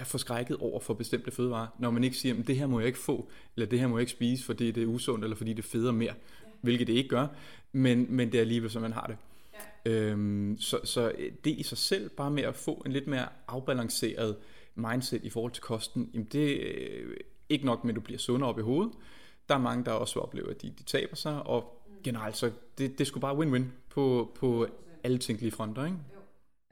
er 0.00 0.04
forskrækket 0.04 0.56
over 0.56 0.80
for 0.80 0.94
bestemte 0.94 1.30
fødevarer, 1.30 1.66
når 1.78 1.90
man 1.90 2.04
ikke 2.04 2.16
siger, 2.16 2.38
at 2.38 2.46
det 2.46 2.56
her 2.56 2.66
må 2.66 2.80
jeg 2.80 2.86
ikke 2.86 2.98
få, 2.98 3.28
eller 3.56 3.66
det 3.66 3.80
her 3.80 3.86
må 3.86 3.96
jeg 3.96 4.00
ikke 4.00 4.12
spise, 4.12 4.44
fordi 4.44 4.70
det 4.70 4.82
er 4.82 4.86
usundt, 4.86 5.24
eller 5.24 5.36
fordi 5.36 5.52
det 5.52 5.64
feder 5.64 5.92
mere, 5.92 6.14
ja. 6.42 6.48
hvilket 6.60 6.86
det 6.86 6.92
ikke 6.92 7.08
gør, 7.08 7.26
men, 7.72 8.06
men 8.08 8.32
det 8.32 8.38
er 8.38 8.40
alligevel, 8.40 8.70
som 8.70 8.82
man 8.82 8.92
har 8.92 9.06
det. 9.06 9.16
Ja. 9.86 9.90
Øhm, 9.92 10.56
så, 10.58 10.80
så 10.84 11.12
det 11.44 11.50
i 11.50 11.62
sig 11.62 11.78
selv, 11.78 12.08
bare 12.08 12.30
med 12.30 12.42
at 12.42 12.56
få 12.56 12.82
en 12.86 12.92
lidt 12.92 13.06
mere 13.06 13.28
afbalanceret 13.48 14.36
mindset 14.74 15.24
i 15.24 15.30
forhold 15.30 15.52
til 15.52 15.62
kosten, 15.62 16.10
jamen 16.14 16.26
det 16.32 16.66
er 16.66 17.02
ikke 17.48 17.66
nok 17.66 17.84
med, 17.84 17.92
at 17.92 17.96
du 17.96 18.00
bliver 18.00 18.18
sundere 18.18 18.50
op 18.50 18.58
i 18.58 18.62
hovedet, 18.62 18.92
der 19.48 19.54
er 19.54 19.58
mange, 19.58 19.84
der 19.84 19.92
også 19.92 20.20
oplever, 20.20 20.50
at 20.50 20.62
de, 20.62 20.72
de 20.78 20.82
taber 20.82 21.16
sig, 21.16 21.42
og 21.42 21.82
generelt 22.04 22.36
så 22.36 22.50
det, 22.78 22.98
det 22.98 23.06
skulle 23.06 23.22
bare 23.22 23.36
win-win 23.36 23.64
på, 23.90 24.32
på 24.34 24.66
alle 25.04 25.18
tænkelige 25.18 25.52
fronter, 25.52 25.84
ikke? 25.84 25.96
Jo. 26.14 26.19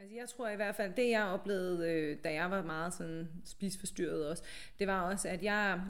Altså 0.08 0.20
jeg 0.20 0.28
tror 0.28 0.48
i 0.48 0.56
hvert 0.56 0.74
fald, 0.74 0.92
det 0.96 1.10
jeg 1.10 1.22
oplevede, 1.22 1.90
øh, 1.90 2.16
da 2.24 2.32
jeg 2.32 2.50
var 2.50 2.62
meget 2.62 2.94
sådan 2.94 3.28
spisforstyrret 3.44 4.26
også, 4.26 4.42
det 4.78 4.86
var 4.86 5.10
også, 5.10 5.28
at 5.28 5.42
jeg 5.42 5.80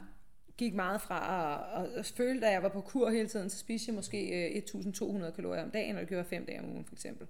gik 0.57 0.73
meget 0.73 1.01
fra 1.01 1.83
at, 1.83 1.99
at, 1.99 2.05
føle, 2.05 2.47
at 2.47 2.53
jeg 2.53 2.63
var 2.63 2.69
på 2.69 2.81
kur 2.81 3.09
hele 3.09 3.27
tiden, 3.27 3.49
så 3.49 3.57
spiste 3.57 3.89
jeg 3.89 3.95
måske 3.95 4.49
øh, 4.49 4.61
1.200 4.63 5.31
kalorier 5.31 5.63
om 5.63 5.71
dagen, 5.71 5.95
og 5.95 6.01
det 6.01 6.09
gjorde 6.09 6.23
fem 6.23 6.45
dage 6.45 6.59
om 6.59 6.69
ugen 6.69 6.85
for 6.85 6.95
eksempel. 6.95 7.27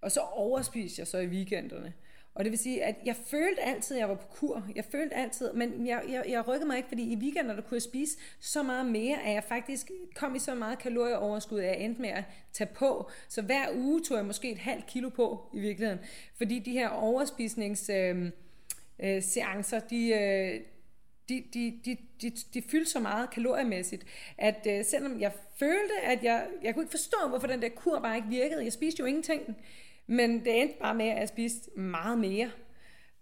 Og 0.00 0.12
så 0.12 0.20
overspiste 0.20 1.00
jeg 1.00 1.06
så 1.06 1.18
i 1.18 1.26
weekenderne. 1.26 1.92
Og 2.36 2.44
det 2.44 2.50
vil 2.50 2.58
sige, 2.58 2.84
at 2.84 2.96
jeg 3.04 3.16
følte 3.16 3.62
altid, 3.62 3.96
at 3.96 4.00
jeg 4.00 4.08
var 4.08 4.14
på 4.14 4.26
kur. 4.26 4.66
Jeg 4.74 4.84
følte 4.84 5.14
altid, 5.14 5.52
men 5.52 5.86
jeg, 5.86 6.02
jeg, 6.08 6.24
jeg 6.28 6.48
rykkede 6.48 6.66
mig 6.66 6.76
ikke, 6.76 6.88
fordi 6.88 7.12
i 7.12 7.16
weekenden, 7.16 7.56
der 7.56 7.62
kunne 7.62 7.74
jeg 7.74 7.82
spise 7.82 8.18
så 8.40 8.62
meget 8.62 8.86
mere, 8.86 9.22
at 9.22 9.34
jeg 9.34 9.44
faktisk 9.44 9.90
kom 10.14 10.34
i 10.34 10.38
så 10.38 10.54
meget 10.54 10.78
kalorieoverskud, 10.78 11.58
at 11.58 11.66
jeg 11.66 11.80
endte 11.80 12.00
med 12.00 12.10
at 12.10 12.24
tage 12.52 12.70
på. 12.74 13.10
Så 13.28 13.42
hver 13.42 13.66
uge 13.74 14.02
tog 14.02 14.16
jeg 14.16 14.26
måske 14.26 14.50
et 14.50 14.58
halvt 14.58 14.86
kilo 14.86 15.08
på 15.08 15.50
i 15.54 15.60
virkeligheden. 15.60 16.04
Fordi 16.36 16.58
de 16.58 16.72
her 16.72 16.88
overspisningsseancer, 16.88 18.32
øh, 19.00 19.16
øh, 19.16 19.22
seancer, 19.22 19.78
de, 19.78 20.08
øh, 20.08 20.60
de, 21.28 21.44
de, 21.54 21.80
de, 21.84 21.96
de, 22.22 22.30
de 22.54 22.62
fyldte 22.62 22.90
så 22.90 23.00
meget 23.00 23.30
kaloriemæssigt, 23.30 24.06
at 24.38 24.66
øh, 24.68 24.84
selvom 24.84 25.20
jeg 25.20 25.32
følte, 25.58 25.94
at 26.04 26.24
jeg, 26.24 26.46
jeg 26.62 26.74
kunne 26.74 26.82
ikke 26.82 26.90
forstå, 26.90 27.16
hvorfor 27.28 27.46
den 27.46 27.62
der 27.62 27.68
kur 27.68 27.98
bare 27.98 28.16
ikke 28.16 28.28
virkede. 28.28 28.64
Jeg 28.64 28.72
spiste 28.72 29.00
jo 29.00 29.06
ingenting. 29.06 29.56
Men 30.06 30.44
det 30.44 30.62
endte 30.62 30.74
bare 30.80 30.94
med, 30.94 31.06
at 31.06 31.20
jeg 31.20 31.28
spiste 31.28 31.70
meget 31.80 32.18
mere. 32.18 32.50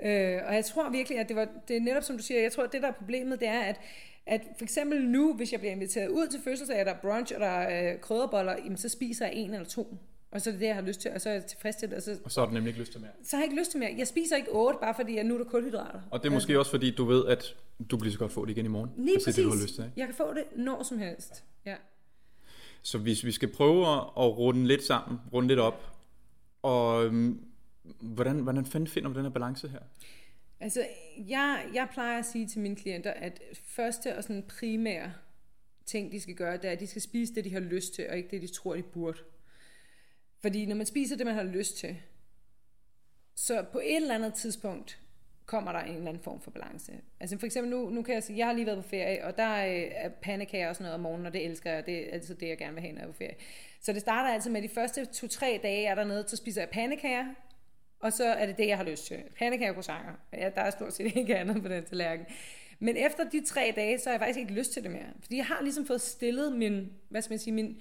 Øh, 0.02 0.40
og 0.46 0.54
jeg 0.54 0.64
tror 0.64 0.90
virkelig, 0.90 1.18
at 1.18 1.28
det 1.28 1.36
var 1.36 1.48
det 1.68 1.76
er 1.76 1.80
netop 1.80 2.02
som 2.02 2.16
du 2.16 2.22
siger, 2.22 2.40
jeg 2.40 2.52
tror, 2.52 2.62
at 2.62 2.72
det 2.72 2.82
der 2.82 2.88
er 2.88 2.92
problemet, 2.92 3.40
det 3.40 3.48
er, 3.48 3.60
at, 3.60 3.80
at 4.26 4.40
for 4.58 4.64
eksempel 4.64 5.04
nu, 5.04 5.34
hvis 5.34 5.52
jeg 5.52 5.60
bliver 5.60 5.72
inviteret 5.72 6.08
ud 6.08 6.26
til 6.26 6.40
fødselsdag, 6.44 6.84
der 6.84 6.94
er 6.94 7.00
brunch, 7.02 7.34
og 7.34 7.40
der 7.40 7.46
er 7.46 7.92
øh, 7.92 8.00
krydderboller, 8.00 8.52
jamen, 8.64 8.76
så 8.76 8.88
spiser 8.88 9.26
jeg 9.26 9.34
en 9.34 9.54
eller 9.54 9.66
to. 9.66 9.98
Og 10.30 10.40
så 10.40 10.50
er 10.50 10.52
det 10.52 10.60
det, 10.60 10.66
jeg 10.66 10.74
har 10.74 10.82
lyst 10.82 11.00
til, 11.00 11.10
og 11.14 11.20
så 11.20 11.28
er 11.28 11.32
jeg 11.32 11.46
tilfreds 11.46 11.76
til 11.76 11.88
det. 11.88 11.96
Og 11.96 12.02
så, 12.02 12.16
og 12.24 12.30
så 12.30 12.40
har 12.40 12.46
du 12.46 12.52
nemlig 12.52 12.68
ikke 12.68 12.80
lyst 12.80 12.92
til 12.92 13.00
mere. 13.00 13.10
Så 13.24 13.36
har 13.36 13.42
jeg 13.42 13.50
ikke 13.50 13.60
lyst 13.60 13.70
til 13.70 13.80
mere. 13.80 13.94
Jeg 13.98 14.08
spiser 14.08 14.36
ikke 14.36 14.50
otte, 14.50 14.78
bare 14.82 14.94
fordi 14.94 15.16
jeg 15.16 15.24
nu 15.24 15.34
er 15.34 15.38
der 15.38 15.44
kulhydrater. 15.44 16.00
Og 16.10 16.22
det 16.22 16.28
er 16.28 16.32
måske 16.32 16.58
også 16.58 16.70
fordi, 16.70 16.90
du 16.90 17.04
ved, 17.04 17.26
at 17.26 17.54
du 17.90 17.98
lige 18.02 18.12
så 18.12 18.18
godt 18.18 18.32
få 18.32 18.44
det 18.44 18.50
igen 18.50 18.64
i 18.64 18.68
morgen. 18.68 18.90
Lige 18.96 19.16
præcis. 19.16 19.34
Det, 19.34 19.44
du 19.44 19.50
har 19.50 19.62
lyst 19.62 19.74
til, 19.74 19.84
ikke? 19.84 19.94
Jeg 19.96 20.06
kan 20.06 20.14
få 20.14 20.34
det 20.34 20.44
når 20.56 20.82
som 20.82 20.98
helst. 20.98 21.44
Ja. 21.66 21.74
Så 22.82 22.98
hvis 22.98 23.24
vi 23.24 23.32
skal 23.32 23.52
prøve 23.52 23.86
at 23.96 24.38
runde 24.38 24.66
lidt 24.66 24.84
sammen, 24.84 25.18
runde 25.32 25.48
lidt 25.48 25.60
op, 25.60 25.93
og 26.64 27.04
øhm, 27.04 27.44
hvordan, 28.00 28.38
hvordan 28.38 28.66
fanden 28.66 28.88
finder 28.88 29.08
man 29.08 29.16
den 29.16 29.24
her 29.24 29.30
balance 29.30 29.68
her? 29.68 29.80
Altså, 30.60 30.86
jeg, 31.18 31.70
jeg 31.74 31.88
plejer 31.92 32.18
at 32.18 32.26
sige 32.26 32.46
til 32.46 32.60
mine 32.60 32.76
klienter, 32.76 33.10
at 33.10 33.42
første 33.64 34.16
og 34.16 34.22
sådan 34.22 34.44
primære 34.48 35.12
ting, 35.86 36.12
de 36.12 36.20
skal 36.20 36.34
gøre, 36.34 36.56
det 36.56 36.64
er, 36.64 36.72
at 36.72 36.80
de 36.80 36.86
skal 36.86 37.02
spise 37.02 37.34
det, 37.34 37.44
de 37.44 37.52
har 37.52 37.60
lyst 37.60 37.94
til, 37.94 38.10
og 38.10 38.16
ikke 38.16 38.30
det, 38.30 38.42
de 38.42 38.46
tror, 38.46 38.74
de 38.74 38.82
burde. 38.82 39.18
Fordi 40.40 40.66
når 40.66 40.76
man 40.76 40.86
spiser 40.86 41.16
det, 41.16 41.26
man 41.26 41.34
har 41.34 41.42
lyst 41.42 41.76
til, 41.76 41.96
så 43.34 43.64
på 43.72 43.78
et 43.78 43.96
eller 43.96 44.14
andet 44.14 44.34
tidspunkt 44.34 45.00
kommer 45.46 45.72
der 45.72 45.78
en 45.78 45.94
eller 45.94 46.08
anden 46.08 46.22
form 46.22 46.40
for 46.40 46.50
balance. 46.50 46.92
Altså 47.20 47.38
for 47.38 47.46
eksempel 47.46 47.70
nu, 47.70 47.90
nu 47.90 48.02
kan 48.02 48.14
jeg 48.14 48.22
sige, 48.22 48.38
jeg 48.38 48.46
har 48.46 48.52
lige 48.52 48.66
været 48.66 48.82
på 48.82 48.88
ferie, 48.88 49.24
og 49.24 49.36
der 49.36 49.66
øh, 49.66 49.82
er 49.90 50.08
pandekager 50.08 50.68
og 50.68 50.74
sådan 50.76 50.84
noget 50.84 50.94
om 50.94 51.00
morgenen, 51.00 51.26
og 51.26 51.32
det 51.32 51.44
elsker 51.44 51.72
jeg, 51.72 51.86
det 51.86 52.08
er 52.08 52.12
altid 52.12 52.34
det, 52.34 52.48
jeg 52.48 52.58
gerne 52.58 52.72
vil 52.72 52.82
have, 52.82 52.92
når 52.92 53.00
jeg 53.00 53.08
er 53.08 53.12
på 53.12 53.18
ferie. 53.18 53.34
Så 53.80 53.92
det 53.92 54.00
starter 54.00 54.34
altid 54.34 54.50
med, 54.50 54.62
de 54.62 54.68
første 54.68 55.04
to-tre 55.04 55.60
dage 55.62 55.86
er 55.86 55.94
der 55.94 56.04
nede, 56.04 56.24
så 56.28 56.36
spiser 56.36 56.60
jeg 56.60 56.68
pandekager, 56.68 57.24
og 58.00 58.12
så 58.12 58.24
er 58.24 58.46
det 58.46 58.58
det, 58.58 58.66
jeg 58.66 58.76
har 58.76 58.84
lyst 58.84 59.06
til. 59.06 59.22
Pandekager 59.38 59.70
og 59.70 59.74
croissanter. 59.74 60.12
Ja, 60.32 60.50
der 60.54 60.60
er 60.60 60.70
stort 60.70 60.94
set 60.94 61.16
ikke 61.16 61.36
andet 61.36 61.62
på 61.62 61.68
den 61.68 61.84
tallerken. 61.84 62.26
Men 62.78 62.96
efter 62.96 63.30
de 63.30 63.44
tre 63.44 63.72
dage, 63.76 63.98
så 63.98 64.04
har 64.08 64.12
jeg 64.12 64.20
faktisk 64.20 64.38
ikke 64.38 64.52
lyst 64.52 64.72
til 64.72 64.82
det 64.82 64.90
mere. 64.90 65.06
Fordi 65.20 65.36
jeg 65.36 65.46
har 65.46 65.62
ligesom 65.62 65.86
fået 65.86 66.00
stillet 66.00 66.52
min, 66.52 66.92
hvad 67.08 67.22
skal 67.22 67.32
man 67.32 67.38
sige, 67.38 67.54
min, 67.54 67.80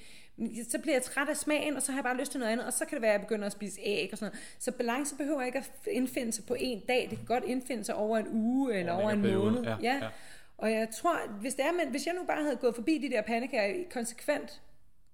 så 0.71 0.79
bliver 0.79 0.95
jeg 0.95 1.03
træt 1.03 1.29
af 1.29 1.37
smagen, 1.37 1.75
og 1.75 1.81
så 1.81 1.91
har 1.91 1.99
jeg 1.99 2.03
bare 2.03 2.17
lyst 2.17 2.31
til 2.31 2.39
noget 2.39 2.51
andet, 2.51 2.65
og 2.65 2.73
så 2.73 2.85
kan 2.85 2.95
det 2.95 3.01
være, 3.01 3.13
at 3.13 3.19
jeg 3.19 3.27
begynder 3.27 3.45
at 3.45 3.51
spise 3.51 3.81
æg 3.83 4.09
og 4.11 4.17
sådan 4.17 4.31
noget. 4.31 4.55
Så 4.59 4.71
balance 4.71 5.15
behøver 5.15 5.41
ikke 5.41 5.57
at 5.57 5.71
indfinde 5.87 6.31
sig 6.31 6.45
på 6.45 6.55
en 6.59 6.81
dag, 6.87 7.07
det 7.09 7.17
kan 7.17 7.25
godt 7.25 7.43
indfinde 7.43 7.83
sig 7.83 7.95
over 7.95 8.17
en 8.17 8.27
uge 8.27 8.73
eller 8.73 8.93
over 8.93 9.09
en 9.09 9.21
måned. 9.21 9.63
Ja, 9.63 9.77
ja. 9.81 9.95
ja. 9.95 10.09
Og 10.57 10.71
jeg 10.71 10.89
tror, 10.89 11.29
hvis, 11.41 11.55
det 11.55 11.65
er, 11.65 11.71
men 11.71 11.91
hvis 11.91 12.05
jeg 12.05 12.13
nu 12.13 12.23
bare 12.23 12.43
havde 12.43 12.55
gået 12.55 12.75
forbi 12.75 12.97
de 12.97 13.09
der 13.09 13.21
pandekager 13.21 13.83
konsekvent, 13.91 14.61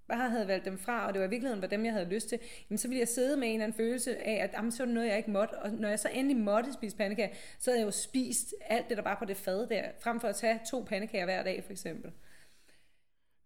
bare 0.09 0.29
havde 0.29 0.47
valgt 0.47 0.65
dem 0.65 0.77
fra, 0.77 1.07
og 1.07 1.13
det 1.13 1.19
var 1.19 1.27
i 1.27 1.29
virkeligheden 1.29 1.61
var 1.61 1.67
dem, 1.67 1.85
jeg 1.85 1.93
havde 1.93 2.09
lyst 2.09 2.29
til, 2.29 2.39
jamen 2.69 2.77
så 2.77 2.87
ville 2.87 2.99
jeg 2.99 3.07
sidde 3.07 3.37
med 3.37 3.47
en 3.47 3.53
eller 3.53 3.63
anden 3.63 3.77
følelse 3.77 4.27
af, 4.27 4.43
at 4.43 4.49
jamen, 4.53 4.71
så 4.71 4.83
var 4.83 4.85
det 4.85 4.93
noget, 4.93 5.07
jeg 5.07 5.17
ikke 5.17 5.31
måtte. 5.31 5.53
Og 5.53 5.71
når 5.71 5.89
jeg 5.89 5.99
så 5.99 6.09
endelig 6.13 6.37
måtte 6.37 6.73
spise 6.73 6.97
pandekager, 6.97 7.29
så 7.59 7.69
havde 7.69 7.79
jeg 7.79 7.85
jo 7.85 7.91
spist 7.91 8.53
alt 8.65 8.89
det, 8.89 8.97
der 8.97 9.03
var 9.03 9.15
på 9.19 9.25
det 9.25 9.37
fad 9.37 9.67
der, 9.67 9.83
frem 9.99 10.19
for 10.19 10.27
at 10.27 10.35
tage 10.35 10.59
to 10.71 10.85
pandekager 10.89 11.25
hver 11.25 11.43
dag, 11.43 11.63
for 11.63 11.71
eksempel. 11.71 12.11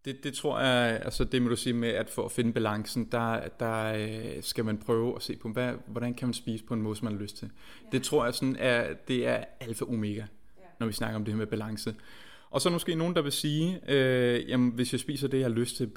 Det, 0.06 0.24
det 0.24 0.34
tror 0.34 0.60
jeg, 0.60 1.02
altså 1.04 1.24
det 1.24 1.42
må 1.42 1.50
du 1.50 1.56
sige 1.56 1.74
med, 1.74 1.90
at 1.90 2.10
for 2.10 2.26
at 2.26 2.32
finde 2.32 2.54
balancen, 2.54 3.06
der, 3.12 3.48
der 3.48 3.94
øh, 3.94 4.44
skal 4.44 4.66
man 4.66 4.78
prøve 4.78 5.16
at 5.16 5.22
se 5.22 5.36
på, 5.36 5.50
hvad, 5.50 5.74
hvordan 5.88 6.14
kan 6.14 6.28
man 6.28 6.34
spise 6.34 6.64
på 6.64 6.74
en 6.74 6.82
måde, 6.82 6.96
som 6.96 7.06
man 7.06 7.14
har 7.14 7.22
lyst 7.22 7.38
til. 7.38 7.50
Ja. 7.84 7.88
Det 7.92 8.04
tror 8.04 8.26
jeg 8.26 8.34
sådan 8.34 8.56
er, 8.60 8.94
det 9.08 9.28
er 9.28 9.44
alfa 9.60 9.86
omega, 9.86 10.22
ja. 10.22 10.26
når 10.80 10.88
vi 10.88 10.94
snakker 10.94 11.16
om 11.16 11.26
det 11.26 11.34
her 11.34 11.38
med 11.38 11.48
balance. 11.48 11.96
Og 12.50 12.62
så 12.62 12.70
måske 12.70 12.96
nogen, 12.96 13.16
der 13.16 13.22
vil 13.22 13.32
sige, 13.32 13.80
øh, 13.88 14.50
jamen 14.50 14.72
hvis 14.72 14.94
jeg 14.94 15.00
spiser 15.00 15.28
det, 15.28 15.38
jeg 15.38 15.46
har 15.46 15.54
lyst 15.54 15.76
til, 15.76 15.92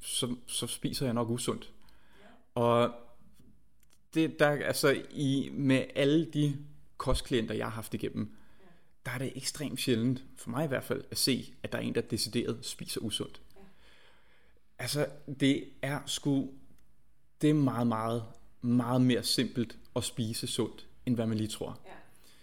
så, 0.00 0.36
så 0.46 0.66
spiser 0.66 1.06
jeg 1.06 1.14
nok 1.14 1.30
usundt. 1.30 1.72
Ja. 2.54 2.60
Og 2.60 2.90
det 4.14 4.38
der, 4.38 4.48
altså 4.48 5.02
i, 5.10 5.50
med 5.52 5.84
alle 5.94 6.24
de 6.24 6.56
kostklienter, 6.96 7.54
jeg 7.54 7.66
har 7.66 7.72
haft 7.72 7.94
igennem, 7.94 8.34
der 9.06 9.12
er 9.12 9.18
det 9.18 9.32
ekstremt 9.34 9.80
sjældent, 9.80 10.22
for 10.36 10.50
mig 10.50 10.64
i 10.64 10.68
hvert 10.68 10.84
fald, 10.84 11.04
at 11.10 11.18
se, 11.18 11.54
at 11.62 11.72
der 11.72 11.78
er 11.78 11.82
en, 11.82 11.94
der 11.94 12.00
decideret 12.00 12.58
spiser 12.62 13.00
usundt. 13.00 13.40
Ja. 13.56 13.60
Altså, 14.78 15.06
det 15.40 15.64
er 15.82 16.00
sgu, 16.06 16.48
det 17.40 17.50
er 17.50 17.54
meget, 17.54 17.86
meget, 17.86 18.24
meget 18.60 19.00
mere 19.00 19.22
simpelt 19.22 19.78
at 19.96 20.04
spise 20.04 20.46
sundt, 20.46 20.86
end 21.06 21.14
hvad 21.14 21.26
man 21.26 21.38
lige 21.38 21.48
tror. 21.48 21.80
Ja. 21.86 21.90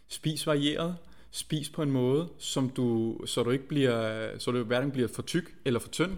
Spis 0.08 0.48
varieret, 0.48 0.98
spis 1.32 1.70
på 1.70 1.84
en 1.84 1.92
måde, 1.92 2.30
som 2.38 2.70
du, 2.70 3.18
så 3.26 3.44
du 3.44 3.50
ikke 3.50 3.68
bliver, 3.68 4.38
så 4.40 4.52
du 4.52 4.64
hverken 4.64 4.92
bliver 4.92 5.08
for 5.08 5.22
tyk 5.22 5.56
eller 5.66 5.80
for 5.80 5.90
tynd. 5.90 6.18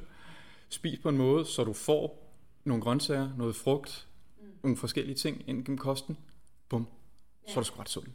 Spis 0.70 1.00
på 1.00 1.10
en 1.10 1.18
måde, 1.18 1.46
så 1.46 1.64
du 1.64 1.74
får 1.74 2.34
nogle 2.64 2.84
grøntsager, 2.84 3.30
noget 3.38 3.56
frugt, 3.56 4.08
mm. 4.42 4.48
nogle 4.64 4.78
forskellige 4.78 5.16
ting 5.16 5.44
ind 5.48 5.66
gennem 5.66 5.78
kosten. 5.78 6.18
Bum, 6.70 6.88
ja. 7.48 7.54
så 7.54 7.60
er 7.60 7.64
du 7.64 7.68
sgu 7.68 7.80
ret 7.80 7.90
sund. 7.90 8.08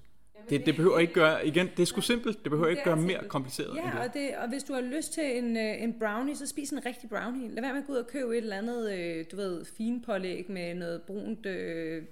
Det, 0.50 0.66
det 0.66 0.76
behøver 0.76 0.98
ikke 0.98 1.12
gøre, 1.12 1.46
igen, 1.46 1.66
det 1.76 1.82
er 1.82 1.87
sgu 1.87 2.00
simpelt, 2.00 2.42
det 2.42 2.50
behøver 2.50 2.68
ikke 2.68 2.78
Det 2.80 2.85
gøre 2.85 2.94
er 2.96 3.00
mere 3.00 3.11
simpelt. 3.11 3.30
kompliceret 3.30 3.70
end 3.70 3.78
Ja, 3.78 3.90
det. 3.90 4.09
og, 4.09 4.14
det, 4.14 4.37
og 4.37 4.48
hvis 4.48 4.62
du 4.62 4.72
har 4.72 4.80
lyst 4.80 5.12
til 5.12 5.38
en, 5.38 5.56
øh, 5.56 5.82
en 5.82 5.98
brownie, 5.98 6.37
så 6.37 6.46
spis 6.46 6.70
en 6.70 6.87
rigtig 6.87 7.09
brownie. 7.09 7.48
Lad 7.50 7.62
være 7.62 7.72
med 7.72 7.80
at 7.80 7.87
gå 7.87 7.92
ud 7.92 7.98
og 7.98 8.06
købe 8.06 8.32
et 8.32 8.42
eller 8.42 8.56
andet, 8.56 8.92
øh, 8.92 9.24
du 9.30 9.37
ved, 9.37 9.64
finpålæg 9.64 10.50
med 10.50 10.74
noget 10.74 11.02
brunt 11.02 11.46
øh, 11.46 12.02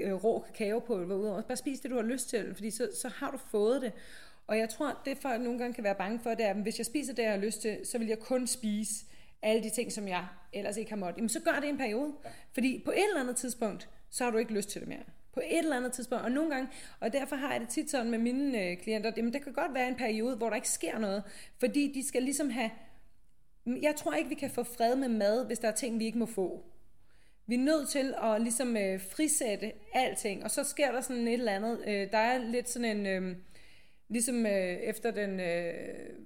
øh, 0.00 0.12
rå 0.12 0.38
kakao 0.40 0.78
på. 0.78 1.00
Eller 1.00 1.14
udover. 1.14 1.42
Bare 1.42 1.56
spis 1.56 1.80
det, 1.80 1.90
du 1.90 1.96
har 1.96 2.02
lyst 2.02 2.28
til, 2.28 2.54
fordi 2.54 2.70
så, 2.70 2.88
så 3.02 3.08
har 3.08 3.30
du 3.30 3.38
fået 3.50 3.82
det. 3.82 3.92
Og 4.46 4.58
jeg 4.58 4.68
tror, 4.68 5.00
det 5.04 5.18
folk 5.18 5.42
nogle 5.42 5.58
gange 5.58 5.74
kan 5.74 5.84
være 5.84 5.94
bange 5.94 6.20
for, 6.22 6.30
det 6.30 6.44
er, 6.46 6.50
at 6.50 6.56
hvis 6.56 6.78
jeg 6.78 6.86
spiser 6.86 7.14
det, 7.14 7.22
jeg 7.22 7.30
har 7.30 7.38
lyst 7.38 7.62
til, 7.62 7.78
så 7.84 7.98
vil 7.98 8.06
jeg 8.08 8.18
kun 8.18 8.46
spise 8.46 8.94
alle 9.42 9.62
de 9.62 9.70
ting, 9.70 9.92
som 9.92 10.08
jeg 10.08 10.26
ellers 10.52 10.76
ikke 10.76 10.90
har 10.90 10.96
måttet. 10.96 11.16
Jamen, 11.16 11.28
så 11.28 11.40
gør 11.40 11.58
det 11.60 11.68
en 11.68 11.78
periode. 11.78 12.12
Fordi 12.54 12.82
på 12.84 12.90
et 12.90 13.04
eller 13.08 13.20
andet 13.20 13.36
tidspunkt, 13.36 13.88
så 14.10 14.24
har 14.24 14.30
du 14.30 14.38
ikke 14.38 14.52
lyst 14.54 14.68
til 14.68 14.80
det 14.80 14.88
mere. 14.88 14.98
På 15.36 15.42
et 15.50 15.58
eller 15.58 15.76
andet 15.76 15.92
tidspunkt. 15.92 16.24
Og 16.24 16.32
nogle 16.32 16.50
gange, 16.50 16.68
og 17.00 17.12
derfor 17.12 17.36
har 17.36 17.52
jeg 17.52 17.60
det 17.60 17.68
tit 17.68 17.90
sådan 17.90 18.10
med 18.10 18.18
mine 18.18 18.62
øh, 18.62 18.76
klienter, 18.76 19.12
jamen, 19.16 19.32
der 19.32 19.38
kan 19.38 19.52
godt 19.52 19.74
være 19.74 19.88
en 19.88 19.94
periode, 19.94 20.36
hvor 20.36 20.48
der 20.48 20.56
ikke 20.56 20.68
sker 20.68 20.98
noget. 20.98 21.22
Fordi 21.58 21.92
de 21.94 22.08
skal 22.08 22.22
ligesom 22.22 22.50
have... 22.50 22.70
Mm, 23.64 23.82
jeg 23.82 23.96
tror 23.96 24.14
ikke, 24.14 24.28
vi 24.28 24.34
kan 24.34 24.50
få 24.50 24.62
fred 24.62 24.96
med 24.96 25.08
mad, 25.08 25.46
hvis 25.46 25.58
der 25.58 25.68
er 25.68 25.72
ting, 25.72 25.98
vi 25.98 26.04
ikke 26.04 26.18
må 26.18 26.26
få. 26.26 26.64
Vi 27.46 27.54
er 27.54 27.58
nødt 27.58 27.88
til 27.88 28.14
at 28.22 28.40
ligesom 28.42 28.76
øh, 28.76 29.00
frisætte 29.00 29.72
alting, 29.94 30.44
og 30.44 30.50
så 30.50 30.64
sker 30.64 30.92
der 30.92 31.00
sådan 31.00 31.28
et 31.28 31.34
eller 31.34 31.52
andet. 31.52 31.80
Øh, 31.86 32.10
der 32.12 32.18
er 32.18 32.38
lidt 32.38 32.68
sådan 32.68 32.96
en... 32.96 33.06
Øh, 33.06 33.36
Ligesom 34.08 34.46
øh, 34.46 34.76
efter 34.76 35.10
den, 35.10 35.40
øh, 35.40 35.74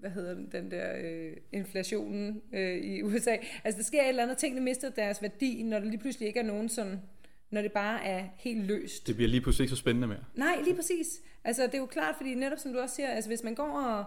hvad 0.00 0.10
hedder 0.10 0.34
den, 0.34 0.48
den 0.52 0.70
der 0.70 0.92
øh, 0.96 1.36
inflationen 1.52 2.42
øh, 2.52 2.76
i 2.76 3.02
USA. 3.06 3.36
Altså 3.64 3.78
der 3.78 3.84
sker 3.84 4.02
et 4.02 4.08
eller 4.08 4.22
andet, 4.22 4.38
tingene 4.38 4.60
mister 4.60 4.90
deres 4.90 5.22
værdi, 5.22 5.62
når 5.62 5.78
der 5.78 5.86
lige 5.86 5.98
pludselig 5.98 6.26
ikke 6.26 6.40
er 6.40 6.44
nogen 6.44 6.68
sådan, 6.68 7.00
når 7.50 7.62
det 7.62 7.72
bare 7.72 8.04
er 8.04 8.24
helt 8.36 8.66
løst. 8.66 9.06
Det 9.06 9.16
bliver 9.16 9.28
lige 9.28 9.40
pludselig 9.40 9.64
ikke 9.64 9.76
så 9.76 9.80
spændende 9.80 10.08
mere. 10.08 10.24
Nej, 10.34 10.56
lige 10.64 10.74
præcis. 10.74 11.20
Altså 11.44 11.62
det 11.62 11.74
er 11.74 11.78
jo 11.78 11.86
klart, 11.86 12.16
fordi 12.16 12.34
netop 12.34 12.58
som 12.58 12.72
du 12.72 12.78
også 12.78 12.94
siger, 12.94 13.08
altså 13.08 13.30
hvis 13.30 13.42
man 13.42 13.54
går 13.54 13.80
og, 13.80 14.04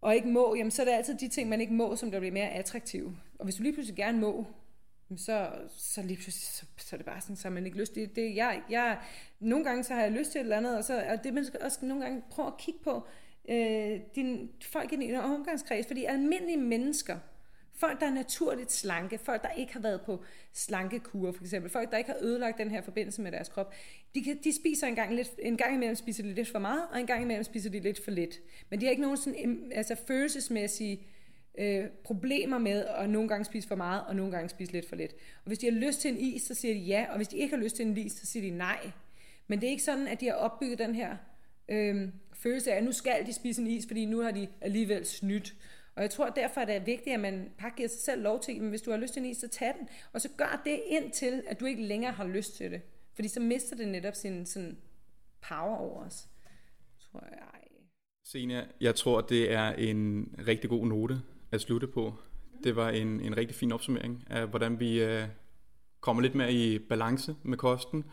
og 0.00 0.14
ikke 0.14 0.28
må, 0.28 0.54
jamen 0.54 0.70
så 0.70 0.82
er 0.82 0.86
det 0.86 0.92
altid 0.92 1.14
de 1.14 1.28
ting, 1.28 1.48
man 1.48 1.60
ikke 1.60 1.72
må, 1.72 1.96
som 1.96 2.10
der 2.10 2.18
bliver 2.18 2.32
mere 2.32 2.50
attraktive. 2.50 3.16
Og 3.38 3.44
hvis 3.44 3.54
du 3.54 3.62
lige 3.62 3.72
pludselig 3.72 3.96
gerne 3.96 4.18
må, 4.18 4.46
så, 5.16 5.50
så 5.76 6.02
lige 6.02 6.16
pludselig, 6.16 6.34
så, 6.34 6.64
så 6.76 6.96
er 6.96 6.98
det 6.98 7.06
bare 7.06 7.20
sådan, 7.20 7.36
så 7.36 7.48
har 7.48 7.54
man 7.54 7.66
ikke 7.66 7.78
lyst 7.78 7.92
til 7.92 8.02
det. 8.02 8.16
det 8.16 8.36
jeg, 8.36 8.62
jeg, 8.70 8.98
nogle 9.40 9.64
gange 9.64 9.84
så 9.84 9.94
har 9.94 10.02
jeg 10.02 10.12
lyst 10.12 10.32
til 10.32 10.38
et 10.38 10.42
eller 10.42 10.56
andet, 10.56 10.76
og, 10.76 10.84
så, 10.84 11.04
og 11.08 11.24
det 11.24 11.34
man 11.34 11.44
skal 11.44 11.60
også 11.62 11.78
nogle 11.82 12.02
gange 12.02 12.22
prøve 12.30 12.46
at 12.46 12.56
kigge 12.58 12.80
på, 12.84 13.06
øh, 13.48 14.00
din, 14.14 14.50
folk 14.62 14.92
i 14.92 14.96
din 14.96 15.14
omgangskreds, 15.14 15.86
fordi 15.86 16.04
almindelige 16.04 16.56
mennesker, 16.56 17.18
folk 17.80 18.00
der 18.00 18.06
er 18.06 18.14
naturligt 18.14 18.72
slanke, 18.72 19.18
folk 19.18 19.42
der 19.42 19.50
ikke 19.50 19.72
har 19.72 19.80
været 19.80 20.00
på 20.00 20.24
slankekur 20.52 21.32
for 21.32 21.44
eksempel, 21.44 21.70
folk 21.70 21.90
der 21.90 21.98
ikke 21.98 22.10
har 22.10 22.18
ødelagt 22.22 22.58
den 22.58 22.70
her 22.70 22.82
forbindelse 22.82 23.22
med 23.22 23.32
deres 23.32 23.48
krop, 23.48 23.74
de, 24.14 24.24
kan, 24.24 24.38
de 24.44 24.56
spiser 24.56 24.86
en 24.86 24.94
gang, 24.94 25.14
lidt, 25.14 25.30
en 25.38 25.56
gang 25.56 25.74
imellem 25.74 25.96
spiser 25.96 26.22
de 26.22 26.34
lidt 26.34 26.48
for 26.48 26.58
meget, 26.58 26.82
og 26.92 27.00
en 27.00 27.06
gang 27.06 27.22
imellem 27.22 27.44
spiser 27.44 27.70
de 27.70 27.80
lidt 27.80 28.04
for 28.04 28.10
lidt. 28.10 28.40
Men 28.70 28.80
de 28.80 28.86
har 28.86 28.90
ikke 28.90 29.02
nogen 29.02 29.16
sådan, 29.16 29.72
altså 29.74 29.96
følelsesmæssige 30.06 31.06
øh, 31.58 31.84
problemer 32.04 32.58
med 32.58 32.84
at 32.84 33.10
nogle 33.10 33.28
gange 33.28 33.44
spise 33.44 33.68
for 33.68 33.74
meget, 33.74 34.04
og 34.06 34.16
nogle 34.16 34.32
gange 34.32 34.48
spise 34.48 34.72
lidt 34.72 34.88
for 34.88 34.96
lidt. 34.96 35.12
Og 35.12 35.46
hvis 35.46 35.58
de 35.58 35.66
har 35.66 35.72
lyst 35.72 36.00
til 36.00 36.10
en 36.10 36.18
is, 36.18 36.42
så 36.42 36.54
siger 36.54 36.74
de 36.74 36.80
ja, 36.80 37.06
og 37.10 37.16
hvis 37.16 37.28
de 37.28 37.36
ikke 37.36 37.56
har 37.56 37.62
lyst 37.62 37.76
til 37.76 37.86
en 37.86 37.96
is, 37.96 38.12
så 38.12 38.26
siger 38.26 38.50
de 38.50 38.56
nej. 38.56 38.90
Men 39.46 39.60
det 39.60 39.66
er 39.66 39.70
ikke 39.70 39.82
sådan, 39.82 40.08
at 40.08 40.20
de 40.20 40.26
har 40.26 40.34
opbygget 40.34 40.78
den 40.78 40.94
her 40.94 41.16
øh, 41.68 42.08
følelse 42.32 42.72
af, 42.72 42.76
at 42.76 42.84
nu 42.84 42.92
skal 42.92 43.26
de 43.26 43.32
spise 43.32 43.62
en 43.62 43.66
is, 43.66 43.86
fordi 43.86 44.04
nu 44.04 44.20
har 44.20 44.30
de 44.30 44.48
alligevel 44.60 45.06
snydt. 45.06 45.54
Og 45.94 46.02
jeg 46.02 46.10
tror, 46.10 46.28
derfor 46.28 46.60
er 46.60 46.64
det 46.64 46.86
vigtigt, 46.86 47.14
at 47.14 47.20
man 47.20 47.50
bare 47.58 47.70
giver 47.76 47.88
sig 47.88 48.00
selv 48.00 48.22
lov 48.22 48.40
til, 48.40 48.60
men 48.60 48.70
hvis 48.70 48.82
du 48.82 48.90
har 48.90 48.98
lyst 48.98 49.12
til 49.12 49.22
en 49.22 49.30
is, 49.30 49.36
så 49.36 49.48
tag 49.48 49.74
den. 49.78 49.88
Og 50.12 50.20
så 50.20 50.28
gør 50.36 50.62
det 50.64 50.80
indtil, 50.86 51.42
at 51.46 51.60
du 51.60 51.64
ikke 51.64 51.82
længere 51.82 52.12
har 52.12 52.26
lyst 52.26 52.56
til 52.56 52.70
det. 52.70 52.80
Fordi 53.14 53.28
så 53.28 53.40
mister 53.40 53.76
det 53.76 53.88
netop 53.88 54.14
sin 54.14 54.46
sådan, 54.46 54.78
power 55.48 55.76
over 55.76 56.04
os. 56.04 56.28
Tror 57.12 57.24
jeg. 57.30 57.38
Ej. 57.54 57.60
Senia, 58.24 58.66
jeg 58.80 58.94
tror, 58.94 59.20
det 59.20 59.52
er 59.52 59.72
en 59.72 60.28
rigtig 60.46 60.70
god 60.70 60.86
note 60.86 61.22
at 61.52 61.60
slutte 61.60 61.86
på. 61.86 62.14
Det 62.64 62.76
var 62.76 62.90
en, 62.90 63.20
en 63.20 63.36
rigtig 63.36 63.56
fin 63.56 63.72
opsummering 63.72 64.24
af, 64.30 64.46
hvordan 64.46 64.80
vi 64.80 65.02
øh, 65.02 65.24
kommer 66.00 66.22
lidt 66.22 66.34
mere 66.34 66.52
i 66.52 66.78
balance 66.78 67.36
med 67.42 67.58
kosten, 67.58 68.04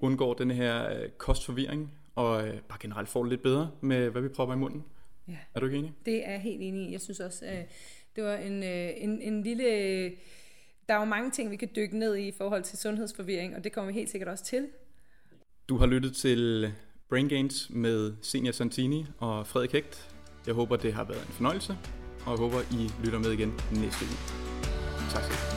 undgår 0.00 0.34
den 0.34 0.50
her 0.50 1.00
øh, 1.00 1.08
kostforvirring, 1.10 1.92
og 2.14 2.48
øh, 2.48 2.60
bare 2.60 2.78
generelt 2.80 3.08
får 3.08 3.22
det 3.22 3.30
lidt 3.30 3.42
bedre 3.42 3.70
med, 3.80 4.10
hvad 4.10 4.22
vi 4.22 4.28
propper 4.28 4.54
i 4.54 4.58
munden. 4.58 4.84
Ja. 5.28 5.36
Er 5.54 5.60
du 5.60 5.66
ikke 5.66 5.78
enig? 5.78 5.92
Det 6.06 6.26
er 6.26 6.30
jeg 6.30 6.40
helt 6.40 6.62
enig 6.62 6.88
i. 6.88 6.92
Jeg 6.92 7.00
synes 7.00 7.20
også, 7.20 7.46
øh, 7.46 7.64
det 8.16 8.24
var 8.24 8.36
en, 8.36 8.62
øh, 8.62 8.90
en, 8.96 9.22
en 9.22 9.42
lille... 9.42 9.64
Der 10.88 10.94
er 10.94 10.98
jo 10.98 11.04
mange 11.04 11.30
ting, 11.30 11.50
vi 11.50 11.56
kan 11.56 11.68
dykke 11.76 11.98
ned 11.98 12.14
i 12.14 12.28
i 12.28 12.32
forhold 12.32 12.62
til 12.62 12.78
sundhedsforvirring, 12.78 13.56
og 13.56 13.64
det 13.64 13.72
kommer 13.72 13.92
vi 13.92 13.98
helt 13.98 14.10
sikkert 14.10 14.28
også 14.28 14.44
til. 14.44 14.68
Du 15.68 15.76
har 15.76 15.86
lyttet 15.86 16.16
til 16.16 16.72
Brain 17.08 17.28
Gains 17.28 17.70
med 17.70 18.14
Senior 18.22 18.52
Santini 18.52 19.06
og 19.18 19.46
Frederik 19.46 19.72
Hægt. 19.72 20.16
Jeg 20.46 20.54
håber, 20.54 20.76
det 20.76 20.92
har 20.92 21.04
været 21.04 21.26
en 21.26 21.32
fornøjelse, 21.32 21.76
og 22.26 22.30
jeg 22.30 22.38
håber, 22.38 22.60
I 22.60 23.04
lytter 23.04 23.18
med 23.18 23.32
igen 23.32 23.52
næste 23.72 24.04
uge. 24.04 24.16
Tak 25.10 25.22
skal 25.24 25.52
I. 25.52 25.55